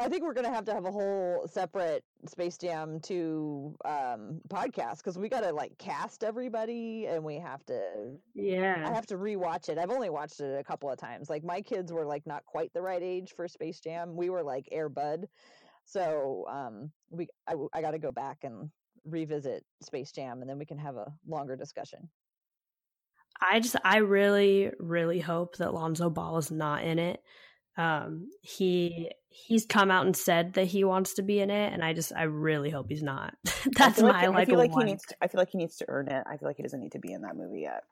I 0.00 0.08
think 0.08 0.22
we're 0.22 0.34
gonna 0.34 0.52
have 0.52 0.64
to 0.66 0.72
have 0.72 0.84
a 0.84 0.92
whole 0.92 1.48
separate 1.50 2.04
Space 2.26 2.56
Jam 2.56 3.00
2 3.00 3.76
um, 3.84 4.40
podcast 4.48 4.98
because 4.98 5.18
we 5.18 5.28
gotta 5.28 5.52
like 5.52 5.76
cast 5.78 6.22
everybody 6.22 7.06
and 7.06 7.24
we 7.24 7.36
have 7.36 7.66
to 7.66 8.16
Yeah, 8.34 8.84
I 8.86 8.94
have 8.94 9.06
to 9.06 9.16
rewatch 9.16 9.68
it. 9.68 9.76
I've 9.76 9.90
only 9.90 10.08
watched 10.08 10.40
it 10.40 10.58
a 10.58 10.62
couple 10.62 10.88
of 10.88 10.98
times. 10.98 11.28
Like 11.28 11.42
my 11.42 11.60
kids 11.60 11.92
were 11.92 12.06
like 12.06 12.26
not 12.26 12.46
quite 12.46 12.72
the 12.74 12.80
right 12.80 13.02
age 13.02 13.32
for 13.34 13.48
Space 13.48 13.80
Jam. 13.80 14.14
We 14.14 14.30
were 14.30 14.44
like 14.44 14.68
Air 14.70 14.88
Bud, 14.88 15.26
so 15.84 16.44
um, 16.48 16.92
we 17.10 17.26
I, 17.48 17.54
I 17.72 17.80
got 17.80 17.90
to 17.90 17.98
go 17.98 18.12
back 18.12 18.38
and 18.44 18.70
revisit 19.04 19.64
Space 19.82 20.12
Jam, 20.12 20.42
and 20.42 20.48
then 20.48 20.58
we 20.58 20.66
can 20.66 20.78
have 20.78 20.96
a 20.96 21.12
longer 21.26 21.56
discussion. 21.56 22.08
I 23.40 23.58
just 23.58 23.74
I 23.84 23.98
really 23.98 24.70
really 24.78 25.18
hope 25.18 25.56
that 25.56 25.74
Lonzo 25.74 26.08
Ball 26.08 26.38
is 26.38 26.52
not 26.52 26.84
in 26.84 27.00
it. 27.00 27.20
Um, 27.78 28.28
he 28.42 29.12
he's 29.30 29.64
come 29.64 29.90
out 29.90 30.04
and 30.04 30.16
said 30.16 30.54
that 30.54 30.66
he 30.66 30.82
wants 30.82 31.14
to 31.14 31.22
be 31.22 31.38
in 31.38 31.48
it, 31.48 31.72
and 31.72 31.82
I 31.84 31.92
just 31.92 32.12
I 32.14 32.24
really 32.24 32.70
hope 32.70 32.86
he's 32.88 33.04
not. 33.04 33.34
That's 33.76 34.00
feel 34.00 34.08
my 34.08 34.26
like, 34.26 34.28
like, 34.28 34.36
I 34.36 34.44
feel 34.44 34.58
like 34.58 34.72
he 34.72 34.84
needs. 34.84 35.04
To, 35.06 35.16
I 35.22 35.28
feel 35.28 35.38
like 35.38 35.50
he 35.50 35.58
needs 35.58 35.76
to 35.76 35.84
earn 35.88 36.08
it. 36.08 36.24
I 36.26 36.36
feel 36.36 36.48
like 36.48 36.56
he 36.56 36.64
doesn't 36.64 36.80
need 36.80 36.92
to 36.92 36.98
be 36.98 37.12
in 37.12 37.22
that 37.22 37.36
movie 37.36 37.60
yet. 37.60 37.84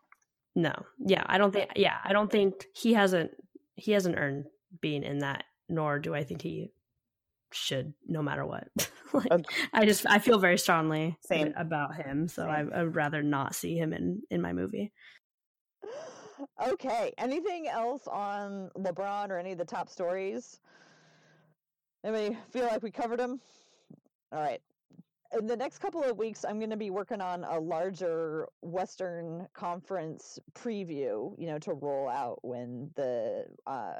No, 0.56 0.74
yeah, 0.98 1.22
I 1.26 1.38
don't 1.38 1.52
think. 1.52 1.70
Yeah, 1.76 1.96
I 2.04 2.12
don't 2.12 2.30
think 2.30 2.66
he 2.74 2.94
hasn't. 2.94 3.30
He 3.76 3.92
hasn't 3.92 4.16
earned 4.18 4.46
being 4.80 5.04
in 5.04 5.18
that. 5.18 5.44
Nor 5.68 5.98
do 5.98 6.14
I 6.14 6.24
think 6.24 6.42
he 6.42 6.72
should, 7.52 7.92
no 8.06 8.22
matter 8.22 8.44
what. 8.44 8.68
like, 9.12 9.30
Okay. 9.30 9.54
I 9.72 9.84
just 9.84 10.06
I 10.06 10.18
feel 10.18 10.38
very 10.38 10.58
strongly 10.58 11.16
Same. 11.22 11.52
about 11.56 11.94
him, 11.94 12.28
so 12.28 12.42
Same. 12.42 12.70
I, 12.72 12.80
I'd 12.80 12.94
rather 12.94 13.22
not 13.22 13.54
see 13.54 13.76
him 13.76 13.92
in 13.92 14.22
in 14.30 14.42
my 14.42 14.52
movie. 14.52 14.92
Okay. 16.62 17.12
Anything 17.18 17.68
else 17.68 18.06
on 18.06 18.70
LeBron 18.76 19.30
or 19.30 19.38
any 19.38 19.52
of 19.52 19.58
the 19.58 19.64
top 19.64 19.88
stories? 19.88 20.60
Anybody 22.04 22.36
feel 22.50 22.66
like 22.66 22.82
we 22.82 22.90
covered 22.90 23.18
them? 23.18 23.40
All 24.32 24.40
right. 24.40 24.60
In 25.36 25.46
the 25.46 25.56
next 25.56 25.78
couple 25.78 26.02
of 26.02 26.16
weeks, 26.16 26.44
I'm 26.44 26.58
going 26.58 26.70
to 26.70 26.76
be 26.76 26.90
working 26.90 27.20
on 27.20 27.44
a 27.44 27.58
larger 27.58 28.46
Western 28.62 29.48
Conference 29.54 30.38
preview, 30.54 31.34
you 31.38 31.46
know, 31.46 31.58
to 31.58 31.74
roll 31.74 32.08
out 32.08 32.38
when 32.42 32.90
the 32.94 33.46
uh, 33.66 33.94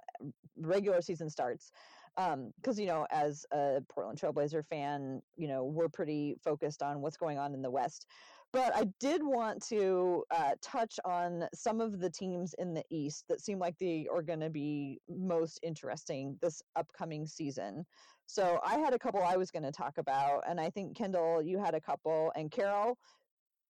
regular 0.57 1.03
season 1.03 1.29
starts. 1.29 1.72
Because, 2.16 2.79
you 2.79 2.87
know, 2.87 3.07
as 3.11 3.44
a 3.53 3.83
Portland 3.88 4.18
Trailblazer 4.18 4.64
fan, 4.64 5.20
you 5.37 5.49
know, 5.49 5.64
we're 5.64 5.88
pretty 5.88 6.37
focused 6.42 6.83
on 6.83 7.03
what's 7.03 7.16
going 7.16 7.38
on 7.38 7.53
in 7.55 7.61
the 7.61 7.70
West. 7.70 8.07
But 8.53 8.75
I 8.75 8.85
did 9.01 9.23
want 9.23 9.63
to 9.69 10.25
uh, 10.31 10.53
touch 10.63 10.99
on 11.05 11.49
some 11.55 11.81
of 11.81 12.01
the 12.01 12.11
teams 12.11 12.55
in 12.59 12.75
the 12.75 12.85
East 12.91 13.25
that 13.29 13.41
seem 13.41 13.59
like 13.59 13.77
they 13.79 14.07
are 14.11 14.23
going 14.23 14.41
to 14.41 14.51
be 14.51 15.01
most 15.09 15.61
interesting 15.63 16.39
this 16.41 16.63
upcoming 16.75 17.27
season. 17.27 17.85
So 18.27 18.59
I 18.65 18.79
had 18.79 18.95
a 18.95 18.99
couple 18.99 19.23
I 19.23 19.37
was 19.37 19.51
going 19.51 19.63
to 19.65 19.73
talk 19.73 19.99
about, 19.99 20.45
and 20.49 20.61
I 20.61 20.71
think 20.71 20.97
Kendyl, 20.97 21.47
you 21.47 21.59
had 21.59 21.75
a 21.75 21.81
couple, 21.81 22.33
and 22.35 22.51
Karol, 22.51 22.97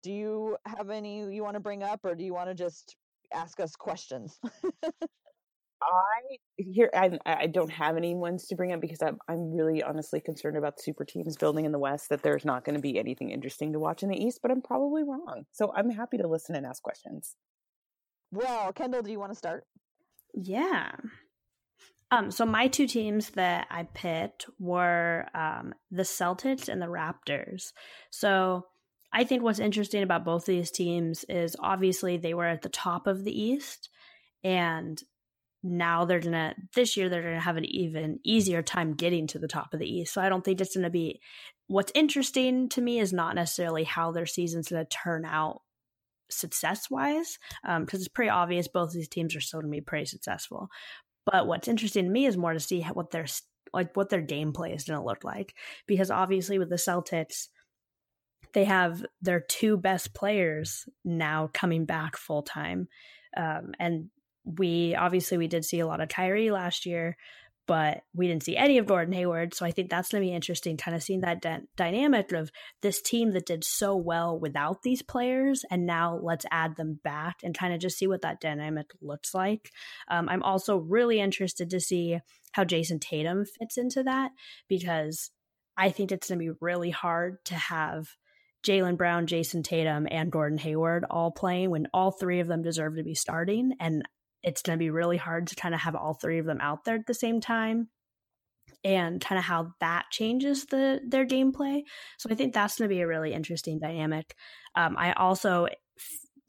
do 0.03 0.11
you 0.11 0.57
have 0.65 0.89
any 0.89 1.33
you 1.33 1.43
want 1.43 1.55
to 1.55 1.59
bring 1.59 1.83
up, 1.83 2.01
or 2.03 2.15
do 2.15 2.23
you 2.23 2.33
want 2.33 2.49
to 2.49 2.55
just 2.55 2.95
ask 3.33 3.59
us 3.59 3.75
questions? 3.75 4.39
I 5.81 6.37
here 6.57 6.89
I 6.93 7.17
I 7.25 7.47
don't 7.47 7.71
have 7.71 7.97
any 7.97 8.15
ones 8.15 8.47
to 8.47 8.55
bring 8.55 8.71
up 8.71 8.81
because 8.81 9.01
I'm 9.01 9.17
I'm 9.27 9.53
really 9.53 9.83
honestly 9.83 10.19
concerned 10.19 10.57
about 10.57 10.77
the 10.77 10.83
super 10.83 11.05
teams 11.05 11.37
building 11.37 11.65
in 11.65 11.71
the 11.71 11.79
West 11.79 12.09
that 12.09 12.23
there's 12.23 12.45
not 12.45 12.63
going 12.65 12.75
to 12.75 12.81
be 12.81 12.97
anything 12.97 13.31
interesting 13.31 13.73
to 13.73 13.79
watch 13.79 14.01
in 14.03 14.09
the 14.09 14.17
East, 14.17 14.39
but 14.41 14.51
I'm 14.51 14.61
probably 14.61 15.03
wrong. 15.03 15.45
So 15.51 15.71
I'm 15.75 15.89
happy 15.89 16.17
to 16.17 16.27
listen 16.27 16.55
and 16.55 16.65
ask 16.65 16.81
questions. 16.81 17.35
well, 18.31 18.73
Kendyl, 18.73 19.03
do 19.03 19.11
you 19.11 19.19
want 19.19 19.31
to 19.31 19.37
start? 19.37 19.65
Yeah. 20.33 20.91
Um, 22.11 22.31
so 22.31 22.45
my 22.45 22.67
two 22.67 22.87
teams 22.87 23.31
that 23.31 23.67
I 23.69 23.83
picked 23.93 24.45
were 24.59 25.25
um, 25.33 25.73
the 25.91 26.03
Celtics 26.03 26.69
and 26.69 26.81
the 26.81 26.85
Raptors. 26.85 27.73
So 28.11 28.67
I 29.11 29.23
think 29.23 29.43
what's 29.43 29.59
interesting 29.59 30.03
about 30.03 30.25
both 30.25 30.43
of 30.43 30.47
these 30.47 30.71
teams 30.71 31.23
is 31.29 31.55
obviously 31.59 32.17
they 32.17 32.33
were 32.33 32.45
at 32.45 32.61
the 32.61 32.69
top 32.69 33.07
of 33.07 33.23
the 33.23 33.31
East, 33.31 33.89
and 34.43 35.01
now 35.65 36.05
they're 36.05 36.19
gonna 36.19 36.53
this 36.75 36.95
year 36.95 37.09
they're 37.09 37.23
gonna 37.23 37.39
have 37.39 37.57
an 37.57 37.65
even 37.65 38.19
easier 38.23 38.61
time 38.61 38.93
getting 38.93 39.25
to 39.27 39.39
the 39.39 39.47
top 39.47 39.73
of 39.73 39.79
the 39.79 39.89
East. 39.89 40.13
So 40.13 40.21
I 40.21 40.29
don't 40.29 40.45
think 40.45 40.61
it's 40.61 40.75
gonna 40.75 40.89
be. 40.89 41.19
What's 41.67 41.91
interesting 41.95 42.69
to 42.69 42.81
me 42.81 42.99
is 42.99 43.11
not 43.11 43.33
necessarily 43.33 43.83
how 43.83 44.11
their 44.11 44.27
season's 44.27 44.69
gonna 44.69 44.85
turn 44.85 45.25
out 45.25 45.61
success 46.29 46.89
wise, 46.89 47.39
because 47.79 47.99
it's 47.99 48.07
pretty 48.07 48.29
obvious 48.29 48.67
both 48.67 48.91
these 48.91 49.09
teams 49.09 49.35
are 49.35 49.41
still 49.41 49.61
gonna 49.61 49.71
be 49.71 49.81
pretty 49.81 50.05
successful. 50.05 50.69
But 51.25 51.47
what's 51.47 51.67
interesting 51.67 52.05
to 52.05 52.11
me 52.11 52.27
is 52.27 52.37
more 52.37 52.53
to 52.53 52.59
see 52.59 52.81
what 52.81 53.09
their 53.09 53.25
like 53.73 53.95
what 53.95 54.09
their 54.09 54.21
gameplay 54.21 54.75
is 54.75 54.85
to 54.85 55.01
look 55.01 55.23
like 55.23 55.55
because 55.87 56.11
obviously 56.11 56.59
with 56.59 56.69
the 56.69 56.75
Celtics 56.75 57.47
they 58.53 58.65
have 58.65 59.03
their 59.21 59.41
two 59.41 59.75
best 59.75 60.13
players 60.13 60.85
now 61.03 61.49
coming 61.53 61.85
back 61.85 62.15
full 62.15 62.43
time 62.43 62.87
um, 63.35 63.73
and 63.79 64.09
we 64.45 64.95
obviously 64.95 65.37
we 65.37 65.47
did 65.47 65.65
see 65.65 65.79
a 65.79 65.87
lot 65.87 66.01
of 66.01 66.09
Kyrie 66.09 66.51
last 66.51 66.85
year 66.85 67.17
but 67.67 68.03
we 68.13 68.27
didn't 68.27 68.43
see 68.43 68.55
any 68.55 68.77
of 68.77 68.85
Gordon 68.85 69.13
Hayward. 69.13 69.53
So 69.53 69.65
I 69.65 69.71
think 69.71 69.89
that's 69.89 70.09
going 70.09 70.21
to 70.21 70.27
be 70.27 70.35
interesting, 70.35 70.77
kind 70.77 70.95
of 70.95 71.01
seeing 71.01 71.21
that 71.21 71.41
d- 71.41 71.65
dynamic 71.75 72.31
of 72.31 72.51
this 72.81 73.01
team 73.01 73.31
that 73.31 73.45
did 73.45 73.63
so 73.63 73.95
well 73.95 74.37
without 74.39 74.83
these 74.83 75.01
players, 75.01 75.65
and 75.71 75.85
now 75.85 76.19
let's 76.21 76.45
add 76.51 76.75
them 76.75 76.99
back 77.03 77.37
and 77.43 77.57
kind 77.57 77.73
of 77.73 77.79
just 77.79 77.97
see 77.97 78.07
what 78.07 78.21
that 78.21 78.39
dynamic 78.39 78.91
looks 79.01 79.33
like. 79.33 79.71
Um, 80.09 80.29
I'm 80.29 80.43
also 80.43 80.77
really 80.77 81.19
interested 81.19 81.69
to 81.71 81.79
see 81.79 82.19
how 82.51 82.63
Jayson 82.63 82.99
Tatum 82.99 83.45
fits 83.45 83.77
into 83.77 84.03
that 84.03 84.31
because 84.69 85.31
I 85.77 85.89
think 85.89 86.11
it's 86.11 86.29
going 86.29 86.39
to 86.39 86.53
be 86.53 86.57
really 86.61 86.91
hard 86.91 87.43
to 87.45 87.55
have 87.55 88.07
Jaylen 88.65 88.97
Brown, 88.97 89.27
Jayson 89.27 89.63
Tatum, 89.63 90.07
and 90.09 90.31
Gordon 90.31 90.57
Hayward 90.57 91.05
all 91.09 91.31
playing 91.31 91.69
when 91.69 91.87
all 91.93 92.11
three 92.11 92.39
of 92.39 92.47
them 92.47 92.63
deserve 92.63 92.95
to 92.95 93.03
be 93.03 93.13
starting. 93.13 93.73
And 93.79 94.07
it's 94.45 94.61
going 94.61 94.77
to 94.77 94.83
be 94.83 94.91
really 94.91 95.17
hard 95.17 95.47
to 95.47 95.55
kind 95.55 95.75
of 95.75 95.81
have 95.81 95.95
all 95.95 96.13
three 96.13 96.39
of 96.39 96.45
them 96.45 96.61
out 96.61 96.85
there 96.85 96.95
at 96.95 97.07
the 97.07 97.13
same 97.13 97.41
time 97.41 97.89
and 98.83 99.19
kind 99.19 99.39
of 99.39 99.43
how 99.43 99.73
that 99.79 100.05
changes 100.11 100.67
the 100.67 101.01
their 101.05 101.25
gameplay. 101.25 101.81
So 102.19 102.29
I 102.29 102.35
think 102.35 102.53
that's 102.53 102.77
going 102.77 102.87
to 102.87 102.95
be 102.95 103.01
a 103.01 103.07
really 103.07 103.33
interesting 103.33 103.79
dynamic. 103.79 104.35
Um, 104.75 104.95
I 104.97 105.13
also 105.13 105.67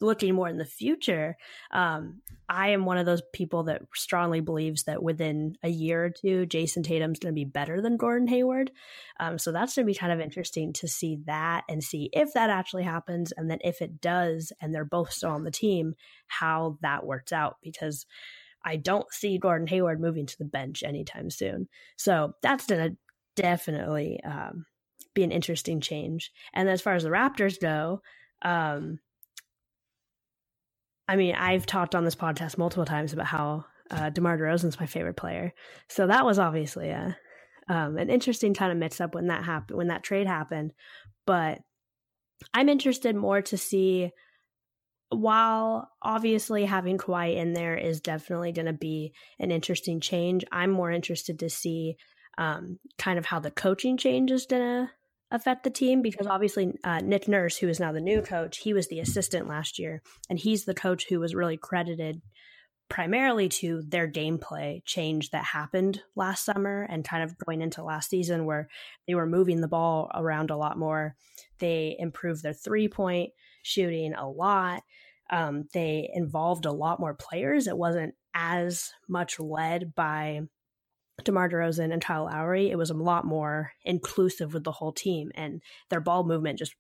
looking 0.01 0.35
more 0.35 0.49
in 0.49 0.59
the 0.59 0.65
future, 0.65 1.37
um, 1.71 2.21
I 2.49 2.71
am 2.71 2.85
one 2.85 2.99
of 2.99 3.07
those 3.07 3.23
people 3.33 3.65
that 3.65 3.83
strongly 3.95 4.41
believes 4.41 4.85
that 4.85 5.03
within 5.03 5.57
a 5.63 5.69
year 5.69 6.05
or 6.05 6.11
two, 6.11 6.47
Jayson 6.47 6.83
Tatum's 6.83 7.19
going 7.19 7.35
to 7.35 7.39
be 7.39 7.45
better 7.45 7.81
than 7.81 7.97
Gordon 7.97 8.29
Hayward. 8.29 8.71
Um, 9.19 9.39
so 9.39 9.53
that's 9.53 9.75
going 9.75 9.87
to 9.87 9.93
be 9.93 9.99
kind 9.99 10.13
of 10.13 10.21
interesting 10.21 10.73
to 10.75 10.89
see 10.89 11.19
that 11.27 11.65
and 11.69 11.83
see 11.83 12.11
if 12.13 12.35
that 12.35 12.51
actually 12.51 12.85
happens. 12.85 13.33
And 13.37 13.51
then 13.51 13.59
if 13.63 13.81
it 13.81 14.01
does, 14.01 14.53
and 14.61 14.75
they're 14.75 14.85
both 14.85 15.13
still 15.13 15.31
on 15.31 15.45
the 15.45 15.51
team, 15.51 15.95
how 16.29 16.79
that 16.83 17.07
works 17.07 17.33
out. 17.33 17.57
Because 17.63 18.07
I 18.65 18.77
don't 18.77 19.11
see 19.13 19.39
Gordon 19.39 19.69
Hayward 19.69 20.01
moving 20.01 20.27
to 20.27 20.39
the 20.39 20.45
bench 20.45 20.83
anytime 20.83 21.31
soon. 21.31 21.69
So 21.97 22.35
that's 22.43 22.67
going 22.67 22.91
to 22.91 22.97
definitely 23.37 24.21
um, 24.25 24.67
be 25.15 25.25
an 25.25 25.33
interesting 25.33 25.81
change. 25.81 26.33
And 26.53 26.69
as 26.69 26.83
far 26.83 26.95
as 26.95 27.05
the 27.05 27.11
Raptors 27.11 27.61
go, 27.61 28.03
um, 28.43 28.99
I 31.09 31.17
mean, 31.17 31.35
I've 31.35 31.67
talked 31.67 31.95
on 31.95 32.05
this 32.05 32.17
podcast 32.17 32.59
multiple 32.59 32.85
times 32.85 33.13
about 33.13 33.27
how 33.27 33.65
uh, 33.91 34.11
DeMar 34.11 34.39
DeRozan's 34.39 34.81
my 34.81 34.87
favorite 34.87 35.17
player. 35.17 35.53
So 35.89 36.07
that 36.07 36.25
was 36.25 36.39
obviously 36.39 36.91
a 36.91 37.17
um, 37.69 37.97
an 37.97 38.11
interesting 38.11 38.55
kind 38.55 38.71
of 38.71 38.79
mix 38.79 39.01
up 39.01 39.15
when 39.15 39.27
that 39.27 39.45
happened, 39.45 39.77
when 39.77 39.89
that 39.89 40.05
trade 40.05 40.27
happened. 40.27 40.73
But 41.27 41.61
I'm 42.55 42.69
interested 42.69 43.17
more 43.17 43.43
to 43.43 43.57
see. 43.57 44.11
While 45.11 45.89
obviously 46.03 46.65
having 46.65 46.99
Kawhi 46.99 47.37
in 47.37 47.53
there 47.53 47.77
is 47.77 48.01
definitely 48.01 48.51
going 48.51 48.67
to 48.67 48.73
be 48.73 49.13
an 49.39 49.53
interesting 49.53 50.01
change, 50.01 50.45
I'm 50.51 50.71
more 50.71 50.91
interested 50.91 51.39
to 51.39 51.49
see 51.49 51.97
um, 52.39 52.81
kind 52.99 53.17
of 53.17 53.27
how 53.27 53.39
the 53.39 53.53
coaching 53.53 53.97
change 53.97 54.33
is 54.33 54.47
going 54.47 54.63
to 54.63 54.91
affect 55.31 55.65
the 55.65 55.71
team 55.71 56.03
because 56.03 56.27
obviously 56.27 56.73
uh, 56.85 57.01
Nick 57.01 57.29
Nurse, 57.29 57.57
who 57.57 57.69
is 57.69 57.81
now 57.81 57.93
the 57.93 58.01
new 58.01 58.23
coach, 58.23 58.59
he 58.59 58.73
was 58.73 58.89
the 58.89 59.01
assistant 59.01 59.49
last 59.49 59.79
year, 59.79 60.03
and 60.31 60.39
he's 60.39 60.65
the 60.65 60.75
coach 60.75 61.07
who 61.09 61.21
was 61.21 61.35
really 61.35 61.57
credited 61.57 62.21
primarily 62.89 63.49
to 63.49 63.83
their 63.89 64.09
gameplay 64.11 64.81
change 64.85 65.31
that 65.31 65.45
happened 65.45 66.01
last 66.15 66.45
summer 66.45 66.87
and 66.89 67.05
kind 67.05 67.23
of 67.23 67.37
going 67.39 67.61
into 67.61 67.83
last 67.83 68.09
season 68.11 68.45
where 68.45 68.69
they 69.07 69.15
were 69.15 69.27
moving 69.27 69.61
the 69.61 69.69
ball 69.69 70.09
around 70.15 70.51
a 70.51 70.57
lot 70.57 70.79
more. 70.79 71.17
They 71.59 71.97
improved 71.99 72.43
their 72.43 72.53
three 72.53 72.89
point 72.89 73.31
shooting 73.63 74.15
a 74.15 74.29
lot. 74.29 74.83
Um, 75.31 75.65
they 75.75 76.09
involved 76.15 76.67
a 76.67 76.73
lot 76.73 77.01
more 77.01 77.15
players. 77.15 77.67
It 77.67 77.77
wasn't 77.77 78.15
as 78.35 78.93
much 79.09 79.41
led 79.41 79.95
by 79.95 80.43
DeMar 81.25 81.49
DeRozan 81.49 81.93
and 81.93 82.03
Kyle 82.03 82.25
Lowry, 82.25 82.71
it 82.71 82.77
was 82.77 82.91
a 82.91 82.95
lot 82.95 83.25
more 83.25 83.73
inclusive 83.85 84.53
with 84.53 84.65
the 84.65 84.73
whole 84.73 84.93
team, 84.93 85.31
and 85.35 85.63
their 85.89 86.01
ball 86.01 86.25
movement 86.25 86.59
just 86.59 86.75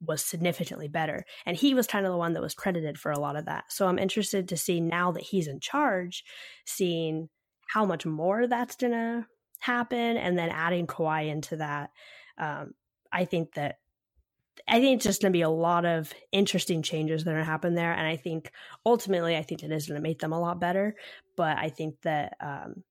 was 0.00 0.24
significantly 0.24 0.88
better. 0.88 1.24
And 1.46 1.56
he 1.56 1.74
was 1.74 1.86
kind 1.86 2.06
of 2.06 2.12
the 2.12 2.18
one 2.18 2.34
that 2.34 2.42
was 2.42 2.54
credited 2.54 2.98
for 2.98 3.10
a 3.10 3.18
lot 3.18 3.36
of 3.36 3.46
that. 3.46 3.64
So 3.68 3.86
I'm 3.86 3.98
interested 3.98 4.48
to 4.48 4.56
see 4.56 4.80
now 4.80 5.12
that 5.12 5.24
he's 5.24 5.48
in 5.48 5.60
charge, 5.60 6.24
seeing 6.64 7.28
how 7.68 7.84
much 7.84 8.06
more 8.06 8.46
that's 8.46 8.76
gonna 8.76 9.26
happen, 9.60 10.16
and 10.16 10.38
then 10.38 10.50
adding 10.50 10.86
Kawhi 10.86 11.28
into 11.28 11.56
that. 11.56 11.90
Um, 12.38 12.74
I 13.12 13.24
think 13.24 13.54
that 13.54 13.76
I 14.66 14.80
think 14.80 14.96
it's 14.96 15.04
just 15.04 15.22
going 15.22 15.32
to 15.32 15.36
be 15.36 15.42
a 15.42 15.48
lot 15.48 15.84
of 15.84 16.12
interesting 16.32 16.82
changes 16.82 17.22
that 17.22 17.30
are 17.30 17.34
going 17.34 17.44
to 17.44 17.50
happen 17.50 17.74
there, 17.74 17.92
and 17.92 18.06
I 18.06 18.16
think 18.16 18.50
ultimately, 18.84 19.36
I 19.36 19.42
think 19.42 19.62
it 19.62 19.70
is 19.70 19.86
going 19.86 19.96
to 19.96 20.02
make 20.02 20.18
them 20.18 20.32
a 20.32 20.40
lot 20.40 20.60
better. 20.60 20.96
But 21.36 21.58
I 21.58 21.68
think 21.68 22.00
that 22.02 22.36
um, 22.40 22.82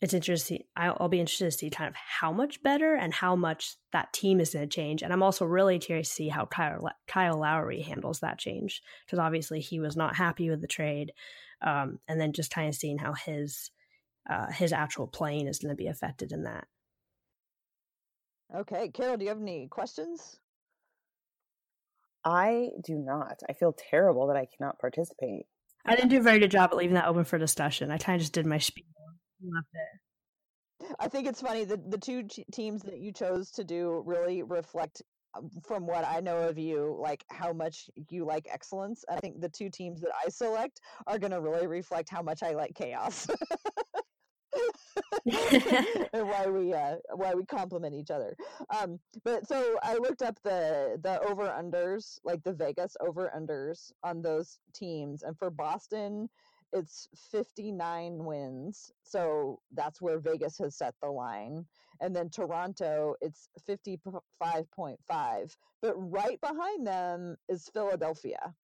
it's 0.00 0.14
interesting. 0.14 0.62
I'll, 0.76 1.08
be 1.08 1.20
interested 1.20 1.44
to 1.44 1.50
see 1.50 1.68
kind 1.68 1.88
of 1.88 1.94
how 1.94 2.32
much 2.32 2.62
better 2.62 2.94
and 2.94 3.12
how 3.12 3.36
much 3.36 3.76
that 3.92 4.12
team 4.14 4.40
is 4.40 4.54
going 4.54 4.66
to 4.66 4.74
change. 4.74 5.02
And 5.02 5.12
I'm 5.12 5.22
also 5.22 5.44
really 5.44 5.78
curious 5.78 6.08
to 6.08 6.14
see 6.14 6.28
how 6.28 6.46
Kyle, 6.46 6.88
Kyle 7.06 7.38
Lowry 7.38 7.82
handles 7.82 8.20
that 8.20 8.38
change 8.38 8.82
because 9.04 9.18
obviously 9.18 9.60
he 9.60 9.78
was 9.78 9.96
not 9.96 10.16
happy 10.16 10.48
with 10.48 10.62
the 10.62 10.66
trade. 10.66 11.12
Um, 11.60 11.98
and 12.08 12.18
then 12.18 12.32
just 12.32 12.50
kind 12.50 12.68
of 12.68 12.74
seeing 12.74 12.96
how 12.96 13.12
his 13.12 13.70
uh, 14.28 14.50
his 14.50 14.72
actual 14.72 15.06
playing 15.06 15.46
is 15.48 15.58
going 15.58 15.70
to 15.70 15.76
be 15.76 15.88
affected 15.88 16.32
in 16.32 16.44
that. 16.44 16.66
Okay, 18.54 18.88
Karol, 18.88 19.16
do 19.16 19.24
you 19.24 19.28
have 19.28 19.40
any 19.40 19.66
questions? 19.68 20.38
I 22.24 22.68
do 22.82 22.96
not. 22.96 23.40
I 23.48 23.52
feel 23.52 23.74
terrible 23.90 24.28
that 24.28 24.36
I 24.36 24.46
cannot 24.56 24.78
participate. 24.78 25.46
I 25.84 25.96
didn't 25.96 26.10
do 26.10 26.18
a 26.18 26.22
very 26.22 26.38
good 26.38 26.50
job 26.50 26.70
at 26.72 26.76
leaving 26.76 26.94
that 26.94 27.06
open 27.06 27.24
for 27.24 27.38
discussion. 27.38 27.90
I 27.90 27.98
kind 27.98 28.16
of 28.16 28.20
just 28.20 28.32
did 28.32 28.46
my 28.46 28.58
spiel 28.58 28.84
I 30.98 31.08
think 31.08 31.26
it's 31.26 31.40
funny 31.40 31.64
that 31.64 31.90
the 31.90 31.98
two 31.98 32.24
teams 32.52 32.82
that 32.82 32.98
you 32.98 33.12
chose 33.12 33.50
to 33.52 33.64
do 33.64 34.02
really 34.06 34.42
reflect 34.42 35.02
um, 35.34 35.48
from 35.64 35.86
what 35.86 36.04
I 36.04 36.20
know 36.20 36.48
of 36.48 36.58
you, 36.58 36.96
like 37.00 37.24
how 37.30 37.52
much 37.52 37.88
you 38.08 38.24
like 38.24 38.46
excellence. 38.50 39.04
I 39.08 39.16
think 39.20 39.40
the 39.40 39.48
two 39.48 39.70
teams 39.70 40.00
that 40.00 40.10
I 40.24 40.28
select 40.28 40.80
are 41.06 41.18
going 41.18 41.32
to 41.32 41.40
really 41.40 41.66
reflect 41.66 42.08
how 42.10 42.22
much 42.22 42.42
I 42.42 42.52
like 42.52 42.74
chaos. 42.74 43.28
and 46.12 46.28
why 46.28 46.46
we 46.46 46.72
uh, 46.72 46.96
why 47.14 47.34
we 47.34 47.44
complement 47.44 47.94
each 47.94 48.10
other. 48.10 48.34
Um, 48.76 48.98
but 49.24 49.46
so 49.46 49.76
I 49.82 49.94
looked 49.94 50.22
up 50.22 50.38
the 50.42 50.98
the 51.02 51.20
over 51.20 51.44
unders, 51.44 52.18
like 52.24 52.42
the 52.42 52.52
Vegas 52.52 52.96
over 53.00 53.30
unders 53.36 53.92
on 54.02 54.22
those 54.22 54.58
teams, 54.74 55.22
and 55.22 55.38
for 55.38 55.50
Boston, 55.50 56.28
it's 56.72 57.08
59 57.30 58.24
wins. 58.24 58.92
So 59.02 59.60
that's 59.72 60.00
where 60.00 60.18
Vegas 60.18 60.58
has 60.58 60.76
set 60.76 60.94
the 61.02 61.08
line. 61.10 61.66
And 62.00 62.14
then 62.14 62.30
Toronto, 62.30 63.14
it's 63.20 63.48
55.5. 63.68 65.56
But 65.82 65.94
right 65.96 66.40
behind 66.40 66.86
them 66.86 67.36
is 67.48 67.68
Philadelphia. 67.72 68.54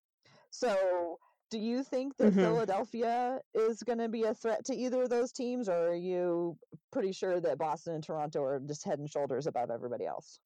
So 0.51 1.19
do 1.51 1.59
you 1.59 1.83
think 1.83 2.17
that 2.17 2.33
mm-hmm. 2.33 2.41
Philadelphia 2.41 3.41
is 3.55 3.83
going 3.83 3.99
to 3.99 4.09
be 4.09 4.25
a 4.25 4.35
threat 4.35 4.65
to 4.67 4.75
either 4.75 5.03
of 5.03 5.11
those 5.11 5.33
teams, 5.33 5.69
or 5.69 5.91
are 5.91 5.95
you 5.95 6.57
pretty 6.93 7.13
sure 7.13 7.41
that 7.41 7.59
Boston 7.59 7.95
and 7.95 8.05
Toronto 8.05 8.43
are 8.43 8.61
just 8.61 8.85
head 8.85 8.99
and 8.99 9.09
shoulders 9.09 9.47
above 9.47 9.71
everybody 9.71 10.07
else? 10.07 10.41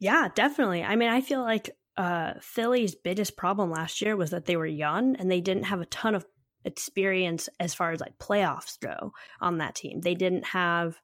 Yeah, 0.00 0.28
definitely. 0.34 0.84
I 0.84 0.96
mean, 0.96 1.08
I 1.08 1.20
feel 1.20 1.42
like 1.42 1.70
uh, 1.98 2.34
Philly's 2.40 2.94
biggest 2.94 3.36
problem 3.36 3.72
last 3.72 4.00
year 4.00 4.16
was 4.16 4.30
that 4.30 4.46
they 4.46 4.56
were 4.56 4.66
young 4.66 5.16
and 5.16 5.28
they 5.28 5.40
didn't 5.40 5.64
have 5.64 5.80
a 5.80 5.86
ton 5.86 6.14
of 6.14 6.24
experience 6.64 7.48
as 7.58 7.74
far 7.74 7.90
as 7.90 8.00
like 8.00 8.18
playoffs 8.18 8.78
go 8.80 9.12
on 9.40 9.58
that 9.58 9.74
team. 9.74 10.00
They 10.00 10.14
didn't 10.14 10.46
have, 10.46 10.96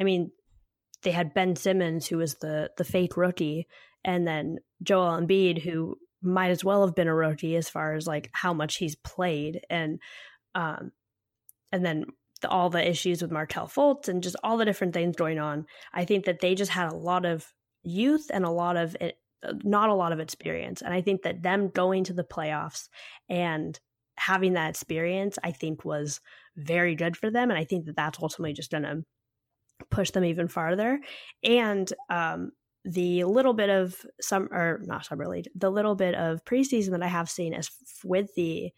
I 0.00 0.02
mean, 0.02 0.32
they 1.02 1.12
had 1.12 1.34
Ben 1.34 1.54
Simmons 1.54 2.08
who 2.08 2.16
was 2.16 2.34
the 2.36 2.70
the 2.76 2.84
fake 2.84 3.16
rookie, 3.16 3.68
and 4.04 4.26
then 4.26 4.58
Joel 4.82 5.20
Embiid 5.20 5.62
who 5.62 5.96
might 6.20 6.50
as 6.50 6.64
well 6.64 6.84
have 6.84 6.96
been 6.96 7.08
a 7.08 7.14
rookie 7.14 7.54
as 7.54 7.68
far 7.68 7.94
as 7.94 8.06
like 8.06 8.30
how 8.32 8.52
much 8.52 8.76
he's 8.76 8.96
played, 8.96 9.60
and 9.70 10.00
um, 10.56 10.90
and 11.70 11.86
then 11.86 12.06
the, 12.40 12.48
all 12.48 12.70
the 12.70 12.88
issues 12.88 13.22
with 13.22 13.30
Markelle 13.30 13.68
Fultz 13.68 14.08
and 14.08 14.22
just 14.22 14.36
all 14.42 14.56
the 14.56 14.64
different 14.64 14.94
things 14.94 15.14
going 15.14 15.38
on. 15.38 15.66
I 15.92 16.06
think 16.06 16.24
that 16.24 16.40
they 16.40 16.56
just 16.56 16.72
had 16.72 16.90
a 16.90 16.96
lot 16.96 17.24
of 17.24 17.46
youth 17.82 18.30
and 18.32 18.44
a 18.44 18.50
lot 18.50 18.76
of 18.76 18.96
it 19.00 19.18
not 19.62 19.90
a 19.90 19.94
lot 19.94 20.12
of 20.12 20.20
experience. 20.20 20.82
And 20.82 20.94
I 20.94 21.00
think 21.00 21.22
that 21.22 21.42
them 21.42 21.68
going 21.68 22.04
to 22.04 22.12
the 22.12 22.24
playoffs 22.24 22.88
and 23.28 23.78
having 24.16 24.54
that 24.54 24.70
experience, 24.70 25.38
I 25.42 25.52
think 25.52 25.84
was 25.84 26.20
very 26.56 26.94
good 26.94 27.16
for 27.16 27.30
them. 27.30 27.50
And 27.50 27.58
I 27.58 27.64
think 27.64 27.86
that 27.86 27.96
that's 27.96 28.18
ultimately 28.22 28.52
just 28.52 28.70
going 28.70 28.84
to 28.84 29.02
push 29.90 30.10
them 30.10 30.24
even 30.24 30.48
farther. 30.48 31.00
And 31.42 31.92
um, 32.08 32.52
the 32.84 33.24
little 33.24 33.54
bit 33.54 33.70
of 33.70 33.96
some, 34.20 34.48
or 34.52 34.80
not 34.84 35.06
summer 35.06 35.26
league, 35.26 35.48
the 35.54 35.70
little 35.70 35.94
bit 35.94 36.14
of 36.14 36.44
preseason 36.44 36.90
that 36.90 37.02
I 37.02 37.08
have 37.08 37.28
seen 37.28 37.54
as 37.54 37.70
with 38.04 38.34
the 38.34 38.70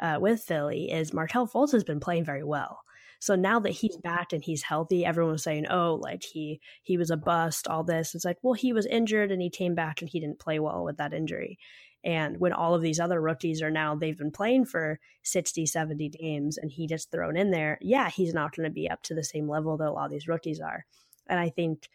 uh, 0.00 0.18
with 0.20 0.42
Philly 0.42 0.90
is 0.90 1.12
Markelle 1.12 1.46
Fultz 1.46 1.70
has 1.70 1.84
been 1.84 2.00
playing 2.00 2.24
very 2.24 2.42
well. 2.42 2.80
So 3.24 3.36
now 3.36 3.58
that 3.60 3.70
he's 3.70 3.96
back 3.96 4.34
and 4.34 4.44
he's 4.44 4.62
healthy, 4.62 5.02
everyone 5.02 5.32
was 5.32 5.42
saying, 5.42 5.66
"Oh, 5.70 5.94
like 5.94 6.22
he 6.22 6.60
he 6.82 6.98
was 6.98 7.10
a 7.10 7.16
bust." 7.16 7.66
All 7.66 7.82
this. 7.82 8.14
It's 8.14 8.24
like, 8.26 8.36
well, 8.42 8.52
he 8.52 8.74
was 8.74 8.84
injured 8.84 9.32
and 9.32 9.40
he 9.40 9.48
came 9.48 9.74
back 9.74 10.02
and 10.02 10.10
he 10.10 10.20
didn't 10.20 10.40
play 10.40 10.58
well 10.58 10.84
with 10.84 10.98
that 10.98 11.14
injury. 11.14 11.58
And 12.04 12.38
when 12.38 12.52
all 12.52 12.74
of 12.74 12.82
these 12.82 13.00
other 13.00 13.18
rookies 13.22 13.62
are 13.62 13.70
now, 13.70 13.94
they've 13.94 14.18
been 14.18 14.30
playing 14.30 14.66
for 14.66 15.00
60, 15.22 15.64
70 15.64 16.10
games 16.10 16.58
and 16.58 16.70
he 16.70 16.86
gets 16.86 17.06
thrown 17.06 17.34
in 17.34 17.50
there, 17.50 17.78
yeah, 17.80 18.10
he's 18.10 18.34
not 18.34 18.54
going 18.54 18.68
to 18.68 18.70
be 18.70 18.90
up 18.90 19.02
to 19.04 19.14
the 19.14 19.24
same 19.24 19.48
level 19.48 19.78
that 19.78 19.88
a 19.88 19.92
lot 19.92 20.04
of 20.04 20.10
these 20.10 20.28
rookies 20.28 20.60
are. 20.60 20.84
And 21.26 21.40
I 21.40 21.48
think 21.48 21.88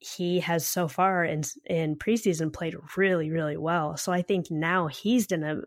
he 0.00 0.40
has 0.40 0.66
so 0.66 0.88
far 0.88 1.24
in 1.24 1.44
in 1.66 1.94
preseason 1.94 2.52
played 2.52 2.74
really 2.96 3.30
really 3.30 3.56
well. 3.56 3.96
So 3.96 4.10
I 4.10 4.22
think 4.22 4.50
now 4.50 4.88
he's 4.88 5.28
going 5.28 5.42
to 5.42 5.62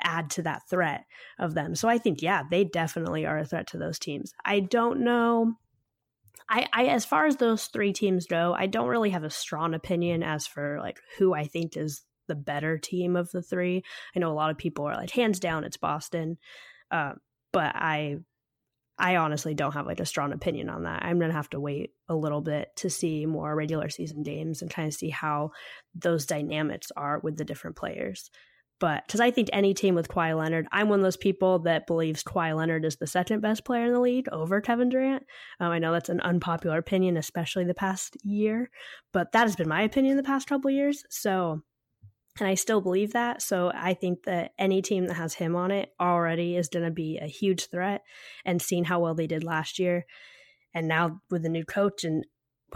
add 0.00 0.30
to 0.30 0.42
that 0.42 0.62
threat 0.68 1.04
of 1.38 1.54
them. 1.54 1.74
So 1.74 1.88
I 1.88 1.98
think 1.98 2.22
yeah, 2.22 2.42
they 2.50 2.64
definitely 2.64 3.26
are 3.26 3.38
a 3.38 3.44
threat 3.44 3.66
to 3.68 3.78
those 3.78 3.98
teams. 3.98 4.32
I 4.44 4.60
don't 4.60 5.00
know 5.00 5.54
I, 6.48 6.66
I 6.72 6.84
as 6.86 7.04
far 7.04 7.26
as 7.26 7.36
those 7.36 7.66
three 7.66 7.92
teams 7.92 8.26
go, 8.26 8.54
I 8.56 8.66
don't 8.66 8.88
really 8.88 9.10
have 9.10 9.24
a 9.24 9.30
strong 9.30 9.74
opinion 9.74 10.22
as 10.22 10.46
for 10.46 10.78
like 10.80 11.00
who 11.18 11.34
I 11.34 11.46
think 11.46 11.76
is 11.76 12.02
the 12.26 12.34
better 12.34 12.78
team 12.78 13.16
of 13.16 13.30
the 13.30 13.42
three. 13.42 13.82
I 14.14 14.18
know 14.18 14.30
a 14.30 14.34
lot 14.34 14.50
of 14.50 14.58
people 14.58 14.86
are 14.86 14.96
like 14.96 15.10
hands 15.10 15.40
down 15.40 15.64
it's 15.64 15.76
Boston, 15.76 16.38
uh, 16.90 17.12
but 17.52 17.74
I 17.74 18.16
I 18.96 19.16
honestly 19.16 19.54
don't 19.54 19.72
have 19.72 19.86
like 19.86 20.00
a 20.00 20.06
strong 20.06 20.32
opinion 20.32 20.68
on 20.68 20.84
that. 20.84 21.04
I'm 21.04 21.18
gonna 21.18 21.32
have 21.32 21.50
to 21.50 21.60
wait 21.60 21.90
a 22.08 22.14
little 22.14 22.42
bit 22.42 22.68
to 22.76 22.90
see 22.90 23.26
more 23.26 23.54
regular 23.54 23.88
season 23.88 24.22
games 24.22 24.60
and 24.62 24.70
kind 24.70 24.86
of 24.86 24.94
see 24.94 25.10
how 25.10 25.50
those 25.94 26.26
dynamics 26.26 26.92
are 26.96 27.20
with 27.20 27.36
the 27.36 27.44
different 27.44 27.76
players. 27.76 28.30
But 28.80 29.06
because 29.06 29.20
I 29.20 29.30
think 29.30 29.48
any 29.52 29.72
team 29.72 29.94
with 29.94 30.08
Kawhi 30.08 30.36
Leonard, 30.36 30.66
I'm 30.72 30.88
one 30.88 30.98
of 30.98 31.04
those 31.04 31.16
people 31.16 31.60
that 31.60 31.86
believes 31.86 32.24
Kawhi 32.24 32.56
Leonard 32.56 32.84
is 32.84 32.96
the 32.96 33.06
second 33.06 33.40
best 33.40 33.64
player 33.64 33.86
in 33.86 33.92
the 33.92 34.00
league 34.00 34.28
over 34.32 34.60
Kevin 34.60 34.88
Durant. 34.88 35.24
Um, 35.60 35.70
I 35.70 35.78
know 35.78 35.92
that's 35.92 36.08
an 36.08 36.20
unpopular 36.20 36.78
opinion, 36.78 37.16
especially 37.16 37.64
the 37.64 37.74
past 37.74 38.16
year, 38.24 38.70
but 39.12 39.32
that 39.32 39.42
has 39.42 39.56
been 39.56 39.68
my 39.68 39.82
opinion 39.82 40.16
the 40.16 40.22
past 40.22 40.48
couple 40.48 40.70
years. 40.70 41.04
So 41.08 41.62
and 42.40 42.48
I 42.48 42.54
still 42.54 42.80
believe 42.80 43.12
that. 43.12 43.42
So 43.42 43.70
I 43.72 43.94
think 43.94 44.24
that 44.24 44.52
any 44.58 44.82
team 44.82 45.06
that 45.06 45.14
has 45.14 45.34
him 45.34 45.54
on 45.54 45.70
it 45.70 45.92
already 46.00 46.56
is 46.56 46.68
going 46.68 46.84
to 46.84 46.90
be 46.90 47.18
a 47.18 47.26
huge 47.26 47.66
threat. 47.66 48.02
And 48.44 48.60
seeing 48.60 48.84
how 48.84 49.00
well 49.00 49.14
they 49.14 49.28
did 49.28 49.44
last 49.44 49.78
year, 49.78 50.04
and 50.74 50.88
now 50.88 51.20
with 51.30 51.42
the 51.44 51.48
new 51.48 51.64
coach, 51.64 52.02
and 52.02 52.26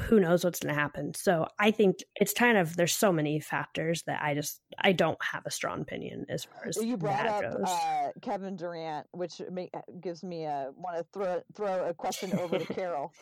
who 0.00 0.20
knows 0.20 0.44
what's 0.44 0.60
going 0.60 0.74
to 0.74 0.80
happen. 0.80 1.12
So 1.14 1.48
I 1.58 1.70
think 1.70 1.96
it's 2.16 2.32
kind 2.32 2.56
of 2.56 2.76
there's 2.76 2.94
so 2.94 3.12
many 3.12 3.40
factors 3.40 4.02
that 4.06 4.22
I 4.22 4.34
just 4.34 4.60
I 4.78 4.92
don't 4.92 5.18
have 5.22 5.44
a 5.46 5.50
strong 5.50 5.80
opinion 5.80 6.26
as 6.28 6.44
far 6.44 6.68
as 6.68 6.76
you 6.76 6.96
brought 6.96 7.26
up 7.26 7.44
uh, 7.64 8.08
Kevin 8.22 8.56
Durant, 8.56 9.06
which 9.12 9.40
may, 9.50 9.70
gives 10.00 10.22
me 10.22 10.44
a 10.44 10.70
want 10.76 10.96
to 10.96 11.06
throw 11.12 11.40
throw 11.54 11.88
a 11.88 11.94
question 11.94 12.36
over 12.38 12.58
to 12.58 12.72
Karol. 12.72 13.12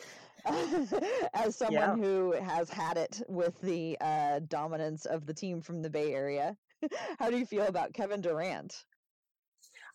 as 1.33 1.57
someone 1.57 1.73
yeah. 1.73 1.95
who 1.95 2.31
has 2.31 2.69
had 2.69 2.95
it 2.95 3.21
with 3.27 3.59
the 3.61 3.97
uh, 3.99 4.39
dominance 4.47 5.05
of 5.05 5.25
the 5.25 5.33
team 5.33 5.61
from 5.61 5.81
the 5.81 5.89
Bay 5.89 6.13
Area. 6.13 6.55
How 7.19 7.29
do 7.29 7.37
you 7.37 7.45
feel 7.45 7.65
about 7.65 7.93
Kevin 7.93 8.21
Durant? 8.21 8.85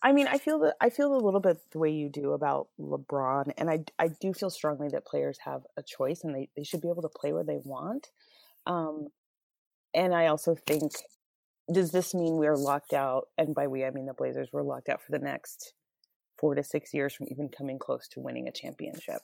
I 0.03 0.11
mean, 0.11 0.27
I 0.27 0.37
feel 0.37 0.59
that 0.59 0.75
I 0.81 0.89
feel 0.89 1.15
a 1.15 1.23
little 1.23 1.39
bit 1.39 1.57
the 1.71 1.79
way 1.79 1.89
you 1.91 2.09
do 2.09 2.33
about 2.33 2.67
LeBron, 2.79 3.53
and 3.57 3.69
I 3.69 3.85
I 3.97 4.09
do 4.19 4.33
feel 4.33 4.49
strongly 4.49 4.89
that 4.89 5.05
players 5.05 5.39
have 5.45 5.61
a 5.77 5.83
choice 5.83 6.23
and 6.23 6.35
they, 6.35 6.49
they 6.57 6.63
should 6.63 6.81
be 6.81 6.89
able 6.89 7.03
to 7.03 7.09
play 7.09 7.31
where 7.31 7.43
they 7.43 7.59
want. 7.63 8.09
Um, 8.65 9.07
and 9.93 10.13
I 10.13 10.27
also 10.27 10.55
think, 10.55 10.91
does 11.71 11.91
this 11.91 12.13
mean 12.13 12.35
we're 12.37 12.57
locked 12.57 12.93
out? 12.93 13.27
And 13.37 13.55
by 13.55 13.67
we, 13.67 13.85
I 13.85 13.91
mean 13.91 14.05
the 14.05 14.13
Blazers 14.13 14.49
were 14.51 14.63
locked 14.63 14.89
out 14.89 15.01
for 15.01 15.11
the 15.11 15.23
next 15.23 15.73
four 16.37 16.55
to 16.55 16.63
six 16.63 16.93
years 16.93 17.13
from 17.13 17.27
even 17.29 17.49
coming 17.49 17.79
close 17.79 18.07
to 18.09 18.19
winning 18.19 18.47
a 18.47 18.51
championship 18.51 19.21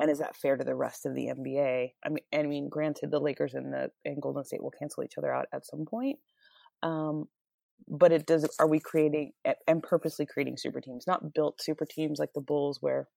and 0.00 0.10
is 0.10 0.18
that 0.18 0.34
fair 0.34 0.56
to 0.56 0.64
the 0.64 0.74
rest 0.74 1.04
of 1.04 1.14
the 1.14 1.26
NBA? 1.26 1.92
I 2.04 2.08
mean, 2.08 2.24
I 2.32 2.42
mean, 2.42 2.68
granted, 2.68 3.10
the 3.10 3.20
Lakers 3.20 3.54
and 3.54 3.72
the 3.72 3.90
and 4.04 4.20
Golden 4.20 4.44
State 4.44 4.62
will 4.62 4.70
cancel 4.70 5.04
each 5.04 5.18
other 5.18 5.32
out 5.32 5.46
at 5.52 5.66
some 5.66 5.84
point, 5.84 6.18
um, 6.82 7.28
but 7.88 8.12
it 8.12 8.26
does. 8.26 8.48
Are 8.58 8.68
we 8.68 8.80
creating 8.80 9.32
and 9.66 9.82
purposely 9.82 10.26
creating 10.26 10.56
super 10.56 10.80
teams, 10.80 11.06
not 11.06 11.34
built 11.34 11.60
super 11.60 11.86
teams 11.86 12.18
like 12.18 12.32
the 12.34 12.40
Bulls, 12.40 12.78
where 12.80 13.08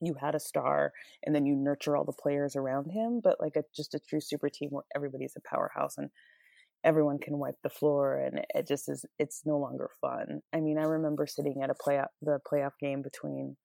you 0.00 0.14
had 0.14 0.34
a 0.34 0.40
star 0.40 0.92
and 1.24 1.34
then 1.34 1.46
you 1.46 1.54
nurture 1.54 1.96
all 1.96 2.04
the 2.04 2.12
players 2.12 2.56
around 2.56 2.90
him, 2.90 3.20
but 3.22 3.40
like 3.40 3.56
a 3.56 3.64
just 3.74 3.94
a 3.94 4.00
true 4.00 4.20
super 4.20 4.48
team 4.48 4.70
where 4.70 4.84
everybody's 4.96 5.36
a 5.36 5.48
powerhouse 5.48 5.98
and 5.98 6.10
everyone 6.82 7.18
can 7.18 7.38
wipe 7.38 7.60
the 7.62 7.68
floor 7.68 8.18
and 8.18 8.40
it 8.54 8.66
just 8.66 8.88
is 8.88 9.04
it's 9.18 9.42
no 9.44 9.58
longer 9.58 9.90
fun. 10.00 10.40
I 10.54 10.60
mean, 10.60 10.78
I 10.78 10.84
remember 10.84 11.26
sitting 11.26 11.60
at 11.62 11.70
a 11.70 11.74
play 11.74 12.00
the 12.22 12.38
playoff 12.50 12.72
game 12.80 13.02
between 13.02 13.56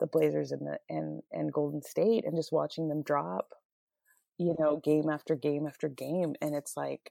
the 0.00 0.06
Blazers 0.06 0.52
and 0.52 0.66
the 0.66 0.78
and 0.88 1.22
and 1.32 1.52
Golden 1.52 1.82
State 1.82 2.24
and 2.24 2.36
just 2.36 2.52
watching 2.52 2.88
them 2.88 3.02
drop, 3.02 3.48
you 4.38 4.54
know, 4.58 4.80
game 4.82 5.10
after 5.10 5.36
game 5.36 5.66
after 5.66 5.88
game, 5.88 6.34
and 6.40 6.54
it's 6.54 6.76
like, 6.76 7.10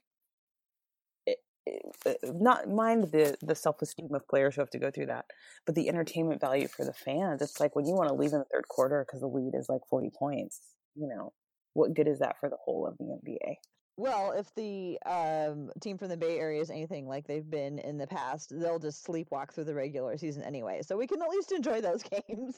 not 2.24 2.68
mind 2.68 3.04
the 3.04 3.36
the 3.40 3.54
self 3.54 3.80
esteem 3.82 4.14
of 4.14 4.28
players 4.28 4.54
who 4.54 4.60
have 4.60 4.70
to 4.70 4.78
go 4.78 4.90
through 4.90 5.06
that, 5.06 5.26
but 5.66 5.74
the 5.74 5.88
entertainment 5.88 6.40
value 6.40 6.68
for 6.68 6.84
the 6.84 6.92
fans. 6.92 7.40
It's 7.42 7.60
like 7.60 7.74
when 7.74 7.86
you 7.86 7.94
want 7.94 8.08
to 8.08 8.14
leave 8.14 8.32
in 8.32 8.38
the 8.38 8.46
third 8.52 8.68
quarter 8.68 9.04
because 9.06 9.20
the 9.20 9.26
lead 9.26 9.54
is 9.54 9.68
like 9.68 9.80
forty 9.88 10.10
points, 10.10 10.60
you 10.94 11.08
know, 11.08 11.32
what 11.72 11.94
good 11.94 12.08
is 12.08 12.18
that 12.20 12.38
for 12.40 12.48
the 12.48 12.58
whole 12.64 12.86
of 12.86 12.98
the 12.98 13.04
NBA? 13.04 13.56
Well, 13.96 14.32
if 14.32 14.52
the 14.56 14.98
um, 15.06 15.70
team 15.80 15.98
from 15.98 16.08
the 16.08 16.16
Bay 16.16 16.38
Area 16.38 16.60
is 16.60 16.70
anything 16.70 17.06
like 17.06 17.28
they've 17.28 17.48
been 17.48 17.78
in 17.78 17.96
the 17.96 18.08
past, 18.08 18.52
they'll 18.52 18.80
just 18.80 19.06
sleepwalk 19.06 19.52
through 19.54 19.64
the 19.64 19.74
regular 19.74 20.18
season 20.18 20.42
anyway. 20.42 20.80
So 20.82 20.96
we 20.96 21.06
can 21.06 21.22
at 21.22 21.28
least 21.28 21.52
enjoy 21.52 21.80
those 21.80 22.02
games. 22.28 22.56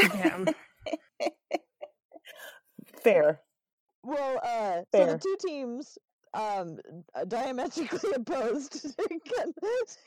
Yeah. 0.00 0.44
Fair. 3.02 3.40
Well, 4.04 4.38
uh, 4.38 4.82
Fair. 4.92 5.06
so 5.06 5.06
the 5.06 5.18
two 5.18 5.36
teams 5.44 5.98
um 6.34 6.78
uh, 7.14 7.24
diametrically 7.24 8.10
opposed 8.14 8.72
to 8.72 9.20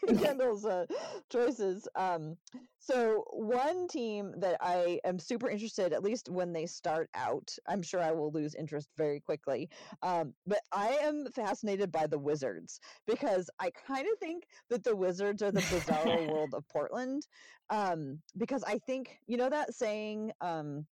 Kendyl's 0.03 0.65
uh, 0.65 0.85
choices. 1.29 1.87
Um, 1.95 2.37
so 2.79 3.23
one 3.31 3.87
team 3.87 4.33
that 4.37 4.57
I 4.61 4.99
am 5.05 5.17
super 5.17 5.49
interested, 5.49 5.91
at 5.91 6.03
least 6.03 6.29
when 6.29 6.53
they 6.53 6.67
start 6.67 7.09
out, 7.15 7.51
I'm 7.67 7.81
sure 7.81 7.99
I 7.99 8.11
will 8.11 8.31
lose 8.31 8.53
interest 8.53 8.89
very 8.95 9.19
quickly. 9.19 9.69
Um, 10.03 10.33
but 10.45 10.59
I 10.71 10.89
am 11.01 11.25
fascinated 11.33 11.91
by 11.91 12.05
the 12.05 12.19
Wizards 12.19 12.79
because 13.07 13.49
I 13.59 13.71
kind 13.71 14.07
of 14.11 14.19
think 14.19 14.43
that 14.69 14.83
the 14.83 14.95
Wizards 14.95 15.41
are 15.41 15.51
the 15.51 15.65
bizarre 15.71 16.05
world 16.31 16.53
of 16.53 16.67
Portland. 16.69 17.25
Um, 17.71 18.19
because 18.37 18.63
I 18.63 18.77
think 18.77 19.17
you 19.25 19.37
know 19.37 19.49
that 19.49 19.73
saying, 19.73 20.31
um, 20.41 20.85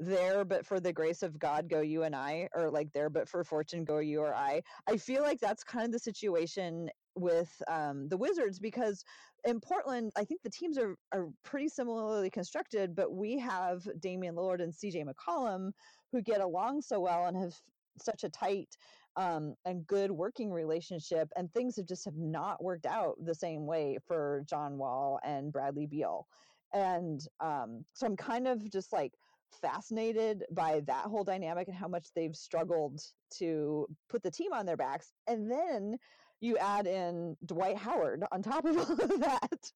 there 0.00 0.46
but 0.46 0.64
for 0.64 0.80
the 0.80 0.92
grace 0.92 1.22
of 1.22 1.38
god 1.38 1.68
go 1.68 1.80
you 1.80 2.04
and 2.04 2.16
i 2.16 2.48
or 2.54 2.70
like 2.70 2.90
there 2.92 3.10
but 3.10 3.28
for 3.28 3.44
fortune 3.44 3.84
go 3.84 3.98
you 3.98 4.20
or 4.20 4.34
i 4.34 4.60
i 4.88 4.96
feel 4.96 5.22
like 5.22 5.38
that's 5.38 5.62
kind 5.62 5.86
of 5.86 5.92
the 5.92 5.98
situation 5.98 6.88
with 7.16 7.50
um, 7.68 8.08
the 8.08 8.16
wizards 8.16 8.58
because 8.58 9.04
in 9.44 9.60
portland 9.60 10.10
i 10.16 10.24
think 10.24 10.40
the 10.42 10.50
teams 10.50 10.78
are, 10.78 10.96
are 11.12 11.28
pretty 11.44 11.68
similarly 11.68 12.30
constructed 12.30 12.94
but 12.94 13.12
we 13.12 13.38
have 13.38 13.86
damian 14.00 14.34
lillard 14.34 14.62
and 14.62 14.72
cj 14.72 15.04
mccollum 15.04 15.70
who 16.12 16.22
get 16.22 16.40
along 16.40 16.80
so 16.80 16.98
well 16.98 17.26
and 17.26 17.36
have 17.36 17.54
such 17.98 18.24
a 18.24 18.30
tight 18.30 18.68
um, 19.16 19.54
and 19.66 19.86
good 19.86 20.10
working 20.10 20.50
relationship 20.52 21.28
and 21.36 21.52
things 21.52 21.76
have 21.76 21.86
just 21.86 22.04
have 22.06 22.16
not 22.16 22.62
worked 22.62 22.86
out 22.86 23.16
the 23.22 23.34
same 23.34 23.66
way 23.66 23.98
for 24.06 24.44
john 24.48 24.78
wall 24.78 25.18
and 25.24 25.52
bradley 25.52 25.86
beal. 25.86 26.26
And 26.72 27.20
um, 27.40 27.84
so 27.92 28.06
i'm 28.06 28.16
kind 28.16 28.46
of 28.46 28.70
just 28.70 28.92
like 28.92 29.12
fascinated 29.60 30.44
by 30.50 30.80
that 30.86 31.06
whole 31.06 31.24
dynamic 31.24 31.68
and 31.68 31.76
how 31.76 31.88
much 31.88 32.08
they've 32.14 32.36
struggled 32.36 33.00
to 33.38 33.86
put 34.08 34.22
the 34.22 34.30
team 34.30 34.52
on 34.52 34.66
their 34.66 34.76
backs. 34.76 35.12
And 35.26 35.50
then 35.50 35.96
you 36.40 36.56
add 36.56 36.86
in 36.86 37.36
Dwight 37.44 37.76
Howard 37.76 38.24
on 38.32 38.42
top 38.42 38.64
of 38.64 38.76
all 38.78 38.92
of 38.92 39.20
that. 39.20 39.72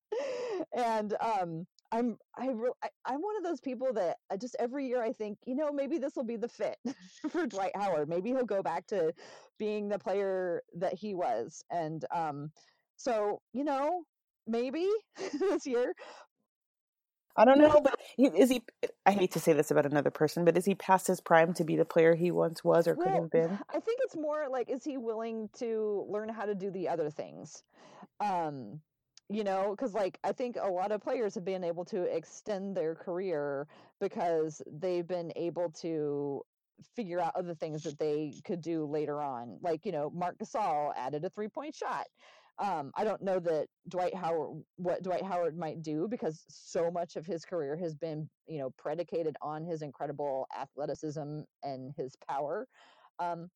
and 0.74 1.14
um, 1.20 1.66
I'm 1.92 2.16
I, 2.36 2.48
re- 2.48 2.72
I 3.06 3.14
am 3.14 3.20
one 3.20 3.36
of 3.36 3.44
those 3.44 3.60
people 3.60 3.92
that 3.94 4.16
I 4.30 4.36
just 4.36 4.56
every 4.58 4.86
year 4.86 5.02
I 5.02 5.12
think 5.12 5.38
you 5.46 5.54
know 5.54 5.70
maybe 5.70 5.98
this 5.98 6.16
will 6.16 6.24
be 6.24 6.36
the 6.36 6.48
fit 6.48 6.76
for 7.30 7.46
Dwight 7.46 7.76
Howard. 7.76 8.08
Maybe 8.08 8.30
he'll 8.30 8.44
go 8.44 8.62
back 8.62 8.86
to 8.88 9.12
being 9.58 9.88
the 9.88 9.98
player 9.98 10.62
that 10.78 10.94
he 10.94 11.14
was. 11.14 11.62
And 11.70 12.04
um, 12.14 12.50
so 12.96 13.40
you 13.52 13.64
know 13.64 14.04
maybe 14.46 14.88
this 15.38 15.66
year 15.66 15.94
I 17.36 17.44
don't 17.44 17.58
know, 17.58 17.80
but 17.82 17.98
is 18.16 18.50
he? 18.50 18.62
I 19.04 19.10
hate 19.10 19.32
to 19.32 19.40
say 19.40 19.52
this 19.52 19.70
about 19.70 19.86
another 19.86 20.10
person, 20.10 20.44
but 20.44 20.56
is 20.56 20.64
he 20.64 20.74
past 20.74 21.06
his 21.06 21.20
prime 21.20 21.52
to 21.54 21.64
be 21.64 21.76
the 21.76 21.84
player 21.84 22.14
he 22.14 22.30
once 22.30 22.62
was 22.62 22.86
or 22.86 22.94
well, 22.94 23.06
could 23.06 23.14
have 23.14 23.30
been? 23.30 23.58
I 23.68 23.80
think 23.80 24.00
it's 24.04 24.16
more 24.16 24.46
like, 24.48 24.70
is 24.70 24.84
he 24.84 24.96
willing 24.96 25.48
to 25.58 26.06
learn 26.08 26.28
how 26.28 26.44
to 26.44 26.54
do 26.54 26.70
the 26.70 26.88
other 26.88 27.10
things? 27.10 27.64
Um, 28.20 28.80
you 29.28 29.42
know, 29.42 29.74
because 29.76 29.94
like 29.94 30.18
I 30.22 30.32
think 30.32 30.56
a 30.60 30.70
lot 30.70 30.92
of 30.92 31.00
players 31.00 31.34
have 31.34 31.44
been 31.44 31.64
able 31.64 31.84
to 31.86 32.02
extend 32.02 32.76
their 32.76 32.94
career 32.94 33.66
because 34.00 34.62
they've 34.70 35.06
been 35.06 35.32
able 35.34 35.70
to 35.80 36.42
figure 36.96 37.20
out 37.20 37.32
other 37.36 37.54
things 37.54 37.82
that 37.84 37.98
they 37.98 38.34
could 38.44 38.60
do 38.60 38.84
later 38.84 39.22
on. 39.22 39.58
Like, 39.62 39.86
you 39.86 39.92
know, 39.92 40.10
Marc 40.14 40.38
Gasol 40.38 40.92
added 40.96 41.24
a 41.24 41.30
three 41.30 41.48
point 41.48 41.74
shot. 41.74 42.06
Um, 42.58 42.92
I 42.94 43.04
don't 43.04 43.22
know 43.22 43.40
that 43.40 43.66
Dwight 43.88 44.14
Howard, 44.14 44.62
what 44.76 45.02
Dwight 45.02 45.24
Howard 45.24 45.58
might 45.58 45.82
do, 45.82 46.06
because 46.08 46.44
so 46.48 46.90
much 46.90 47.16
of 47.16 47.26
his 47.26 47.44
career 47.44 47.76
has 47.76 47.94
been, 47.94 48.28
you 48.46 48.58
know, 48.58 48.70
predicated 48.78 49.36
on 49.42 49.64
his 49.64 49.82
incredible 49.82 50.46
athleticism 50.56 51.40
and 51.62 51.92
his 51.96 52.14
power. 52.28 52.66
Um, 53.18 53.50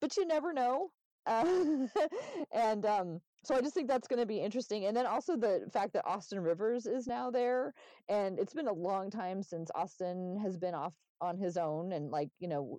but 0.00 0.16
you 0.16 0.26
never 0.26 0.52
know. 0.52 0.90
Uh, 1.26 1.86
and 2.52 2.86
um, 2.86 3.20
so 3.44 3.54
I 3.54 3.60
just 3.60 3.74
think 3.74 3.88
that's 3.88 4.08
going 4.08 4.20
to 4.20 4.26
be 4.26 4.38
interesting. 4.38 4.86
And 4.86 4.96
then 4.96 5.06
also 5.06 5.36
the 5.36 5.68
fact 5.72 5.92
that 5.94 6.06
Austin 6.06 6.40
Rivers 6.40 6.86
is 6.86 7.06
now 7.06 7.30
there, 7.30 7.72
and 8.08 8.38
it's 8.38 8.54
been 8.54 8.68
a 8.68 8.72
long 8.72 9.10
time 9.10 9.42
since 9.42 9.70
Austin 9.74 10.38
has 10.42 10.56
been 10.56 10.74
off 10.74 10.94
on 11.20 11.38
his 11.38 11.56
own, 11.56 11.92
and 11.92 12.10
like 12.10 12.28
you 12.38 12.48
know, 12.48 12.78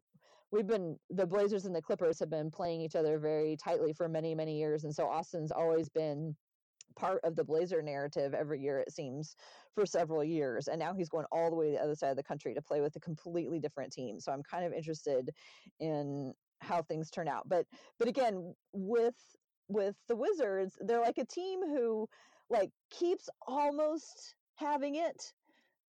we've 0.51 0.67
been 0.67 0.97
the 1.09 1.25
Blazers 1.25 1.65
and 1.65 1.75
the 1.75 1.81
Clippers 1.81 2.19
have 2.19 2.29
been 2.29 2.51
playing 2.51 2.81
each 2.81 2.95
other 2.95 3.19
very 3.19 3.57
tightly 3.57 3.93
for 3.93 4.07
many 4.07 4.35
many 4.35 4.57
years, 4.57 4.83
and 4.83 4.93
so 4.93 5.07
Austin's 5.07 5.51
always 5.51 5.89
been 5.89 6.35
part 6.97 7.21
of 7.23 7.35
the 7.35 7.43
Blazer 7.43 7.81
narrative 7.81 8.33
every 8.33 8.59
year, 8.59 8.79
it 8.79 8.91
seems, 8.91 9.35
for 9.75 9.85
several 9.85 10.23
years. 10.23 10.67
And 10.67 10.79
now 10.79 10.93
he's 10.93 11.09
going 11.09 11.25
all 11.31 11.49
the 11.49 11.55
way 11.55 11.67
to 11.67 11.71
the 11.73 11.83
other 11.83 11.95
side 11.95 12.09
of 12.09 12.17
the 12.17 12.23
country 12.23 12.53
to 12.53 12.61
play 12.61 12.81
with 12.81 12.95
a 12.95 12.99
completely 12.99 13.59
different 13.59 13.93
team. 13.93 14.19
So 14.19 14.31
I'm 14.31 14.43
kind 14.43 14.65
of 14.65 14.73
interested 14.73 15.29
in 15.79 16.33
how 16.59 16.81
things 16.81 17.11
turn 17.11 17.27
out. 17.27 17.47
But 17.47 17.65
but 17.99 18.07
again, 18.07 18.53
with 18.73 19.15
with 19.67 19.95
the 20.07 20.15
Wizards, 20.15 20.77
they're 20.81 21.01
like 21.01 21.17
a 21.17 21.25
team 21.25 21.59
who 21.61 22.07
like 22.49 22.71
keeps 22.89 23.29
almost 23.47 24.35
having 24.55 24.95
it 24.95 25.33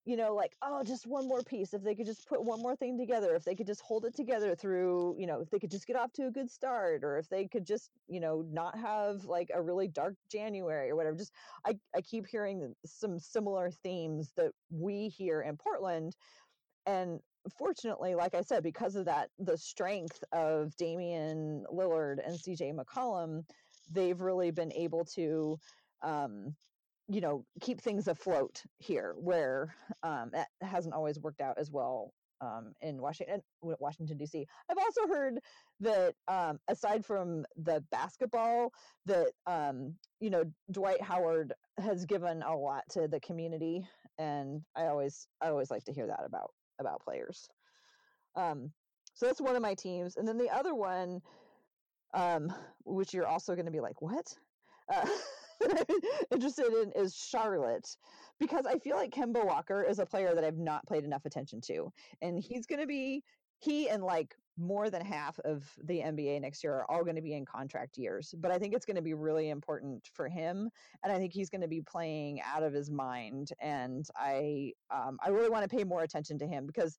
you 0.09 0.17
know, 0.17 0.33
like, 0.33 0.55
oh, 0.63 0.83
just 0.83 1.05
one 1.05 1.27
more 1.27 1.43
piece. 1.43 1.71
If 1.71 1.83
they 1.83 1.93
could 1.93 2.07
just 2.07 2.27
put 2.27 2.43
one 2.43 2.63
more 2.63 2.75
thing 2.75 2.97
together, 2.97 3.35
if 3.35 3.43
they 3.43 3.53
could 3.53 3.67
just 3.67 3.81
hold 3.81 4.05
it 4.05 4.15
together 4.15 4.55
through, 4.55 5.15
you 5.19 5.27
know, 5.27 5.39
if 5.39 5.51
they 5.51 5.59
could 5.59 5.69
just 5.69 5.85
get 5.85 5.95
off 5.95 6.11
to 6.13 6.25
a 6.25 6.31
good 6.31 6.49
start, 6.49 7.03
or 7.03 7.19
if 7.19 7.29
they 7.29 7.47
could 7.47 7.63
just, 7.63 7.91
you 8.07 8.19
know, 8.19 8.43
not 8.51 8.75
have 8.75 9.25
like 9.25 9.51
a 9.53 9.61
really 9.61 9.87
dark 9.87 10.15
January 10.31 10.89
or 10.89 10.95
whatever. 10.95 11.15
Just, 11.15 11.31
I, 11.63 11.77
I 11.95 12.01
keep 12.01 12.25
hearing 12.25 12.73
some 12.87 13.19
similar 13.19 13.69
themes 13.69 14.31
that 14.35 14.51
we 14.71 15.09
hear 15.09 15.41
in 15.41 15.57
Portland. 15.57 16.15
And 16.87 17.19
fortunately, 17.59 18.15
like 18.15 18.33
I 18.33 18.41
said, 18.41 18.63
because 18.63 18.95
of 18.95 19.05
that, 19.05 19.29
the 19.37 19.59
strength 19.59 20.23
of 20.31 20.75
Damian 20.75 21.65
Lillard 21.71 22.17
and 22.25 22.35
CJ 22.35 22.73
McCollum, 22.73 23.43
they've 23.91 24.19
really 24.19 24.49
been 24.49 24.73
able 24.73 25.05
to 25.13 25.59
um, 26.01 26.55
you 27.09 27.21
know 27.21 27.43
keep 27.59 27.81
things 27.81 28.07
afloat 28.07 28.61
here 28.77 29.15
where 29.17 29.75
um, 30.03 30.29
that 30.31 30.47
hasn't 30.61 30.93
always 30.93 31.19
worked 31.19 31.41
out 31.41 31.57
as 31.57 31.71
well 31.71 32.13
um, 32.41 32.73
in 32.81 33.01
Washington, 33.01 33.41
Washington 33.61 34.17
D.C. 34.17 34.45
I've 34.69 34.77
also 34.77 35.07
heard 35.07 35.39
that 35.81 36.13
um, 36.27 36.59
aside 36.67 37.05
from 37.05 37.45
the 37.57 37.83
basketball, 37.91 38.71
that 39.05 39.31
um, 39.45 39.95
you 40.19 40.29
know 40.29 40.45
Dwight 40.71 41.01
Howard 41.01 41.53
has 41.77 42.05
given 42.05 42.41
a 42.43 42.55
lot 42.55 42.83
to 42.91 43.07
the 43.07 43.19
community, 43.19 43.87
and 44.17 44.61
I 44.75 44.85
always 44.85 45.27
I 45.41 45.49
always 45.49 45.71
like 45.71 45.83
to 45.85 45.93
hear 45.93 46.07
that 46.07 46.21
about 46.25 46.51
about 46.79 47.01
players. 47.01 47.49
Um, 48.35 48.71
so 49.15 49.25
that's 49.25 49.41
one 49.41 49.55
of 49.55 49.61
my 49.61 49.73
teams, 49.73 50.15
and 50.15 50.27
then 50.27 50.37
the 50.37 50.49
other 50.49 50.73
one, 50.73 51.21
um, 52.13 52.53
which 52.85 53.13
you're 53.13 53.27
also 53.27 53.53
going 53.53 53.65
to 53.65 53.71
be 53.71 53.81
like, 53.81 54.01
what? 54.01 54.33
Uh, 54.93 55.05
interested 56.31 56.65
in 56.65 56.91
is 56.95 57.15
Charlotte 57.15 57.95
because 58.39 58.65
I 58.65 58.77
feel 58.79 58.95
like 58.95 59.11
Kemba 59.11 59.45
Walker 59.45 59.83
is 59.83 59.99
a 59.99 60.05
player 60.05 60.33
that 60.33 60.43
I've 60.43 60.57
not 60.57 60.87
paid 60.87 61.03
enough 61.03 61.25
attention 61.25 61.61
to. 61.61 61.91
And 62.21 62.39
he's 62.39 62.65
going 62.65 62.79
to 62.79 62.87
be, 62.87 63.23
he 63.59 63.89
and 63.89 64.03
like 64.03 64.35
more 64.57 64.89
than 64.89 65.05
half 65.05 65.39
of 65.39 65.63
the 65.83 65.99
NBA 65.99 66.41
next 66.41 66.63
year 66.63 66.73
are 66.73 66.91
all 66.91 67.03
going 67.03 67.15
to 67.15 67.21
be 67.21 67.33
in 67.33 67.45
contract 67.45 67.97
years. 67.97 68.33
But 68.37 68.51
I 68.51 68.57
think 68.57 68.73
it's 68.73 68.85
going 68.85 68.95
to 68.95 69.01
be 69.01 69.13
really 69.13 69.49
important 69.49 70.09
for 70.13 70.27
him. 70.27 70.69
And 71.03 71.13
I 71.13 71.17
think 71.17 71.33
he's 71.33 71.49
going 71.49 71.61
to 71.61 71.67
be 71.67 71.81
playing 71.81 72.41
out 72.41 72.63
of 72.63 72.73
his 72.73 72.89
mind. 72.91 73.49
And 73.59 74.05
I, 74.15 74.73
um, 74.91 75.17
I 75.23 75.29
really 75.29 75.49
want 75.49 75.69
to 75.69 75.75
pay 75.75 75.83
more 75.83 76.03
attention 76.03 76.37
to 76.39 76.47
him 76.47 76.65
because 76.65 76.97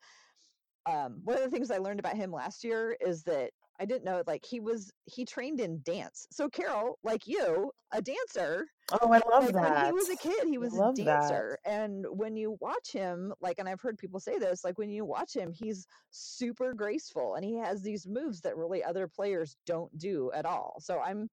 um, 0.86 1.20
one 1.24 1.36
of 1.36 1.42
the 1.42 1.50
things 1.50 1.70
I 1.70 1.78
learned 1.78 2.00
about 2.00 2.16
him 2.16 2.32
last 2.32 2.64
year 2.64 2.96
is 3.00 3.22
that 3.24 3.50
I 3.80 3.86
didn't 3.86 4.04
know 4.04 4.22
like 4.26 4.44
he 4.44 4.60
was 4.60 4.92
he 5.06 5.24
trained 5.24 5.58
in 5.58 5.80
dance. 5.82 6.26
So 6.30 6.48
Karol, 6.48 6.98
like 7.02 7.26
you, 7.26 7.72
a 7.92 8.02
dancer. 8.02 8.66
Oh, 8.92 9.10
I 9.12 9.20
love 9.30 9.44
like, 9.46 9.54
that. 9.54 9.76
When 9.76 9.86
he 9.86 9.92
was 9.92 10.10
a 10.10 10.16
kid, 10.16 10.46
he 10.46 10.58
was 10.58 10.78
a 10.78 10.92
dancer. 10.92 11.58
That. 11.64 11.72
And 11.72 12.04
when 12.10 12.36
you 12.36 12.58
watch 12.60 12.92
him, 12.92 13.32
like 13.40 13.58
and 13.58 13.68
I've 13.68 13.80
heard 13.80 13.96
people 13.96 14.20
say 14.20 14.38
this, 14.38 14.64
like 14.64 14.78
when 14.78 14.90
you 14.90 15.04
watch 15.06 15.34
him, 15.34 15.50
he's 15.50 15.86
super 16.10 16.74
graceful 16.74 17.36
and 17.36 17.44
he 17.44 17.56
has 17.56 17.82
these 17.82 18.06
moves 18.06 18.42
that 18.42 18.56
really 18.56 18.84
other 18.84 19.08
players 19.08 19.56
don't 19.66 19.96
do 19.96 20.30
at 20.34 20.44
all. 20.44 20.76
So 20.80 21.00
I'm 21.00 21.28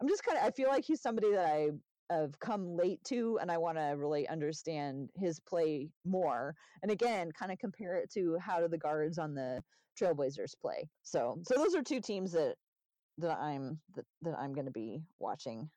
I'm 0.00 0.08
just 0.08 0.22
kind 0.22 0.38
of 0.38 0.44
I 0.44 0.50
feel 0.52 0.68
like 0.68 0.84
he's 0.84 1.02
somebody 1.02 1.32
that 1.32 1.46
I 1.46 1.70
have 2.10 2.38
come 2.38 2.76
late 2.76 3.02
to 3.04 3.38
and 3.40 3.50
I 3.50 3.58
want 3.58 3.76
to 3.76 3.94
really 3.96 4.26
understand 4.28 5.10
his 5.16 5.40
play 5.40 5.90
more. 6.04 6.54
And 6.82 6.92
again, 6.92 7.32
kind 7.32 7.52
of 7.52 7.58
compare 7.58 7.96
it 7.96 8.10
to 8.12 8.38
how 8.40 8.60
do 8.60 8.68
the 8.68 8.78
guards 8.78 9.18
on 9.18 9.34
the 9.34 9.62
Trailblazers 9.98 10.54
play. 10.60 10.88
So 11.02 11.38
so 11.44 11.54
those 11.54 11.74
are 11.74 11.82
two 11.82 12.00
teams 12.00 12.32
that 12.32 12.54
that 13.18 13.38
I'm 13.38 13.80
that, 13.94 14.04
that 14.22 14.38
I'm 14.38 14.52
going 14.52 14.66
to 14.66 14.72
be 14.72 15.02
watching. 15.18 15.70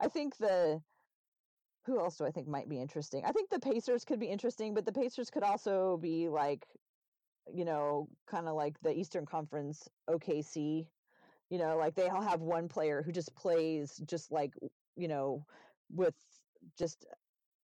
I 0.00 0.08
think 0.08 0.36
the 0.36 0.80
who 1.84 2.00
else 2.00 2.16
do 2.16 2.24
I 2.24 2.30
think 2.30 2.48
might 2.48 2.68
be 2.68 2.80
interesting? 2.80 3.22
I 3.24 3.32
think 3.32 3.48
the 3.50 3.60
Pacers 3.60 4.04
could 4.04 4.18
be 4.18 4.26
interesting, 4.26 4.74
but 4.74 4.84
the 4.84 4.92
Pacers 4.92 5.30
could 5.30 5.44
also 5.44 5.98
be 5.98 6.28
like 6.28 6.66
you 7.52 7.64
know, 7.64 8.08
kind 8.26 8.48
of 8.48 8.54
like 8.54 8.74
the 8.82 8.92
Eastern 8.92 9.26
Conference 9.26 9.88
OKC. 10.08 10.86
You 11.50 11.58
know, 11.58 11.76
like 11.76 11.94
they 11.94 12.08
all 12.08 12.22
have 12.22 12.40
one 12.40 12.68
player 12.68 13.02
who 13.02 13.12
just 13.12 13.34
plays 13.36 14.02
just 14.06 14.32
like, 14.32 14.52
you 14.96 15.06
know, 15.06 15.44
with 15.92 16.14
just 16.76 17.06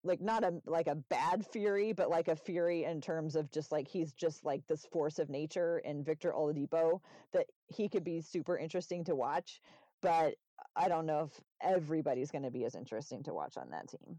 like 0.02 0.20
not 0.20 0.44
a 0.44 0.54
like 0.66 0.86
a 0.86 0.94
bad 0.94 1.46
fury, 1.46 1.92
but 1.92 2.10
like 2.10 2.28
a 2.28 2.36
fury 2.36 2.84
in 2.84 3.00
terms 3.00 3.36
of 3.36 3.50
just 3.50 3.70
like 3.70 3.86
he's 3.88 4.12
just 4.12 4.44
like 4.44 4.66
this 4.66 4.86
force 4.86 5.18
of 5.18 5.28
nature 5.28 5.78
in 5.84 6.02
Victor 6.02 6.32
Oladipo 6.32 7.00
that 7.32 7.46
he 7.68 7.88
could 7.88 8.04
be 8.04 8.20
super 8.20 8.56
interesting 8.56 9.04
to 9.04 9.14
watch. 9.14 9.60
But 10.00 10.34
I 10.76 10.88
don't 10.88 11.06
know 11.06 11.30
if 11.30 11.40
everybody's 11.62 12.30
going 12.30 12.44
to 12.44 12.50
be 12.50 12.64
as 12.64 12.74
interesting 12.74 13.22
to 13.24 13.34
watch 13.34 13.56
on 13.56 13.70
that 13.70 13.88
team. 13.88 14.18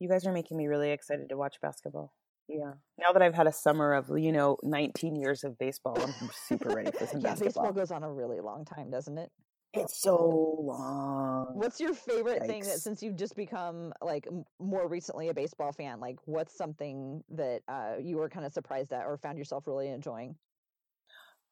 You 0.00 0.08
guys 0.08 0.26
are 0.26 0.32
making 0.32 0.56
me 0.56 0.66
really 0.66 0.90
excited 0.90 1.28
to 1.28 1.36
watch 1.36 1.60
basketball. 1.60 2.12
Yeah. 2.48 2.72
Now 2.98 3.12
that 3.12 3.22
I've 3.22 3.34
had 3.34 3.46
a 3.46 3.52
summer 3.52 3.92
of, 3.92 4.10
you 4.18 4.32
know, 4.32 4.56
19 4.64 5.14
years 5.14 5.44
of 5.44 5.56
baseball, 5.58 5.96
I'm 6.00 6.30
super 6.48 6.70
ready 6.70 6.90
for 6.90 7.06
some 7.06 7.20
yeah, 7.20 7.30
basketball. 7.30 7.64
Baseball 7.64 7.72
goes 7.72 7.90
on 7.92 8.02
a 8.02 8.12
really 8.12 8.40
long 8.40 8.64
time, 8.64 8.90
doesn't 8.90 9.18
it? 9.18 9.30
It's 9.72 10.00
so 10.00 10.56
long. 10.62 11.52
What's 11.54 11.78
your 11.78 11.94
favorite 11.94 12.42
Yikes. 12.42 12.46
thing 12.46 12.62
that 12.64 12.80
since 12.80 13.02
you've 13.02 13.16
just 13.16 13.36
become 13.36 13.92
like 14.02 14.26
more 14.58 14.88
recently 14.88 15.28
a 15.28 15.34
baseball 15.34 15.72
fan, 15.72 16.00
like 16.00 16.18
what's 16.24 16.56
something 16.56 17.22
that 17.30 17.62
uh, 17.68 17.94
you 18.02 18.16
were 18.16 18.28
kind 18.28 18.44
of 18.44 18.52
surprised 18.52 18.92
at 18.92 19.04
or 19.04 19.16
found 19.18 19.38
yourself 19.38 19.66
really 19.66 19.88
enjoying? 19.88 20.34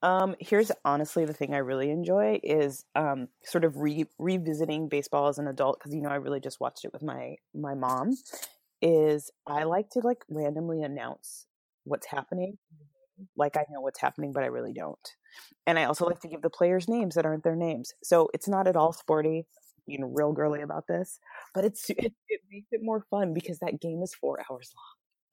Um, 0.03 0.37
here's 0.41 0.71
honestly 0.85 1.25
the 1.25 1.33
thing 1.33 1.55
I 1.55 1.59
really 1.59 1.91
enjoy 1.91 2.41
is 2.43 2.85
um, 2.95 3.29
sort 3.43 3.65
of 3.65 3.77
re- 3.79 4.07
revisiting 4.19 4.89
baseball 4.89 5.29
as 5.29 5.39
an 5.39 5.49
adult 5.49 5.79
because 5.79 5.95
you 5.95 6.03
know 6.03 6.11
I 6.11 6.17
really 6.17 6.41
just 6.41 6.61
watched 6.61 6.85
it 6.85 6.93
with 6.93 7.03
my 7.03 7.37
my 7.55 7.75
mom. 7.75 8.17
Is 8.81 9.31
I 9.47 9.65
like 9.65 9.91
to 9.91 10.01
like 10.01 10.25
randomly 10.29 10.83
announce 10.83 11.47
what's 11.85 12.07
happening 12.07 12.59
like 13.37 13.57
I 13.57 13.65
know 13.71 13.81
what's 13.81 14.01
happening, 14.01 14.33
but 14.33 14.43
I 14.43 14.47
really 14.47 14.73
don't. 14.73 15.17
And 15.67 15.79
I 15.79 15.85
also 15.85 16.07
like 16.07 16.21
to 16.21 16.29
give 16.29 16.43
the 16.43 16.51
players 16.51 16.89
names 16.89 17.15
that 17.15 17.27
aren't 17.27 17.45
their 17.45 17.57
names. 17.57 17.93
So 18.03 18.29
it's 18.35 18.49
not 18.49 18.67
at 18.67 18.77
all 18.77 18.93
sporty, 18.93 19.47
being 19.87 20.15
real 20.15 20.33
girly 20.33 20.63
about 20.63 20.87
this, 20.87 21.19
but 21.55 21.65
it's 21.65 21.91
it, 21.91 22.13
it 22.29 22.41
makes 22.51 22.69
it 22.73 22.81
more 22.83 23.05
fun 23.11 23.35
because 23.35 23.59
that 23.59 23.81
game 23.81 24.03
is 24.03 24.15
four 24.15 24.39
hours 24.51 24.73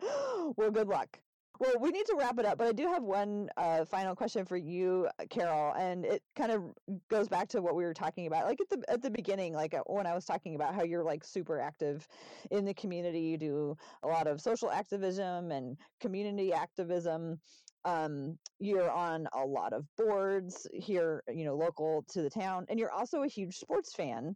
long. 0.02 0.54
well, 0.58 0.72
good 0.72 0.88
luck. 0.88 1.20
Well, 1.60 1.76
we 1.80 1.91
need 1.91 2.06
to 2.08 2.16
wrap 2.18 2.38
it 2.38 2.46
up, 2.46 2.58
but 2.58 2.68
I 2.68 2.74
do 2.74 2.88
have 2.88 3.04
one 3.04 3.50
uh, 3.56 3.86
final 3.86 4.14
question 4.14 4.46
for 4.46 4.58
you, 4.58 5.08
uh, 5.20 5.24
Karol, 5.30 5.74
and 5.76 6.06
it 6.06 6.22
kind 6.36 6.52
of 6.52 6.64
goes 7.10 7.30
back 7.30 7.48
to 7.50 7.62
what 7.62 7.76
we 7.76 7.86
were 7.86 7.93
talking 7.93 8.28
about, 8.28 8.46
like 8.46 8.60
at 8.60 8.70
the 8.70 8.91
at 8.91 9.02
the 9.02 9.10
beginning, 9.10 9.54
like 9.54 9.74
uh, 9.74 9.82
when 9.86 10.06
I 10.06 10.14
was 10.14 10.26
talking 10.26 10.56
about 10.56 10.76
how 10.76 10.84
you're 10.84 11.04
like 11.04 11.24
super 11.24 11.60
active 11.60 12.08
in 12.52 12.66
the 12.66 12.74
community. 12.74 13.22
You 13.22 13.38
do 13.38 13.78
a 14.04 14.08
lot 14.08 14.28
of 14.28 14.41
social 14.41 14.70
activism 14.70 15.52
and 15.52 15.78
community 16.02 16.52
activism. 16.52 17.39
Um, 17.86 18.38
you're 18.60 18.92
on 18.92 19.28
a 19.34 19.46
lot 19.46 19.72
of 19.72 19.86
boards 19.96 20.68
here, 20.74 21.24
you 21.32 21.46
know, 21.46 21.56
local 21.56 22.04
to 22.10 22.22
the 22.22 22.30
town, 22.30 22.66
and 22.68 22.80
you're 22.80 22.92
also 22.92 23.24
a 23.24 23.28
huge 23.28 23.58
sports 23.58 23.94
fan. 23.94 24.36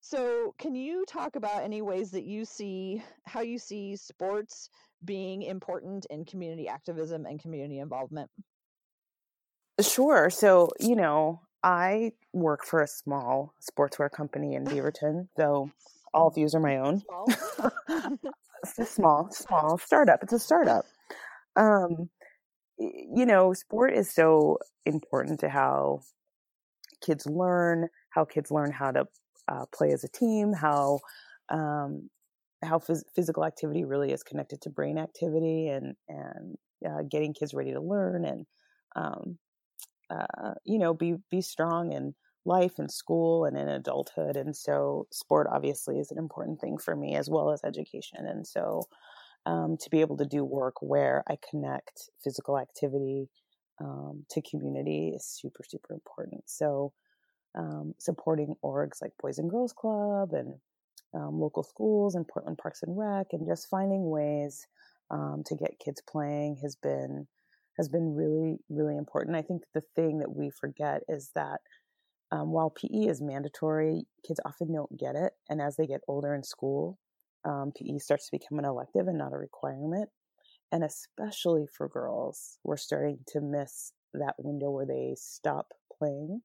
So, 0.00 0.52
can 0.58 0.74
you 0.74 1.04
talk 1.06 1.36
about 1.36 1.62
any 1.62 1.80
ways 1.80 2.10
that 2.10 2.24
you 2.24 2.44
see 2.44 3.00
how 3.24 3.40
you 3.40 3.56
see 3.56 3.94
sports 3.94 4.68
being 5.04 5.42
important 5.42 6.06
in 6.10 6.24
community 6.24 6.66
activism 6.66 7.24
and 7.24 7.40
community 7.40 7.78
involvement? 7.78 8.28
Sure. 9.80 10.28
So, 10.28 10.70
you 10.80 10.96
know, 10.96 11.40
I 11.62 12.12
work 12.32 12.64
for 12.64 12.82
a 12.82 12.88
small 12.88 13.54
sportswear 13.62 14.10
company 14.10 14.54
in 14.54 14.64
Beaverton, 14.64 15.28
so 15.36 15.70
all 16.12 16.30
views 16.30 16.54
are 16.54 16.60
my 16.60 16.78
own. 16.78 17.00
Small. 17.00 17.26
it's 18.64 18.78
a 18.78 18.86
small, 18.86 19.30
small 19.30 19.78
startup. 19.78 20.22
It's 20.22 20.32
a 20.32 20.38
startup. 20.38 20.84
Um, 21.56 22.10
you 22.78 23.26
know, 23.26 23.52
sport 23.52 23.92
is 23.94 24.12
so 24.12 24.58
important 24.86 25.40
to 25.40 25.48
how 25.48 26.00
kids 27.00 27.26
learn, 27.26 27.88
how 28.10 28.24
kids 28.24 28.50
learn 28.50 28.70
how 28.72 28.90
to 28.90 29.06
uh, 29.48 29.66
play 29.74 29.92
as 29.92 30.04
a 30.04 30.08
team, 30.08 30.52
how 30.52 31.00
um, 31.48 32.08
how 32.64 32.78
phys- 32.78 33.04
physical 33.14 33.44
activity 33.44 33.84
really 33.84 34.12
is 34.12 34.22
connected 34.22 34.60
to 34.62 34.70
brain 34.70 34.98
activity 34.98 35.68
and 35.68 35.94
and 36.08 36.56
uh, 36.88 37.02
getting 37.10 37.34
kids 37.34 37.54
ready 37.54 37.72
to 37.72 37.80
learn 37.80 38.24
and 38.24 38.46
um, 38.96 39.38
uh, 40.10 40.54
you 40.64 40.78
know 40.78 40.94
be 40.94 41.14
be 41.30 41.40
strong 41.42 41.92
in 41.92 42.14
life 42.44 42.78
and 42.78 42.90
school 42.90 43.44
and 43.46 43.56
in 43.56 43.68
adulthood. 43.68 44.36
And 44.36 44.56
so, 44.56 45.06
sport 45.12 45.48
obviously 45.52 45.98
is 46.00 46.10
an 46.10 46.18
important 46.18 46.60
thing 46.60 46.78
for 46.78 46.96
me 46.96 47.16
as 47.16 47.30
well 47.30 47.52
as 47.52 47.62
education. 47.64 48.26
And 48.26 48.46
so, 48.46 48.82
um, 49.46 49.76
to 49.80 49.90
be 49.90 50.00
able 50.00 50.16
to 50.18 50.26
do 50.26 50.44
work 50.44 50.74
where 50.80 51.24
I 51.28 51.36
connect 51.50 52.10
physical 52.22 52.58
activity 52.58 53.28
um, 53.80 54.24
to 54.30 54.42
community 54.42 55.12
is 55.14 55.24
super, 55.26 55.64
super 55.66 55.94
important. 55.94 56.44
So, 56.46 56.92
um, 57.54 57.94
supporting 57.98 58.54
orgs 58.64 59.02
like 59.02 59.12
Boys 59.20 59.38
and 59.38 59.50
Girls 59.50 59.72
Club 59.72 60.32
and 60.32 60.54
um, 61.14 61.38
local 61.38 61.62
schools 61.62 62.14
and 62.14 62.26
Portland 62.26 62.58
Parks 62.58 62.82
and 62.82 62.96
Rec, 62.96 63.26
and 63.32 63.46
just 63.46 63.68
finding 63.68 64.08
ways 64.08 64.66
um, 65.10 65.42
to 65.46 65.54
get 65.54 65.78
kids 65.84 66.02
playing 66.08 66.56
has 66.62 66.76
been 66.76 67.26
has 67.76 67.88
been 67.88 68.14
really, 68.14 68.58
really 68.68 68.96
important. 68.96 69.36
I 69.36 69.42
think 69.42 69.62
the 69.74 69.82
thing 69.96 70.18
that 70.18 70.34
we 70.34 70.50
forget 70.50 71.02
is 71.08 71.30
that 71.34 71.60
um, 72.30 72.50
while 72.50 72.70
PE 72.70 73.08
is 73.08 73.20
mandatory, 73.20 74.04
kids 74.26 74.40
often 74.44 74.72
don't 74.72 74.98
get 74.98 75.14
it. 75.16 75.32
And 75.48 75.60
as 75.60 75.76
they 75.76 75.86
get 75.86 76.00
older 76.06 76.34
in 76.34 76.42
school, 76.42 76.98
um, 77.44 77.72
PE 77.76 77.98
starts 77.98 78.26
to 78.26 78.38
become 78.38 78.58
an 78.58 78.64
elective 78.64 79.08
and 79.08 79.18
not 79.18 79.32
a 79.32 79.38
requirement. 79.38 80.08
And 80.70 80.84
especially 80.84 81.66
for 81.66 81.88
girls, 81.88 82.58
we're 82.64 82.76
starting 82.76 83.18
to 83.28 83.40
miss 83.40 83.92
that 84.14 84.34
window 84.38 84.70
where 84.70 84.86
they 84.86 85.14
stop 85.16 85.72
playing. 85.98 86.42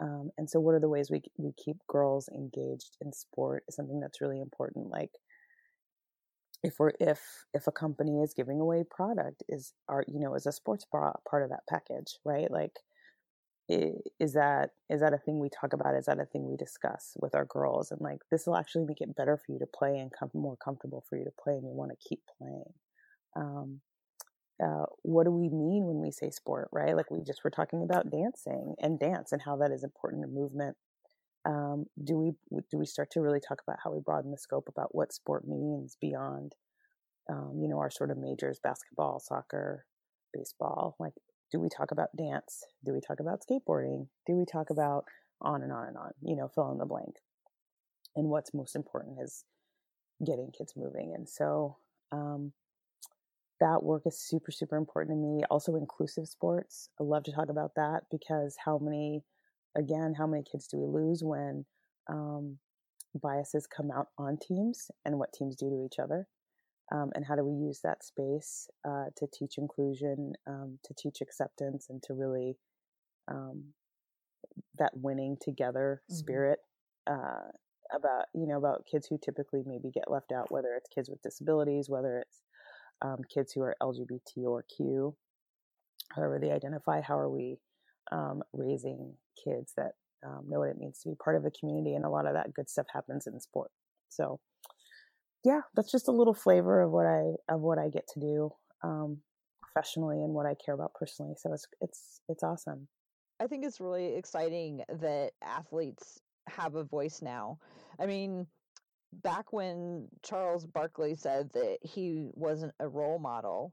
Um, 0.00 0.30
and 0.38 0.48
so, 0.48 0.58
what 0.58 0.74
are 0.74 0.80
the 0.80 0.88
ways 0.88 1.10
we 1.10 1.22
we 1.36 1.52
keep 1.52 1.76
girls 1.86 2.28
engaged 2.28 2.96
in 3.00 3.12
sport? 3.12 3.64
Is 3.68 3.76
something 3.76 4.00
that's 4.00 4.20
really 4.20 4.40
important. 4.40 4.88
Like, 4.88 5.12
if 6.62 6.78
we're 6.78 6.92
if 6.98 7.20
if 7.54 7.66
a 7.66 7.72
company 7.72 8.22
is 8.22 8.34
giving 8.34 8.58
away 8.58 8.84
product, 8.90 9.42
is 9.48 9.74
our 9.88 10.04
you 10.08 10.18
know 10.18 10.34
is 10.34 10.46
a 10.46 10.52
sports 10.52 10.86
bra 10.90 11.12
part 11.28 11.42
of 11.42 11.50
that 11.50 11.64
package, 11.68 12.18
right? 12.24 12.50
Like, 12.50 12.78
is 13.68 14.32
that 14.32 14.70
is 14.90 15.00
that 15.00 15.14
a 15.14 15.18
thing 15.18 15.38
we 15.38 15.48
talk 15.48 15.72
about? 15.72 15.94
Is 15.94 16.06
that 16.06 16.20
a 16.20 16.26
thing 16.26 16.48
we 16.48 16.56
discuss 16.56 17.12
with 17.20 17.34
our 17.34 17.44
girls? 17.44 17.90
And 17.90 18.00
like 18.00 18.18
this 18.30 18.46
will 18.46 18.56
actually 18.56 18.84
make 18.84 19.00
it 19.00 19.14
better 19.16 19.36
for 19.36 19.52
you 19.52 19.58
to 19.60 19.66
play 19.66 19.98
and 19.98 20.10
come 20.12 20.30
more 20.34 20.56
comfortable 20.56 21.04
for 21.08 21.16
you 21.16 21.24
to 21.24 21.30
play 21.42 21.54
and 21.54 21.64
you 21.64 21.74
want 21.74 21.92
to 21.92 22.08
keep 22.08 22.20
playing. 22.38 22.72
Um, 23.36 23.80
uh, 24.62 24.84
what 25.02 25.24
do 25.24 25.30
we 25.30 25.48
mean 25.48 25.86
when 25.86 26.00
we 26.00 26.10
say 26.10 26.30
sport 26.30 26.68
right? 26.72 26.96
Like 26.96 27.10
we 27.10 27.22
just 27.22 27.44
were 27.44 27.50
talking 27.50 27.82
about 27.82 28.10
dancing 28.10 28.74
and 28.80 28.98
dance 28.98 29.32
and 29.32 29.42
how 29.42 29.56
that 29.56 29.70
is 29.70 29.84
important 29.84 30.22
to 30.22 30.28
movement. 30.28 30.76
Um, 31.44 31.86
do 32.02 32.16
we 32.18 32.32
do 32.70 32.78
we 32.78 32.86
start 32.86 33.10
to 33.12 33.20
really 33.20 33.40
talk 33.40 33.60
about 33.66 33.78
how 33.82 33.92
we 33.92 34.00
broaden 34.00 34.30
the 34.30 34.38
scope 34.38 34.68
about 34.68 34.94
what 34.94 35.12
sport 35.12 35.46
means 35.46 35.96
beyond 36.00 36.52
um, 37.30 37.58
you 37.60 37.68
know 37.68 37.78
our 37.78 37.90
sort 37.90 38.10
of 38.10 38.18
majors 38.18 38.60
basketball 38.62 39.20
soccer 39.20 39.86
baseball? 40.32 40.96
Like 41.00 41.14
do 41.52 41.60
we 41.60 41.68
talk 41.68 41.90
about 41.92 42.16
dance? 42.16 42.64
Do 42.84 42.92
we 42.92 43.00
talk 43.00 43.20
about 43.20 43.42
skateboarding? 43.42 44.08
Do 44.26 44.34
we 44.34 44.46
talk 44.46 44.70
about 44.70 45.04
on 45.40 45.62
and 45.62 45.70
on 45.70 45.86
and 45.86 45.96
on? 45.96 46.12
You 46.22 46.34
know, 46.34 46.48
fill 46.48 46.72
in 46.72 46.78
the 46.78 46.86
blank. 46.86 47.16
And 48.16 48.28
what's 48.28 48.54
most 48.54 48.74
important 48.74 49.18
is 49.22 49.44
getting 50.26 50.50
kids 50.56 50.72
moving. 50.76 51.12
And 51.14 51.28
so 51.28 51.76
um, 52.10 52.52
that 53.60 53.82
work 53.82 54.02
is 54.06 54.18
super, 54.18 54.50
super 54.50 54.76
important 54.76 55.16
to 55.16 55.20
me. 55.20 55.44
Also, 55.50 55.76
inclusive 55.76 56.26
sports. 56.26 56.88
I 56.98 57.04
love 57.04 57.24
to 57.24 57.32
talk 57.32 57.50
about 57.50 57.74
that 57.76 58.04
because 58.10 58.56
how 58.62 58.78
many, 58.78 59.22
again, 59.76 60.14
how 60.16 60.26
many 60.26 60.42
kids 60.42 60.66
do 60.66 60.78
we 60.78 60.86
lose 60.86 61.22
when 61.22 61.64
um, 62.08 62.58
biases 63.22 63.66
come 63.66 63.90
out 63.90 64.08
on 64.18 64.38
teams 64.38 64.90
and 65.04 65.18
what 65.18 65.32
teams 65.32 65.54
do 65.54 65.68
to 65.68 65.84
each 65.84 65.98
other? 65.98 66.26
Um, 66.92 67.10
and 67.14 67.24
how 67.24 67.34
do 67.34 67.44
we 67.44 67.54
use 67.54 67.80
that 67.82 68.04
space 68.04 68.68
uh, 68.86 69.06
to 69.16 69.26
teach 69.32 69.56
inclusion, 69.56 70.34
um, 70.46 70.78
to 70.84 70.94
teach 70.94 71.20
acceptance, 71.22 71.86
and 71.88 72.02
to 72.02 72.12
really 72.12 72.56
um, 73.30 73.64
that 74.78 74.92
winning 74.94 75.36
together 75.40 76.02
mm-hmm. 76.04 76.16
spirit 76.16 76.58
uh, 77.08 77.48
about 77.94 78.26
you 78.34 78.46
know 78.46 78.58
about 78.58 78.84
kids 78.90 79.06
who 79.08 79.18
typically 79.24 79.62
maybe 79.66 79.90
get 79.90 80.10
left 80.10 80.32
out, 80.32 80.52
whether 80.52 80.74
it's 80.76 80.88
kids 80.94 81.08
with 81.08 81.22
disabilities, 81.22 81.88
whether 81.88 82.18
it's 82.18 82.42
um, 83.00 83.18
kids 83.32 83.52
who 83.52 83.62
are 83.62 83.76
LGBT 83.82 84.44
or 84.44 84.64
Q, 84.76 85.16
however 86.14 86.38
they 86.38 86.50
identify. 86.50 87.00
How 87.00 87.18
are 87.18 87.30
we 87.30 87.58
um, 88.10 88.42
raising 88.52 89.14
kids 89.42 89.72
that 89.78 89.92
um, 90.26 90.44
know 90.46 90.58
what 90.58 90.68
it 90.68 90.78
means 90.78 90.98
to 91.00 91.08
be 91.08 91.14
part 91.22 91.36
of 91.36 91.46
a 91.46 91.50
community, 91.50 91.94
and 91.94 92.04
a 92.04 92.10
lot 92.10 92.26
of 92.26 92.34
that 92.34 92.52
good 92.52 92.68
stuff 92.68 92.86
happens 92.92 93.26
in 93.26 93.40
sport. 93.40 93.70
So 94.10 94.40
yeah, 95.44 95.60
that's 95.74 95.90
just 95.90 96.08
a 96.08 96.12
little 96.12 96.34
flavor 96.34 96.82
of 96.82 96.90
what 96.90 97.06
I 97.06 97.52
of 97.52 97.60
what 97.60 97.78
I 97.78 97.88
get 97.88 98.06
to 98.14 98.20
do 98.20 98.52
um, 98.82 99.18
professionally 99.60 100.22
and 100.22 100.32
what 100.32 100.46
I 100.46 100.54
care 100.54 100.74
about 100.74 100.94
personally. 100.94 101.34
So 101.36 101.52
it's 101.52 101.66
it's 101.80 102.20
it's 102.28 102.42
awesome. 102.42 102.88
I 103.40 103.46
think 103.48 103.64
it's 103.64 103.80
really 103.80 104.14
exciting 104.14 104.84
that 104.88 105.32
athletes 105.42 106.20
have 106.48 106.76
a 106.76 106.84
voice 106.84 107.22
now. 107.22 107.58
I 107.98 108.06
mean, 108.06 108.46
back 109.12 109.52
when 109.52 110.08
Charles 110.22 110.64
Barkley 110.64 111.16
said 111.16 111.50
that 111.54 111.78
he 111.82 112.30
wasn't 112.34 112.74
a 112.78 112.88
role 112.88 113.18
model, 113.18 113.72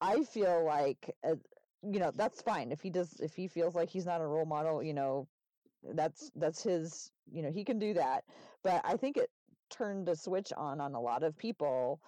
I 0.00 0.24
feel 0.24 0.64
like 0.64 1.14
uh, 1.22 1.34
you 1.82 2.00
know 2.00 2.12
that's 2.14 2.40
fine 2.40 2.72
if 2.72 2.80
he 2.80 2.88
does 2.88 3.20
if 3.20 3.34
he 3.34 3.46
feels 3.46 3.74
like 3.74 3.90
he's 3.90 4.06
not 4.06 4.22
a 4.22 4.26
role 4.26 4.46
model. 4.46 4.82
You 4.82 4.94
know, 4.94 5.28
that's 5.94 6.30
that's 6.34 6.62
his. 6.62 7.10
You 7.30 7.42
know, 7.42 7.50
he 7.50 7.64
can 7.64 7.78
do 7.78 7.92
that. 7.94 8.24
But 8.62 8.80
I 8.84 8.96
think 8.96 9.16
it 9.16 9.28
turned 9.70 10.08
a 10.08 10.16
switch 10.16 10.52
on 10.56 10.80
on 10.80 10.94
a 10.94 11.00
lot 11.00 11.22
of 11.22 11.36
people 11.36 12.00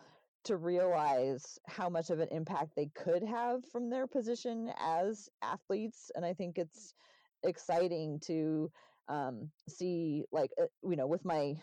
to 0.45 0.57
realize 0.57 1.59
how 1.67 1.89
much 1.89 2.11
of 2.11 2.21
an 2.21 2.29
impact 2.31 2.71
they 2.77 2.89
could 2.95 3.23
have 3.23 3.65
from 3.65 3.91
their 3.91 4.07
position 4.07 4.71
as 4.79 5.29
athletes 5.43 6.11
and 6.15 6.25
i 6.25 6.33
think 6.33 6.59
it's 6.59 6.95
exciting 7.45 8.19
to 8.21 8.71
um, 9.09 9.51
see 9.69 10.25
like 10.33 10.51
uh, 10.61 10.67
you 10.89 10.97
know 10.97 11.07
with 11.07 11.25
my 11.25 11.55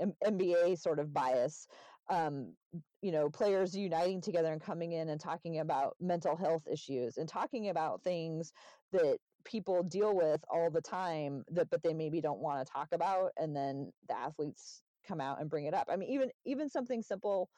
M- 0.00 0.14
nba 0.24 0.78
sort 0.78 0.98
of 0.98 1.12
bias 1.12 1.66
um, 2.10 2.52
you 3.00 3.12
know 3.12 3.30
players 3.30 3.76
uniting 3.76 4.20
together 4.20 4.52
and 4.52 4.60
coming 4.60 4.92
in 4.92 5.08
and 5.08 5.20
talking 5.20 5.60
about 5.60 5.96
mental 6.00 6.36
health 6.36 6.66
issues 6.70 7.16
and 7.16 7.28
talking 7.28 7.68
about 7.68 8.02
things 8.02 8.52
that 8.92 9.18
people 9.44 9.82
deal 9.82 10.14
with 10.14 10.40
all 10.50 10.70
the 10.70 10.80
time 10.80 11.44
that 11.50 11.70
but 11.70 11.82
they 11.82 11.94
maybe 11.94 12.20
don't 12.20 12.40
want 12.40 12.64
to 12.64 12.72
talk 12.72 12.88
about 12.92 13.30
and 13.36 13.56
then 13.56 13.90
the 14.08 14.16
athletes 14.16 14.82
come 15.06 15.20
out 15.20 15.40
and 15.40 15.50
bring 15.50 15.66
it 15.66 15.74
up. 15.74 15.88
I 15.90 15.96
mean, 15.96 16.10
even 16.10 16.30
even 16.44 16.68
something 16.68 17.02
simple. 17.02 17.48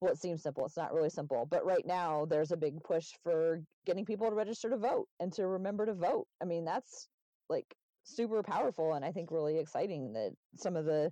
Well, 0.00 0.12
it 0.12 0.18
seems 0.18 0.42
simple. 0.42 0.66
It's 0.66 0.76
not 0.76 0.92
really 0.92 1.08
simple, 1.08 1.46
but 1.50 1.64
right 1.64 1.86
now 1.86 2.26
there's 2.26 2.52
a 2.52 2.56
big 2.56 2.82
push 2.84 3.12
for 3.22 3.62
getting 3.86 4.04
people 4.04 4.28
to 4.28 4.34
register 4.36 4.68
to 4.68 4.76
vote 4.76 5.08
and 5.20 5.32
to 5.34 5.46
remember 5.46 5.86
to 5.86 5.94
vote. 5.94 6.26
I 6.42 6.44
mean, 6.44 6.64
that's 6.64 7.08
like 7.48 7.74
super 8.04 8.42
powerful, 8.42 8.92
and 8.94 9.04
I 9.04 9.12
think 9.12 9.30
really 9.30 9.58
exciting 9.58 10.12
that 10.12 10.32
some 10.56 10.76
of 10.76 10.84
the 10.84 11.10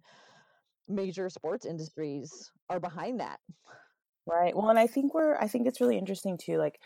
major 0.87 1.31
sports 1.31 1.65
industries 1.65 2.51
are 2.69 2.81
behind 2.81 3.21
that. 3.21 3.41
Right. 4.27 4.57
Well, 4.57 4.71
and 4.71 4.79
I 4.79 4.87
think 4.87 5.15
we're. 5.15 5.37
I 5.37 5.49
think 5.49 5.67
it's 5.67 5.81
really 5.81 5.99
interesting 5.99 6.39
too. 6.39 6.57
Like 6.57 6.81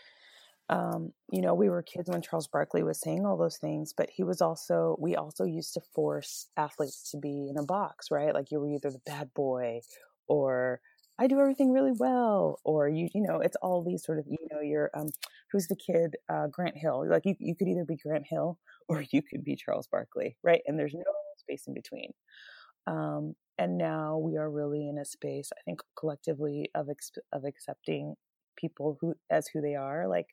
um, 0.69 1.13
you 1.31 1.41
know, 1.41 1.55
we 1.55 1.69
were 1.69 1.81
kids 1.81 2.09
when 2.09 2.21
Charles 2.21 2.47
Barkley 2.47 2.83
was 2.83 2.99
saying 3.01 3.25
all 3.25 3.37
those 3.37 3.57
things, 3.57 3.93
but 3.95 4.09
he 4.11 4.23
was 4.23 4.41
also, 4.41 4.95
we 4.99 5.15
also 5.15 5.43
used 5.43 5.73
to 5.73 5.81
force 5.95 6.47
athletes 6.57 7.09
to 7.11 7.17
be 7.17 7.49
in 7.49 7.57
a 7.57 7.63
box, 7.65 8.11
right? 8.11 8.33
Like 8.33 8.51
you 8.51 8.59
were 8.59 8.69
either 8.69 8.91
the 8.91 9.01
bad 9.05 9.33
boy 9.33 9.81
or 10.27 10.79
I 11.17 11.27
do 11.27 11.39
everything 11.39 11.71
really 11.71 11.91
well, 11.91 12.59
or 12.63 12.87
you, 12.87 13.09
you 13.13 13.21
know, 13.21 13.41
it's 13.41 13.57
all 13.61 13.83
these 13.83 14.05
sort 14.05 14.19
of, 14.19 14.25
you 14.27 14.37
know, 14.51 14.61
you're, 14.61 14.89
um, 14.93 15.09
who's 15.51 15.67
the 15.67 15.75
kid, 15.75 16.15
uh, 16.29 16.47
Grant 16.47 16.77
Hill. 16.77 17.05
Like 17.09 17.25
you, 17.25 17.35
you 17.39 17.55
could 17.55 17.67
either 17.67 17.83
be 17.83 17.97
Grant 17.97 18.25
Hill 18.29 18.57
or 18.87 19.03
you 19.11 19.21
could 19.23 19.43
be 19.43 19.55
Charles 19.55 19.87
Barkley, 19.87 20.37
right? 20.43 20.61
And 20.67 20.77
there's 20.79 20.93
no 20.93 21.03
space 21.37 21.63
in 21.67 21.73
between. 21.73 22.11
Um, 22.87 23.35
and 23.57 23.77
now 23.77 24.17
we 24.17 24.37
are 24.37 24.49
really 24.49 24.87
in 24.87 24.97
a 24.97 25.05
space, 25.05 25.49
I 25.57 25.61
think, 25.65 25.81
collectively 25.97 26.69
of 26.75 26.89
ex- 26.89 27.11
of 27.33 27.43
accepting 27.43 28.15
people 28.55 28.97
who 29.01 29.15
as 29.29 29.47
who 29.47 29.61
they 29.61 29.75
are. 29.75 30.07
Like 30.07 30.27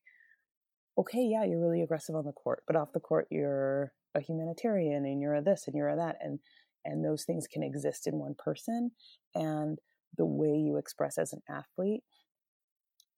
okay, 0.98 1.22
yeah, 1.22 1.44
you're 1.44 1.60
really 1.60 1.82
aggressive 1.82 2.14
on 2.14 2.24
the 2.24 2.32
court, 2.32 2.62
but 2.66 2.76
off 2.76 2.92
the 2.92 3.00
court, 3.00 3.26
you're 3.30 3.92
a 4.14 4.20
humanitarian 4.20 5.04
and 5.04 5.20
you're 5.20 5.34
a 5.34 5.42
this 5.42 5.64
and 5.66 5.76
you're 5.76 5.90
a 5.90 5.96
that. 5.96 6.16
And, 6.20 6.38
and 6.84 7.04
those 7.04 7.24
things 7.24 7.46
can 7.46 7.62
exist 7.62 8.06
in 8.06 8.14
one 8.14 8.34
person. 8.38 8.92
And 9.34 9.78
the 10.16 10.24
way 10.24 10.56
you 10.56 10.76
express 10.78 11.18
as 11.18 11.32
an 11.32 11.42
athlete, 11.50 12.02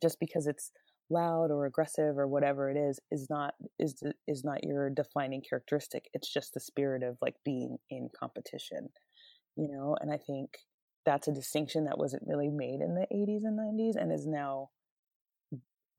just 0.03 0.18
because 0.18 0.47
it's 0.47 0.72
loud 1.11 1.51
or 1.51 1.66
aggressive 1.66 2.18
or 2.18 2.26
whatever 2.26 2.70
it 2.70 2.76
is, 2.76 2.99
is 3.11 3.29
not, 3.31 3.55
is, 3.79 4.03
is 4.26 4.45
not 4.45 4.64
your 4.64 4.91
defining 4.91 5.43
characteristic. 5.49 6.07
It's 6.12 6.33
just 6.33 6.55
the 6.55 6.61
spirit 6.61 7.03
of 7.03 7.16
like 7.22 7.37
being 7.45 7.79
in 7.91 8.09
competition, 8.18 8.89
you 9.57 9.68
know? 9.68 9.97
And 10.01 10.12
I 10.12 10.18
think 10.18 10.51
that's 11.07 11.29
a 11.29 11.33
distinction 11.33 11.85
that 11.85 11.99
wasn't 11.99 12.24
really 12.26 12.51
made 12.51 12.81
in 12.81 12.95
the 12.95 13.07
80s 13.14 13.45
and 13.45 13.59
90s 13.59 13.95
and 13.97 14.12
is 14.12 14.26
now 14.26 14.70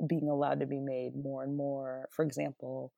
being 0.08 0.30
allowed 0.30 0.60
to 0.62 0.66
be 0.66 0.80
made 0.80 1.12
more 1.16 1.44
and 1.44 1.56
more. 1.56 2.08
For 2.12 2.24
example, 2.24 2.94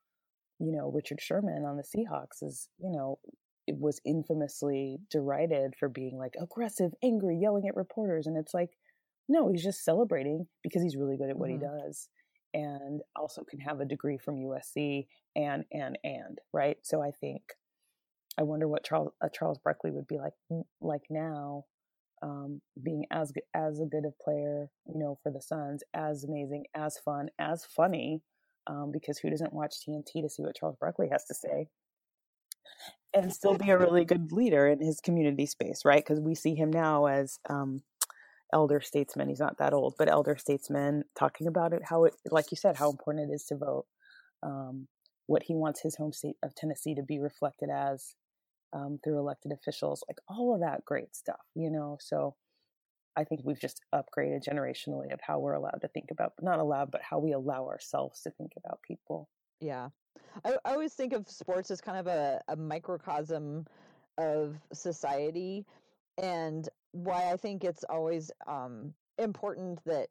you 0.60 0.72
know, 0.72 0.91
Richard 0.91 1.20
Sherman 1.22 1.66
on 1.66 1.78
the 1.78 1.84
Seahawks 1.84 2.43
is, 2.43 2.70
you 2.78 2.91
know, 2.91 3.20
it 3.68 3.78
was 3.80 4.02
infamously 4.06 4.99
derided 5.10 5.74
for 5.80 5.89
being 5.89 6.18
like 6.18 6.34
aggressive, 6.39 6.91
angry, 7.04 7.38
yelling 7.38 7.68
at 7.68 7.76
reporters. 7.76 8.28
And 8.28 8.38
it's 8.38 8.54
like, 8.54 8.72
no, 9.28 9.49
he's 9.49 9.64
just 9.64 9.84
celebrating 9.84 10.47
because 10.64 10.82
he's 10.84 10.97
really 10.97 11.18
good 11.18 11.30
at 11.30 11.38
what 11.38 11.49
mm-hmm. 11.49 11.60
he 11.62 11.84
does. 11.84 12.10
and 12.54 13.02
also 13.16 13.43
can 13.43 13.60
have 13.60 13.80
a 13.80 13.86
degree 13.86 14.18
from 14.18 14.36
USC 14.36 15.08
and 15.36 15.64
and 15.72 15.97
and 16.04 16.39
right. 16.54 16.78
So 16.84 17.02
I 17.02 17.12
think 17.12 17.41
I 18.38 18.43
wonder 18.43 18.68
what 18.68 18.84
Charles 18.84 19.14
uh, 19.24 19.30
Charles 19.30 19.60
Barkley 19.64 19.91
would 19.91 20.08
be 20.08 20.18
like 20.18 20.34
like 20.82 21.04
now, 21.10 21.66
um, 22.22 22.61
being 22.82 23.05
as 23.11 23.32
as 23.55 23.80
a 23.80 23.86
good 23.86 24.05
a 24.05 24.24
player, 24.24 24.69
you 24.86 24.99
know, 24.99 25.17
for 25.24 25.32
the 25.32 25.41
Suns, 25.41 25.84
as 25.93 26.24
amazing, 26.24 26.65
as 26.76 26.97
fun, 26.97 27.30
as 27.39 27.65
funny, 27.65 28.22
um, 28.67 28.91
because 28.91 29.17
who 29.17 29.30
doesn't 29.30 29.53
watch 29.53 29.76
TNT 29.76 30.22
to 30.22 30.30
see 30.30 30.43
what 30.43 30.55
Charles 30.55 30.78
Barkley 30.80 31.09
has 31.11 31.26
to 31.26 31.34
say? 31.34 31.67
And 33.13 33.34
still 33.34 33.57
be 33.57 33.69
a 33.69 33.78
really 33.78 34.05
good 34.05 34.32
leader 34.32 34.67
in 34.67 34.82
his 34.82 35.01
community 35.01 35.45
space, 35.45 35.82
right? 35.84 36.03
Because 36.03 36.22
we 36.22 36.36
see 36.36 36.55
him 36.55 36.72
now 36.72 37.07
as 37.07 37.39
um, 37.49 37.82
elder 38.53 38.80
statesman. 38.80 39.28
He's 39.28 39.39
not 39.39 39.57
that 39.57 39.74
old, 39.74 39.95
but 39.97 40.09
elder 40.09 40.38
statesman 40.38 41.03
talking 41.17 41.47
about 41.47 41.74
it, 41.74 41.82
how 41.89 42.05
it, 42.05 42.15
like 42.30 42.51
you 42.51 42.57
said, 42.57 42.78
how 42.78 42.89
important 42.89 43.30
it 43.30 43.34
is 43.34 43.45
to 43.45 43.57
vote, 43.57 43.86
um, 44.43 44.88
what 45.28 45.43
he 45.43 45.55
wants 45.55 45.82
his 45.82 45.95
home 45.95 46.13
state 46.13 46.38
of 46.43 46.55
Tennessee 46.55 46.95
to 46.95 47.03
be 47.03 47.19
reflected 47.19 47.69
as 47.69 48.15
um, 48.74 48.99
through 49.03 49.19
elected 49.19 49.51
officials, 49.51 50.03
like 50.07 50.19
all 50.28 50.53
of 50.53 50.61
that 50.61 50.86
great 50.86 51.15
stuff, 51.15 51.41
you 51.55 51.69
know. 51.69 51.97
So 51.99 52.36
I 53.15 53.24
think 53.24 53.41
we've 53.43 53.59
just 53.59 53.82
upgraded 53.93 54.43
generationally 54.47 55.13
of 55.13 55.19
how 55.22 55.39
we're 55.39 55.53
allowed 55.53 55.82
to 55.82 55.88
think 55.89 56.11
about, 56.11 56.34
not 56.41 56.59
allowed, 56.59 56.91
but 56.91 57.01
how 57.01 57.19
we 57.19 57.34
allow 57.34 57.67
ourselves 57.67 58.22
to 58.22 58.32
think 58.32 58.53
about 58.57 58.82
people. 58.82 59.30
Yeah. 59.59 59.89
I, 60.45 60.53
I 60.65 60.74
always 60.74 60.93
think 60.93 61.13
of 61.13 61.30
sports 61.30 61.72
as 61.72 61.82
kind 61.82 61.97
of 61.97 62.07
a, 62.07 62.41
a 62.47 62.55
microcosm 62.55 63.65
of 64.17 64.55
society 64.74 65.65
and 66.22 66.67
why 66.91 67.32
I 67.32 67.38
think 67.38 67.63
it's 67.63 67.84
always 67.89 68.32
um, 68.47 68.93
important 69.17 69.80
that 69.86 70.07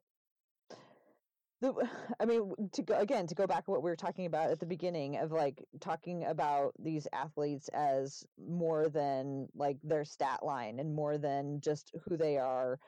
the 1.61 1.73
I 2.19 2.25
mean 2.25 2.69
to 2.73 2.81
go 2.81 2.97
again 2.99 3.27
to 3.27 3.35
go 3.35 3.47
back 3.47 3.65
to 3.65 3.71
what 3.71 3.83
we 3.83 3.89
were 3.89 3.95
talking 3.95 4.25
about 4.25 4.51
at 4.51 4.59
the 4.59 4.65
beginning 4.65 5.17
of 5.17 5.31
like 5.31 5.63
talking 5.79 6.25
about 6.25 6.73
these 6.77 7.07
athletes 7.13 7.69
as 7.69 8.25
more 8.37 8.89
than 8.89 9.47
like 9.55 9.77
their 9.83 10.03
stat 10.03 10.43
line 10.43 10.79
and 10.79 10.93
more 10.93 11.17
than 11.17 11.61
just 11.61 11.91
who 12.05 12.17
they 12.17 12.37
are 12.37 12.79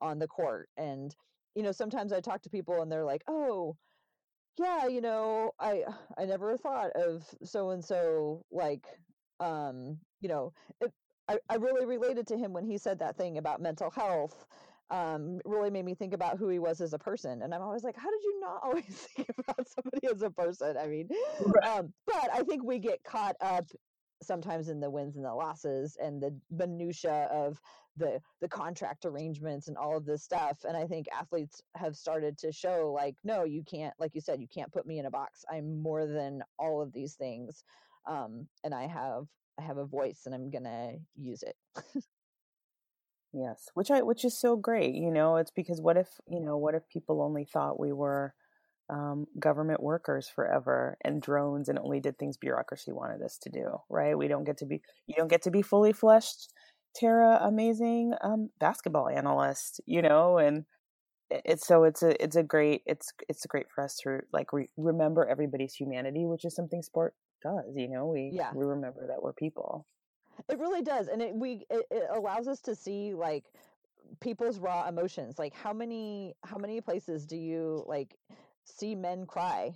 on 0.00 0.18
the 0.18 0.28
court. 0.28 0.68
And 0.76 1.14
you 1.54 1.62
know 1.62 1.72
sometimes 1.72 2.12
I 2.12 2.20
talk 2.20 2.42
to 2.42 2.50
people 2.50 2.80
and 2.82 2.92
they're 2.92 3.04
like 3.04 3.24
oh 3.26 3.76
yeah 4.58 4.86
you 4.86 5.00
know 5.00 5.52
I 5.58 5.84
I 6.18 6.26
never 6.26 6.56
thought 6.56 6.92
of 6.94 7.24
so 7.42 7.70
and 7.70 7.84
so 7.84 8.44
like 8.50 8.86
um 9.40 10.00
you 10.20 10.28
know 10.28 10.52
it, 10.80 10.92
I, 11.28 11.38
I 11.50 11.56
really 11.56 11.84
related 11.84 12.26
to 12.28 12.38
him 12.38 12.54
when 12.54 12.64
he 12.64 12.78
said 12.78 13.00
that 13.00 13.16
thing 13.18 13.36
about 13.36 13.60
mental 13.60 13.90
health 13.90 14.46
um, 14.90 15.40
really 15.44 15.70
made 15.70 15.84
me 15.84 15.94
think 15.94 16.14
about 16.14 16.38
who 16.38 16.48
he 16.48 16.58
was 16.58 16.80
as 16.80 16.92
a 16.92 16.98
person. 16.98 17.42
And 17.42 17.54
I'm 17.54 17.62
always 17.62 17.84
like, 17.84 17.96
how 17.96 18.10
did 18.10 18.22
you 18.22 18.40
not 18.40 18.60
always 18.62 18.84
think 19.16 19.28
about 19.38 19.66
somebody 19.68 20.06
as 20.08 20.22
a 20.22 20.30
person? 20.30 20.76
I 20.76 20.86
mean, 20.86 21.08
um, 21.62 21.92
but 22.06 22.30
I 22.32 22.42
think 22.42 22.64
we 22.64 22.78
get 22.78 23.02
caught 23.04 23.36
up 23.40 23.66
sometimes 24.22 24.68
in 24.68 24.80
the 24.80 24.90
wins 24.90 25.16
and 25.16 25.24
the 25.24 25.32
losses 25.32 25.96
and 26.00 26.20
the 26.20 26.36
minutia 26.50 27.28
of 27.32 27.60
the 27.96 28.20
the 28.40 28.48
contract 28.48 29.04
arrangements 29.04 29.68
and 29.68 29.76
all 29.76 29.96
of 29.96 30.04
this 30.04 30.24
stuff 30.24 30.58
and 30.66 30.76
i 30.76 30.86
think 30.86 31.06
athletes 31.12 31.62
have 31.76 31.94
started 31.94 32.36
to 32.36 32.50
show 32.50 32.92
like 32.92 33.14
no 33.24 33.44
you 33.44 33.62
can't 33.62 33.94
like 33.98 34.14
you 34.14 34.20
said 34.20 34.40
you 34.40 34.48
can't 34.52 34.72
put 34.72 34.86
me 34.86 34.98
in 34.98 35.06
a 35.06 35.10
box 35.10 35.44
i'm 35.50 35.80
more 35.80 36.06
than 36.06 36.42
all 36.58 36.82
of 36.82 36.92
these 36.92 37.14
things 37.14 37.62
um, 38.06 38.46
and 38.64 38.74
i 38.74 38.86
have 38.86 39.24
i 39.58 39.62
have 39.62 39.78
a 39.78 39.84
voice 39.84 40.22
and 40.26 40.34
i'm 40.34 40.50
gonna 40.50 40.92
use 41.16 41.42
it 41.42 41.54
Yes, 43.32 43.68
which 43.74 43.90
I 43.90 44.02
which 44.02 44.24
is 44.24 44.38
so 44.38 44.56
great. 44.56 44.94
You 44.94 45.10
know, 45.10 45.36
it's 45.36 45.50
because 45.50 45.80
what 45.80 45.96
if 45.96 46.08
you 46.26 46.40
know 46.40 46.56
what 46.56 46.74
if 46.74 46.88
people 46.88 47.22
only 47.22 47.44
thought 47.44 47.78
we 47.78 47.92
were 47.92 48.34
um, 48.90 49.26
government 49.38 49.82
workers 49.82 50.28
forever 50.28 50.96
and 51.04 51.20
drones 51.20 51.68
and 51.68 51.78
only 51.78 52.00
did 52.00 52.18
things 52.18 52.38
bureaucracy 52.38 52.92
wanted 52.92 53.22
us 53.22 53.38
to 53.42 53.50
do, 53.50 53.78
right? 53.90 54.16
We 54.16 54.28
don't 54.28 54.44
get 54.44 54.58
to 54.58 54.66
be 54.66 54.80
you 55.06 55.14
don't 55.16 55.28
get 55.28 55.42
to 55.42 55.50
be 55.50 55.62
fully 55.62 55.92
fleshed, 55.92 56.52
Tara, 56.96 57.38
amazing 57.42 58.14
um, 58.22 58.50
basketball 58.58 59.08
analyst, 59.08 59.80
you 59.86 60.00
know, 60.00 60.38
and 60.38 60.64
it's 61.30 61.66
so 61.66 61.84
it's 61.84 62.02
a 62.02 62.22
it's 62.22 62.36
a 62.36 62.42
great 62.42 62.82
it's 62.86 63.12
it's 63.28 63.44
great 63.46 63.66
for 63.74 63.84
us 63.84 63.96
to 64.04 64.20
like 64.32 64.52
re- 64.52 64.70
remember 64.76 65.26
everybody's 65.26 65.74
humanity, 65.74 66.24
which 66.24 66.44
is 66.44 66.54
something 66.54 66.82
sport 66.82 67.14
does. 67.42 67.74
You 67.76 67.88
know, 67.90 68.06
we 68.06 68.30
yeah. 68.32 68.52
we 68.54 68.64
remember 68.64 69.06
that 69.08 69.22
we're 69.22 69.34
people. 69.34 69.86
It 70.48 70.58
really 70.58 70.82
does, 70.82 71.08
and 71.08 71.20
it 71.22 71.34
we 71.34 71.66
it, 71.70 71.86
it 71.90 72.04
allows 72.14 72.48
us 72.48 72.60
to 72.62 72.74
see 72.74 73.14
like 73.14 73.44
people's 74.20 74.58
raw 74.58 74.88
emotions. 74.88 75.38
Like 75.38 75.54
how 75.54 75.72
many 75.72 76.34
how 76.44 76.58
many 76.58 76.80
places 76.80 77.26
do 77.26 77.36
you 77.36 77.84
like 77.86 78.16
see 78.64 78.94
men 78.94 79.26
cry? 79.26 79.74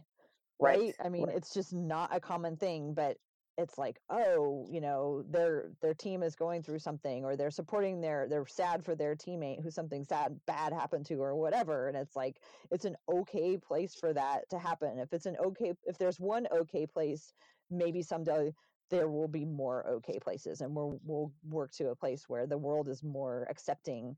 Right. 0.60 0.78
right? 0.78 0.94
I 1.04 1.08
mean, 1.08 1.24
right. 1.24 1.36
it's 1.36 1.52
just 1.52 1.72
not 1.72 2.14
a 2.14 2.20
common 2.20 2.56
thing, 2.56 2.94
but 2.94 3.16
it's 3.58 3.76
like 3.76 4.00
oh 4.08 4.66
you 4.70 4.80
know 4.80 5.22
their 5.28 5.70
their 5.82 5.92
team 5.92 6.22
is 6.22 6.34
going 6.34 6.62
through 6.62 6.78
something 6.78 7.24
or 7.24 7.36
they're 7.36 7.50
supporting 7.50 8.00
their 8.00 8.26
they're 8.28 8.46
sad 8.46 8.82
for 8.82 8.94
their 8.94 9.14
teammate 9.14 9.62
who 9.62 9.70
something 9.70 10.04
sad 10.04 10.40
bad 10.46 10.72
happened 10.72 11.04
to 11.04 11.16
or 11.16 11.36
whatever 11.36 11.88
and 11.88 11.96
it's 11.96 12.16
like 12.16 12.36
it's 12.70 12.86
an 12.86 12.96
okay 13.10 13.58
place 13.58 13.94
for 13.94 14.12
that 14.12 14.48
to 14.48 14.58
happen 14.58 14.98
if 14.98 15.12
it's 15.12 15.26
an 15.26 15.36
okay 15.44 15.74
if 15.84 15.98
there's 15.98 16.18
one 16.18 16.46
okay 16.50 16.86
place 16.86 17.34
maybe 17.70 18.02
someday 18.02 18.52
there 18.92 19.08
will 19.08 19.26
be 19.26 19.46
more 19.46 19.86
okay 19.88 20.18
places 20.20 20.60
and 20.60 20.76
we'll, 20.76 21.00
we'll 21.04 21.32
work 21.48 21.72
to 21.72 21.88
a 21.88 21.96
place 21.96 22.24
where 22.28 22.46
the 22.46 22.58
world 22.58 22.88
is 22.88 23.02
more 23.02 23.46
accepting 23.50 24.14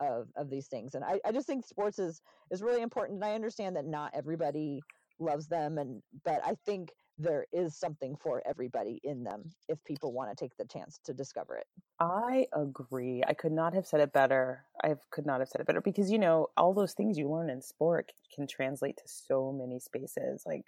of, 0.00 0.28
of 0.36 0.50
these 0.50 0.66
things. 0.66 0.94
And 0.94 1.02
I, 1.02 1.18
I 1.24 1.32
just 1.32 1.46
think 1.46 1.66
sports 1.66 1.98
is, 1.98 2.20
is 2.50 2.62
really 2.62 2.82
important. 2.82 3.16
And 3.16 3.24
I 3.24 3.34
understand 3.34 3.74
that 3.76 3.86
not 3.86 4.12
everybody 4.14 4.82
loves 5.18 5.48
them. 5.48 5.78
And, 5.78 6.02
but 6.26 6.42
I 6.44 6.56
think 6.66 6.90
there 7.18 7.46
is 7.52 7.74
something 7.74 8.16
for 8.22 8.42
everybody 8.46 9.00
in 9.02 9.24
them 9.24 9.50
if 9.66 9.82
people 9.84 10.12
want 10.12 10.30
to 10.30 10.36
take 10.36 10.56
the 10.58 10.66
chance 10.66 11.00
to 11.04 11.14
discover 11.14 11.56
it. 11.56 11.66
I 11.98 12.46
agree. 12.52 13.22
I 13.26 13.32
could 13.32 13.50
not 13.50 13.72
have 13.72 13.86
said 13.86 14.00
it 14.00 14.12
better. 14.12 14.66
I 14.84 14.94
could 15.10 15.24
not 15.24 15.40
have 15.40 15.48
said 15.48 15.62
it 15.62 15.66
better 15.66 15.80
because 15.80 16.10
you 16.10 16.18
know 16.18 16.48
all 16.56 16.74
those 16.74 16.92
things 16.92 17.16
you 17.16 17.30
learn 17.30 17.48
in 17.48 17.62
sport 17.62 18.12
can 18.32 18.46
translate 18.46 18.98
to 18.98 19.02
so 19.06 19.52
many 19.52 19.80
spaces. 19.80 20.44
Like 20.46 20.66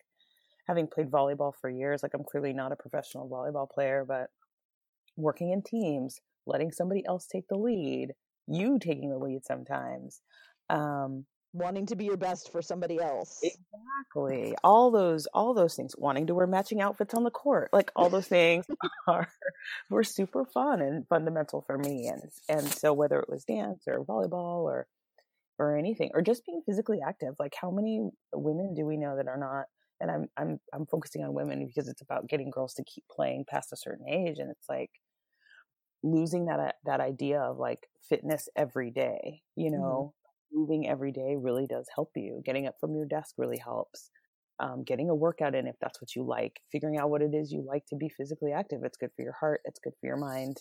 having 0.71 0.87
played 0.87 1.11
volleyball 1.11 1.53
for 1.61 1.69
years, 1.69 2.01
like 2.01 2.15
I'm 2.15 2.23
clearly 2.23 2.53
not 2.53 2.71
a 2.71 2.77
professional 2.77 3.29
volleyball 3.29 3.69
player, 3.69 4.05
but 4.07 4.29
working 5.17 5.51
in 5.51 5.63
teams, 5.63 6.21
letting 6.47 6.71
somebody 6.71 7.05
else 7.05 7.27
take 7.27 7.49
the 7.49 7.57
lead, 7.57 8.13
you 8.47 8.79
taking 8.79 9.11
the 9.11 9.19
lead 9.19 9.45
sometimes. 9.45 10.21
Um, 10.69 11.25
wanting 11.53 11.87
to 11.87 11.97
be 11.97 12.05
your 12.05 12.17
best 12.17 12.53
for 12.53 12.63
somebody 12.63 13.01
else. 13.01 13.41
Exactly. 13.43 14.55
All 14.63 14.93
those 14.93 15.27
all 15.35 15.55
those 15.55 15.75
things, 15.75 15.97
wanting 15.99 16.29
to 16.29 16.37
wear 16.37 16.47
matching 16.47 16.81
outfits 16.81 17.15
on 17.15 17.25
the 17.25 17.33
court. 17.33 17.71
Like 17.73 17.91
all 17.97 18.09
those 18.09 18.29
things 18.29 18.65
are 19.09 19.29
were 19.91 20.05
super 20.05 20.45
fun 20.45 20.81
and 20.81 21.05
fundamental 21.09 21.63
for 21.67 21.79
me. 21.79 22.07
And 22.07 22.23
and 22.49 22.73
so 22.73 22.93
whether 22.93 23.19
it 23.19 23.29
was 23.29 23.43
dance 23.43 23.83
or 23.89 24.05
volleyball 24.05 24.63
or 24.63 24.87
or 25.59 25.77
anything, 25.77 26.13
or 26.15 26.23
just 26.23 26.47
being 26.47 26.63
physically 26.65 27.01
active, 27.05 27.35
like 27.41 27.55
how 27.61 27.73
many 27.73 28.09
women 28.33 28.73
do 28.75 28.87
we 28.87 28.97
know 28.97 29.17
that 29.17 29.27
are 29.27 29.37
not 29.37 29.65
and 30.01 30.11
I'm 30.11 30.29
I'm 30.37 30.61
I'm 30.73 30.87
focusing 30.87 31.23
on 31.25 31.35
women 31.35 31.67
because 31.67 31.89
it's 31.89 32.03
about 32.03 32.29
getting 32.29 32.51
girls 32.51 32.75
to 32.75 32.85
keep 32.85 33.05
playing 33.11 33.45
past 33.49 33.73
a 33.73 33.77
certain 33.77 34.09
age, 34.09 34.39
and 34.39 34.51
it's 34.51 34.69
like 34.69 34.91
losing 36.03 36.47
that 36.47 36.61
uh, 36.61 36.73
that 36.87 37.01
idea 37.01 37.41
of 37.41 37.59
like 37.59 37.89
fitness 38.09 38.49
every 38.57 38.91
day. 38.91 39.43
You 39.57 39.71
mm-hmm. 39.71 39.81
know, 39.81 40.15
mm-hmm. 40.15 40.61
moving 40.61 40.89
every 40.89 41.13
day 41.13 41.37
really 41.39 41.67
does 41.67 41.89
help 41.95 42.11
you. 42.17 42.43
Getting 42.45 42.67
up 42.67 42.77
from 42.81 42.95
your 42.95 43.07
desk 43.07 43.35
really 43.39 43.59
helps. 43.59 44.11
Um, 44.59 44.85
getting 44.85 45.09
a 45.09 45.15
workout 45.15 45.55
in 45.55 45.67
if 45.67 45.77
that's 45.81 46.03
what 46.03 46.15
you 46.15 46.23
like. 46.23 46.61
Figuring 46.71 46.99
out 46.99 47.09
what 47.09 47.23
it 47.23 47.35
is 47.35 47.51
you 47.51 47.65
like 47.67 47.87
to 47.87 47.97
be 47.97 48.11
physically 48.11 48.53
active. 48.53 48.81
It's 48.85 48.99
good 48.99 49.11
for 49.17 49.23
your 49.23 49.37
heart. 49.41 49.63
It's 49.65 49.81
good 49.83 49.95
for 50.01 50.07
your 50.07 50.19
mind. 50.19 50.59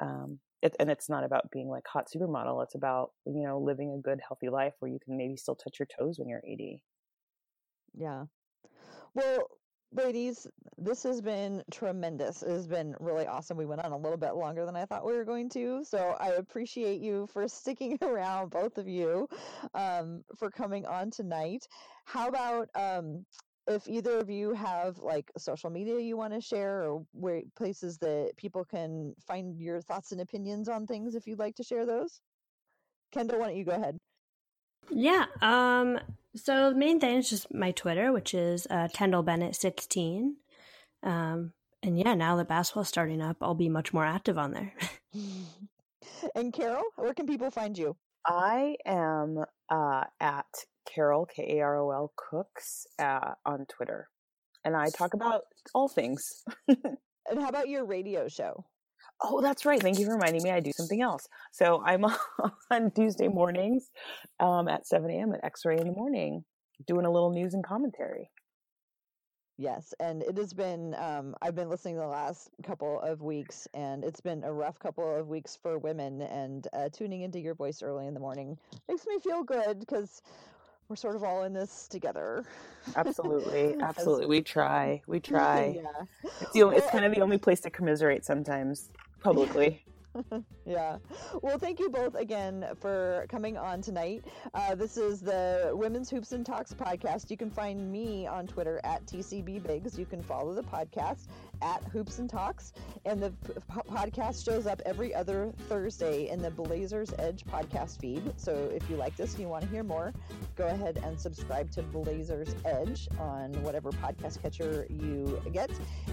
Um, 0.00 0.40
it, 0.62 0.74
and 0.80 0.90
it's 0.90 1.08
not 1.08 1.24
about 1.24 1.50
being 1.50 1.68
like 1.68 1.84
hot 1.86 2.06
supermodel. 2.14 2.62
It's 2.64 2.74
about 2.74 3.10
you 3.26 3.46
know 3.46 3.58
living 3.58 3.92
a 3.92 4.00
good, 4.00 4.20
healthy 4.26 4.48
life 4.48 4.74
where 4.80 4.90
you 4.90 4.98
can 5.04 5.16
maybe 5.16 5.36
still 5.36 5.56
touch 5.56 5.78
your 5.78 5.88
toes 5.98 6.18
when 6.18 6.28
you're 6.28 6.42
80. 6.46 6.82
Yeah, 7.94 8.24
well, 9.14 9.48
ladies, 9.92 10.46
this 10.78 11.02
has 11.02 11.20
been 11.20 11.62
tremendous. 11.70 12.42
It 12.42 12.50
has 12.50 12.66
been 12.66 12.94
really 13.00 13.26
awesome. 13.26 13.56
We 13.56 13.66
went 13.66 13.84
on 13.84 13.92
a 13.92 13.96
little 13.96 14.16
bit 14.16 14.34
longer 14.34 14.64
than 14.64 14.76
I 14.76 14.84
thought 14.84 15.04
we 15.04 15.14
were 15.14 15.24
going 15.24 15.48
to. 15.50 15.84
So 15.84 16.16
I 16.20 16.28
appreciate 16.30 17.00
you 17.00 17.26
for 17.32 17.46
sticking 17.48 17.98
around, 18.02 18.50
both 18.50 18.78
of 18.78 18.88
you, 18.88 19.28
um, 19.74 20.22
for 20.38 20.50
coming 20.50 20.86
on 20.86 21.10
tonight. 21.10 21.66
How 22.04 22.28
about 22.28 22.68
um, 22.74 23.24
if 23.66 23.88
either 23.88 24.18
of 24.18 24.30
you 24.30 24.52
have 24.52 24.98
like 24.98 25.30
social 25.38 25.70
media 25.70 25.98
you 25.98 26.16
want 26.16 26.34
to 26.34 26.40
share 26.40 26.82
or 26.82 27.04
where 27.12 27.42
places 27.56 27.98
that 27.98 28.32
people 28.36 28.64
can 28.64 29.14
find 29.26 29.56
your 29.58 29.80
thoughts 29.80 30.12
and 30.12 30.20
opinions 30.20 30.68
on 30.68 30.86
things 30.86 31.14
if 31.14 31.26
you'd 31.26 31.38
like 31.38 31.56
to 31.56 31.64
share 31.64 31.86
those? 31.86 32.20
Kendyl, 33.14 33.38
why 33.38 33.48
don't 33.48 33.56
you 33.56 33.64
go 33.64 33.72
ahead? 33.72 33.98
Yeah. 34.88 35.26
Um, 35.40 35.98
so 36.36 36.70
the 36.70 36.76
main 36.76 37.00
thing 37.00 37.18
is 37.18 37.30
just 37.30 37.52
my 37.52 37.72
Twitter, 37.72 38.12
which 38.12 38.34
is 38.34 38.66
uh, 38.70 38.88
Kendyl 38.94 39.24
Bennett 39.24 39.56
sixteen. 39.56 40.36
Um, 41.02 41.52
and 41.82 41.98
yeah, 41.98 42.14
now 42.14 42.36
that 42.36 42.48
basketball's 42.48 42.88
starting 42.88 43.22
up, 43.22 43.38
I'll 43.40 43.54
be 43.54 43.68
much 43.68 43.92
more 43.92 44.04
active 44.04 44.36
on 44.38 44.52
there. 44.52 44.74
and 46.34 46.52
Karol, 46.52 46.84
where 46.96 47.14
can 47.14 47.26
people 47.26 47.50
find 47.50 47.76
you? 47.76 47.96
I 48.26 48.76
am 48.84 49.44
uh, 49.70 50.04
at 50.20 50.46
Karol 50.86 51.26
K 51.26 51.58
A 51.58 51.60
R 51.62 51.80
O 51.80 51.90
L 51.90 52.12
Cooks 52.16 52.86
uh, 52.98 53.34
on 53.46 53.66
Twitter, 53.66 54.08
and 54.64 54.76
I 54.76 54.90
talk 54.90 55.14
about 55.14 55.42
all 55.74 55.88
things. 55.88 56.44
and 56.68 57.40
how 57.40 57.48
about 57.48 57.68
your 57.68 57.84
radio 57.84 58.28
show? 58.28 58.66
Oh, 59.22 59.40
that's 59.40 59.66
right. 59.66 59.80
Thank 59.80 59.98
you 59.98 60.06
for 60.06 60.14
reminding 60.14 60.42
me. 60.42 60.50
I 60.50 60.60
do 60.60 60.72
something 60.72 61.02
else. 61.02 61.28
So 61.52 61.82
I'm 61.84 62.04
on 62.70 62.90
Tuesday 62.92 63.28
mornings 63.28 63.90
um, 64.38 64.68
at 64.68 64.86
7 64.86 65.10
a.m. 65.10 65.34
at 65.34 65.44
X 65.44 65.64
Ray 65.64 65.78
in 65.78 65.86
the 65.86 65.92
morning, 65.92 66.44
doing 66.86 67.04
a 67.04 67.10
little 67.10 67.30
news 67.30 67.52
and 67.54 67.64
commentary. 67.64 68.30
Yes, 69.58 69.92
and 70.00 70.22
it 70.22 70.38
has 70.38 70.54
been. 70.54 70.94
Um, 70.94 71.34
I've 71.42 71.54
been 71.54 71.68
listening 71.68 71.96
the 71.96 72.06
last 72.06 72.48
couple 72.62 72.98
of 73.02 73.20
weeks, 73.20 73.68
and 73.74 74.02
it's 74.04 74.22
been 74.22 74.42
a 74.42 74.50
rough 74.50 74.78
couple 74.78 75.14
of 75.14 75.28
weeks 75.28 75.58
for 75.62 75.76
women. 75.76 76.22
And 76.22 76.66
uh, 76.72 76.88
tuning 76.90 77.20
into 77.20 77.38
your 77.38 77.54
voice 77.54 77.82
early 77.82 78.06
in 78.06 78.14
the 78.14 78.20
morning 78.20 78.56
makes 78.88 79.06
me 79.06 79.18
feel 79.18 79.42
good 79.42 79.78
because 79.78 80.22
we're 80.88 80.96
sort 80.96 81.14
of 81.14 81.24
all 81.24 81.42
in 81.42 81.52
this 81.52 81.88
together. 81.88 82.46
Absolutely, 82.96 83.76
absolutely. 83.82 84.24
we 84.24 84.40
try. 84.40 85.02
We 85.06 85.20
try. 85.20 85.76
yeah. 85.76 86.30
It's, 86.40 86.52
the 86.52 86.62
only, 86.62 86.78
it's 86.78 86.90
kind 86.90 87.04
of 87.04 87.14
the 87.14 87.20
only 87.20 87.36
place 87.36 87.60
to 87.60 87.70
commiserate 87.70 88.24
sometimes 88.24 88.88
publicly. 89.22 89.82
yeah. 90.66 90.98
Well, 91.42 91.58
thank 91.58 91.78
you 91.78 91.88
both 91.88 92.14
again 92.14 92.66
for 92.80 93.26
coming 93.28 93.56
on 93.56 93.80
tonight. 93.80 94.24
Uh, 94.54 94.74
this 94.74 94.96
is 94.96 95.20
the 95.20 95.70
Women's 95.74 96.10
Hoops 96.10 96.32
and 96.32 96.44
Talks 96.44 96.74
podcast. 96.74 97.30
You 97.30 97.36
can 97.36 97.50
find 97.50 97.90
me 97.90 98.26
on 98.26 98.46
Twitter 98.46 98.80
at 98.84 99.06
TCB 99.06 99.62
Biggs. 99.62 99.98
You 99.98 100.06
can 100.06 100.22
follow 100.22 100.54
the 100.54 100.62
podcast 100.62 101.28
at 101.62 101.82
Hoops 101.84 102.18
and 102.18 102.28
Talks. 102.28 102.72
And 103.04 103.22
the 103.22 103.30
p- 103.30 103.80
podcast 103.88 104.44
shows 104.44 104.66
up 104.66 104.82
every 104.84 105.14
other 105.14 105.52
Thursday 105.68 106.28
in 106.28 106.40
the 106.42 106.50
Blazers 106.50 107.12
Edge 107.18 107.44
podcast 107.44 108.00
feed. 108.00 108.32
So 108.36 108.52
if 108.74 108.88
you 108.90 108.96
like 108.96 109.16
this 109.16 109.32
and 109.32 109.40
you 109.42 109.48
want 109.48 109.64
to 109.64 109.70
hear 109.70 109.84
more, 109.84 110.12
go 110.56 110.66
ahead 110.66 111.00
and 111.04 111.18
subscribe 111.18 111.70
to 111.72 111.82
Blazers 111.82 112.54
Edge 112.64 113.08
on 113.18 113.52
whatever 113.62 113.90
podcast 113.90 114.42
catcher 114.42 114.86
you 114.88 115.40
get. 115.52 115.70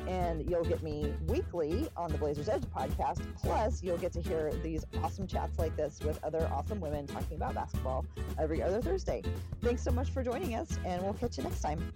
And 0.08 0.48
you'll 0.50 0.66
get 0.66 0.84
me 0.84 1.14
weekly 1.28 1.88
on 1.98 2.12
the 2.12 2.18
Blazers 2.18 2.50
Edge 2.50 2.64
podcast. 2.64 3.22
Plus, 3.41 3.82
you'll 3.88 3.98
get 3.98 4.12
to 4.14 4.22
hear 4.22 4.52
these 4.62 4.86
awesome 5.02 5.26
chats 5.26 5.58
like 5.58 5.76
this 5.78 6.00
with 6.02 6.22
other 6.24 6.50
awesome 6.52 6.82
women 6.82 7.08
talking 7.08 7.38
about 7.38 7.56
basketball 7.56 8.06
every 8.38 8.62
other 8.62 8.82
Thursday. 8.82 9.24
Thanks 9.62 9.82
so 9.82 9.92
much 9.92 10.12
for 10.12 10.22
joining 10.22 10.56
us, 10.56 10.78
and 10.86 11.02
we'll 11.02 11.14
catch 11.14 11.38
you 11.38 11.44
next 11.44 11.62
time. 11.62 11.94